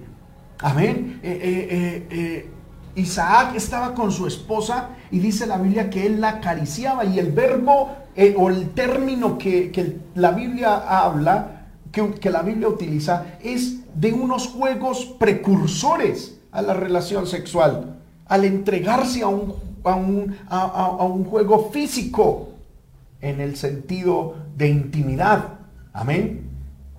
[0.60, 1.20] Amén.
[1.22, 2.50] Eh, eh, eh,
[2.96, 7.30] Isaac estaba con su esposa y dice la Biblia que él la acariciaba y el
[7.30, 7.90] verbo
[8.36, 14.12] o el término que, que la Biblia habla, que, que la Biblia utiliza, es de
[14.12, 20.86] unos juegos precursores a la relación sexual, al entregarse a un, a un, a- a-
[20.86, 22.49] a un juego físico
[23.20, 25.60] en el sentido de intimidad.
[25.92, 26.48] Amén.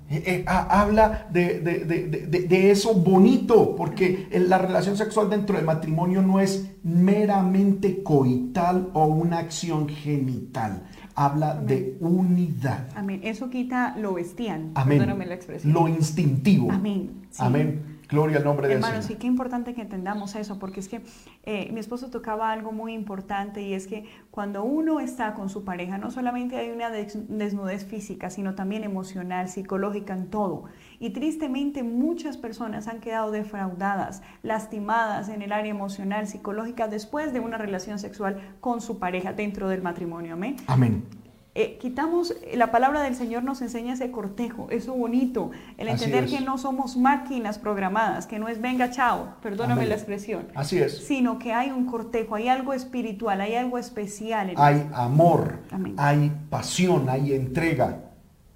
[0.09, 5.55] Eh, eh, ha- habla de, de- de- de- eso bonito, porque la relación sexual dentro
[5.55, 10.83] del matrimonio no es meramente coital o una acción genital.
[11.15, 12.87] Habla de unidad.
[12.95, 13.21] Amén.
[13.23, 14.71] Eso quita lo bestial.
[14.75, 14.97] Amén.
[14.99, 15.71] Perdóname la expresión.
[15.73, 16.71] Lo instintivo.
[16.71, 17.11] Amén.
[17.29, 17.43] Sí.
[17.43, 17.90] Amén.
[18.11, 19.21] Gloria al nombre Hermanos, sí, Señor.
[19.21, 21.01] qué importante que entendamos eso, porque es que
[21.43, 25.63] eh, mi esposo tocaba algo muy importante y es que cuando uno está con su
[25.63, 30.65] pareja, no solamente hay una des- desnudez física, sino también emocional, psicológica, en todo.
[30.99, 37.39] Y tristemente muchas personas han quedado defraudadas, lastimadas en el área emocional, psicológica, después de
[37.39, 40.33] una relación sexual con su pareja dentro del matrimonio.
[40.33, 40.57] Amén.
[40.67, 41.03] Amén.
[41.53, 46.31] Eh, quitamos, la palabra del Señor nos enseña ese cortejo, eso bonito, el entender es.
[46.31, 49.89] que no somos máquinas programadas, que no es venga, chao, perdóname Amén.
[49.89, 50.99] la expresión, Así es.
[50.99, 54.51] sino que hay un cortejo, hay algo espiritual, hay algo especial.
[54.51, 55.93] En Hay amor, Amén.
[55.97, 57.99] hay pasión, hay entrega,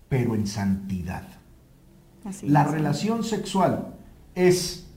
[0.08, 1.24] pero en santidad.
[2.24, 2.72] Así La es.
[2.72, 3.88] relación sexual
[4.36, 4.88] es,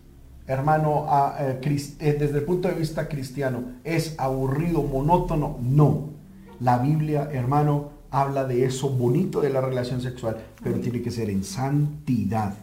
[0.46, 1.60] hermano, a- eh,
[1.98, 5.58] eh, desde el punto de vista cristiano, es aburrido, monótono.
[5.60, 6.16] No.
[6.60, 10.82] La Biblia, hermano, habla de eso bonito de la relación sexual, pero Amén.
[10.82, 12.54] tiene que ser en santidad.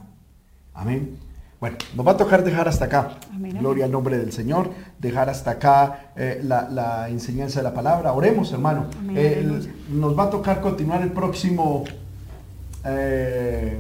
[0.74, 1.18] Amén.
[1.60, 3.18] Bueno, nos va a tocar dejar hasta acá.
[3.34, 3.58] Amén.
[3.60, 4.70] Gloria al nombre del Señor.
[5.00, 8.12] Dejar hasta acá eh, la, la enseñanza de la palabra.
[8.14, 8.88] Oremos, hermano.
[9.16, 11.86] Eh, el- nos va a tocar continuar el próximo
[12.84, 13.78] eh,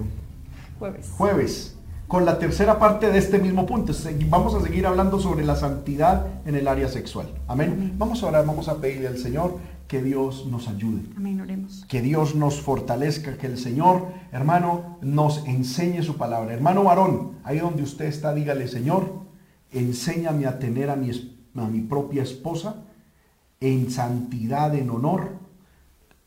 [0.79, 1.11] Jueves.
[1.17, 1.71] jueves
[2.07, 3.91] con la tercera parte de este mismo punto.
[4.29, 7.27] Vamos a seguir hablando sobre la santidad en el área sexual.
[7.47, 7.71] Amén.
[7.73, 7.93] Amén.
[7.97, 11.01] Vamos a orar, vamos a pedirle al Señor que Dios nos ayude.
[11.15, 11.85] Amén, oremos.
[11.87, 16.53] Que Dios nos fortalezca, que el Señor, hermano, nos enseñe su palabra.
[16.53, 19.21] Hermano varón, ahí donde usted está, dígale, Señor,
[19.71, 21.11] enséñame a tener a mi,
[21.55, 22.83] a mi propia esposa
[23.59, 25.37] en santidad, en honor,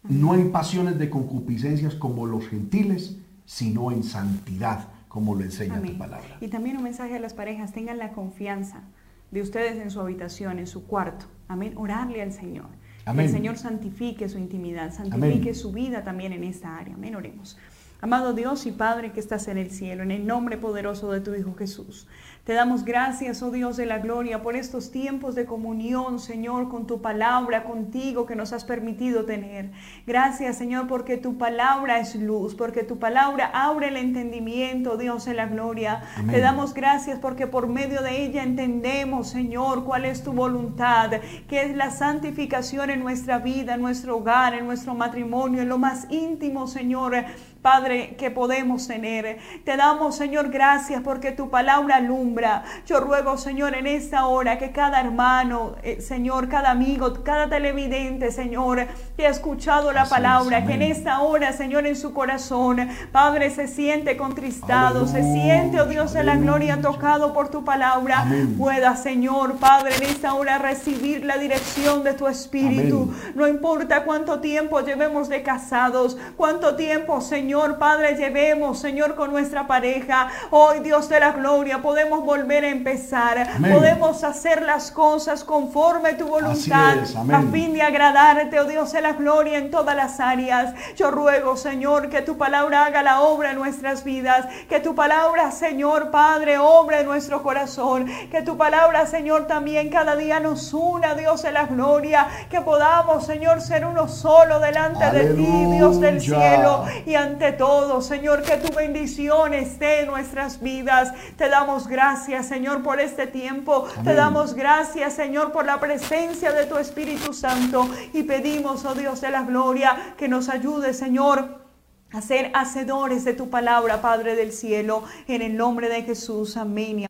[0.02, 5.80] no en pasiones de concupiscencias como los gentiles, sino en santidad, como lo enseña tu
[5.80, 5.98] Amén.
[5.98, 6.36] palabra.
[6.40, 8.82] Y también un mensaje a las parejas, tengan la confianza
[9.30, 11.26] de ustedes en su habitación, en su cuarto.
[11.48, 12.66] Amén, orarle al Señor.
[13.14, 15.54] Que el Señor santifique su intimidad, santifique Amén.
[15.54, 16.94] su vida también en esta área.
[16.94, 17.56] Amén, oremos.
[18.00, 21.34] Amado Dios y Padre que estás en el cielo, en el nombre poderoso de tu
[21.34, 22.06] Hijo Jesús.
[22.48, 26.86] Te damos gracias, oh Dios de la gloria, por estos tiempos de comunión, Señor, con
[26.86, 29.70] tu palabra, contigo que nos has permitido tener.
[30.06, 35.34] Gracias, Señor, porque tu palabra es luz, porque tu palabra abre el entendimiento, Dios de
[35.34, 36.04] la gloria.
[36.16, 36.36] Amén.
[36.36, 41.10] Te damos gracias porque por medio de ella entendemos, Señor, cuál es tu voluntad,
[41.50, 45.76] que es la santificación en nuestra vida, en nuestro hogar, en nuestro matrimonio, en lo
[45.76, 47.14] más íntimo, Señor.
[47.62, 49.38] Padre, que podemos tener.
[49.64, 52.62] Te damos, Señor, gracias porque tu palabra alumbra.
[52.86, 58.30] Yo ruego, Señor, en esta hora que cada hermano, eh, Señor, cada amigo, cada televidente,
[58.30, 58.86] Señor,
[59.18, 62.88] que ha escuchado la Así es, palabra, que en esta hora, Señor, en su corazón,
[63.10, 68.20] Padre, se siente contristado, se siente, oh Dios de la gloria, tocado por tu palabra.
[68.20, 68.54] Amén.
[68.56, 73.08] Pueda, Señor, Padre, en esta hora recibir la dirección de tu Espíritu.
[73.12, 73.32] Amén.
[73.34, 79.66] No importa cuánto tiempo llevemos de casados, cuánto tiempo, Señor, Padre, llevemos, Señor, con nuestra
[79.66, 80.28] pareja.
[80.52, 83.50] Hoy, Dios de la gloria, podemos volver a empezar.
[83.56, 83.74] Amén.
[83.74, 86.98] Podemos hacer las cosas conforme tu voluntad.
[86.98, 87.16] es.
[87.16, 90.74] A fin de agradarte, oh Dios de la gloria, en todas las áreas.
[90.96, 94.46] Yo ruego, Señor, que tu palabra haga la obra en nuestras vidas.
[94.68, 98.06] Que tu palabra, Señor, Padre, obra en nuestro corazón.
[98.30, 102.28] Que tu palabra, Señor, también cada día nos una, Dios de la gloria.
[102.50, 106.84] Que podamos, Señor, ser uno solo delante de ti, Dios del cielo.
[107.06, 111.12] Y ante todo, Señor, que tu bendición esté en nuestras vidas.
[111.36, 113.86] Te damos gracias, Señor, por este tiempo.
[114.04, 117.88] Te damos gracias, Señor, por la presencia de tu Espíritu Santo.
[118.12, 121.66] Y pedimos, oh Dios de la gloria, que nos ayude, Señor.
[122.10, 126.56] A ser hacedores de tu palabra, Padre del cielo, en el nombre de Jesús.
[126.56, 127.06] Amén.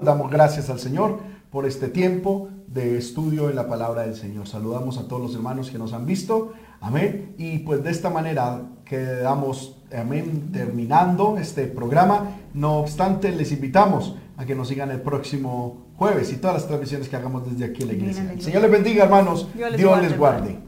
[0.00, 1.18] Damos gracias al Señor
[1.50, 4.46] por este tiempo de estudio en la palabra del Señor.
[4.46, 6.52] Saludamos a todos los hermanos que nos han visto.
[6.80, 7.34] Amén.
[7.38, 12.36] Y pues de esta manera quedamos, amén, terminando este programa.
[12.54, 17.08] No obstante, les invitamos a que nos sigan el próximo jueves y todas las transmisiones
[17.08, 18.34] que hagamos desde aquí en la iglesia.
[18.38, 19.48] Señor les bendiga, hermanos.
[19.54, 20.58] Dios les guarde.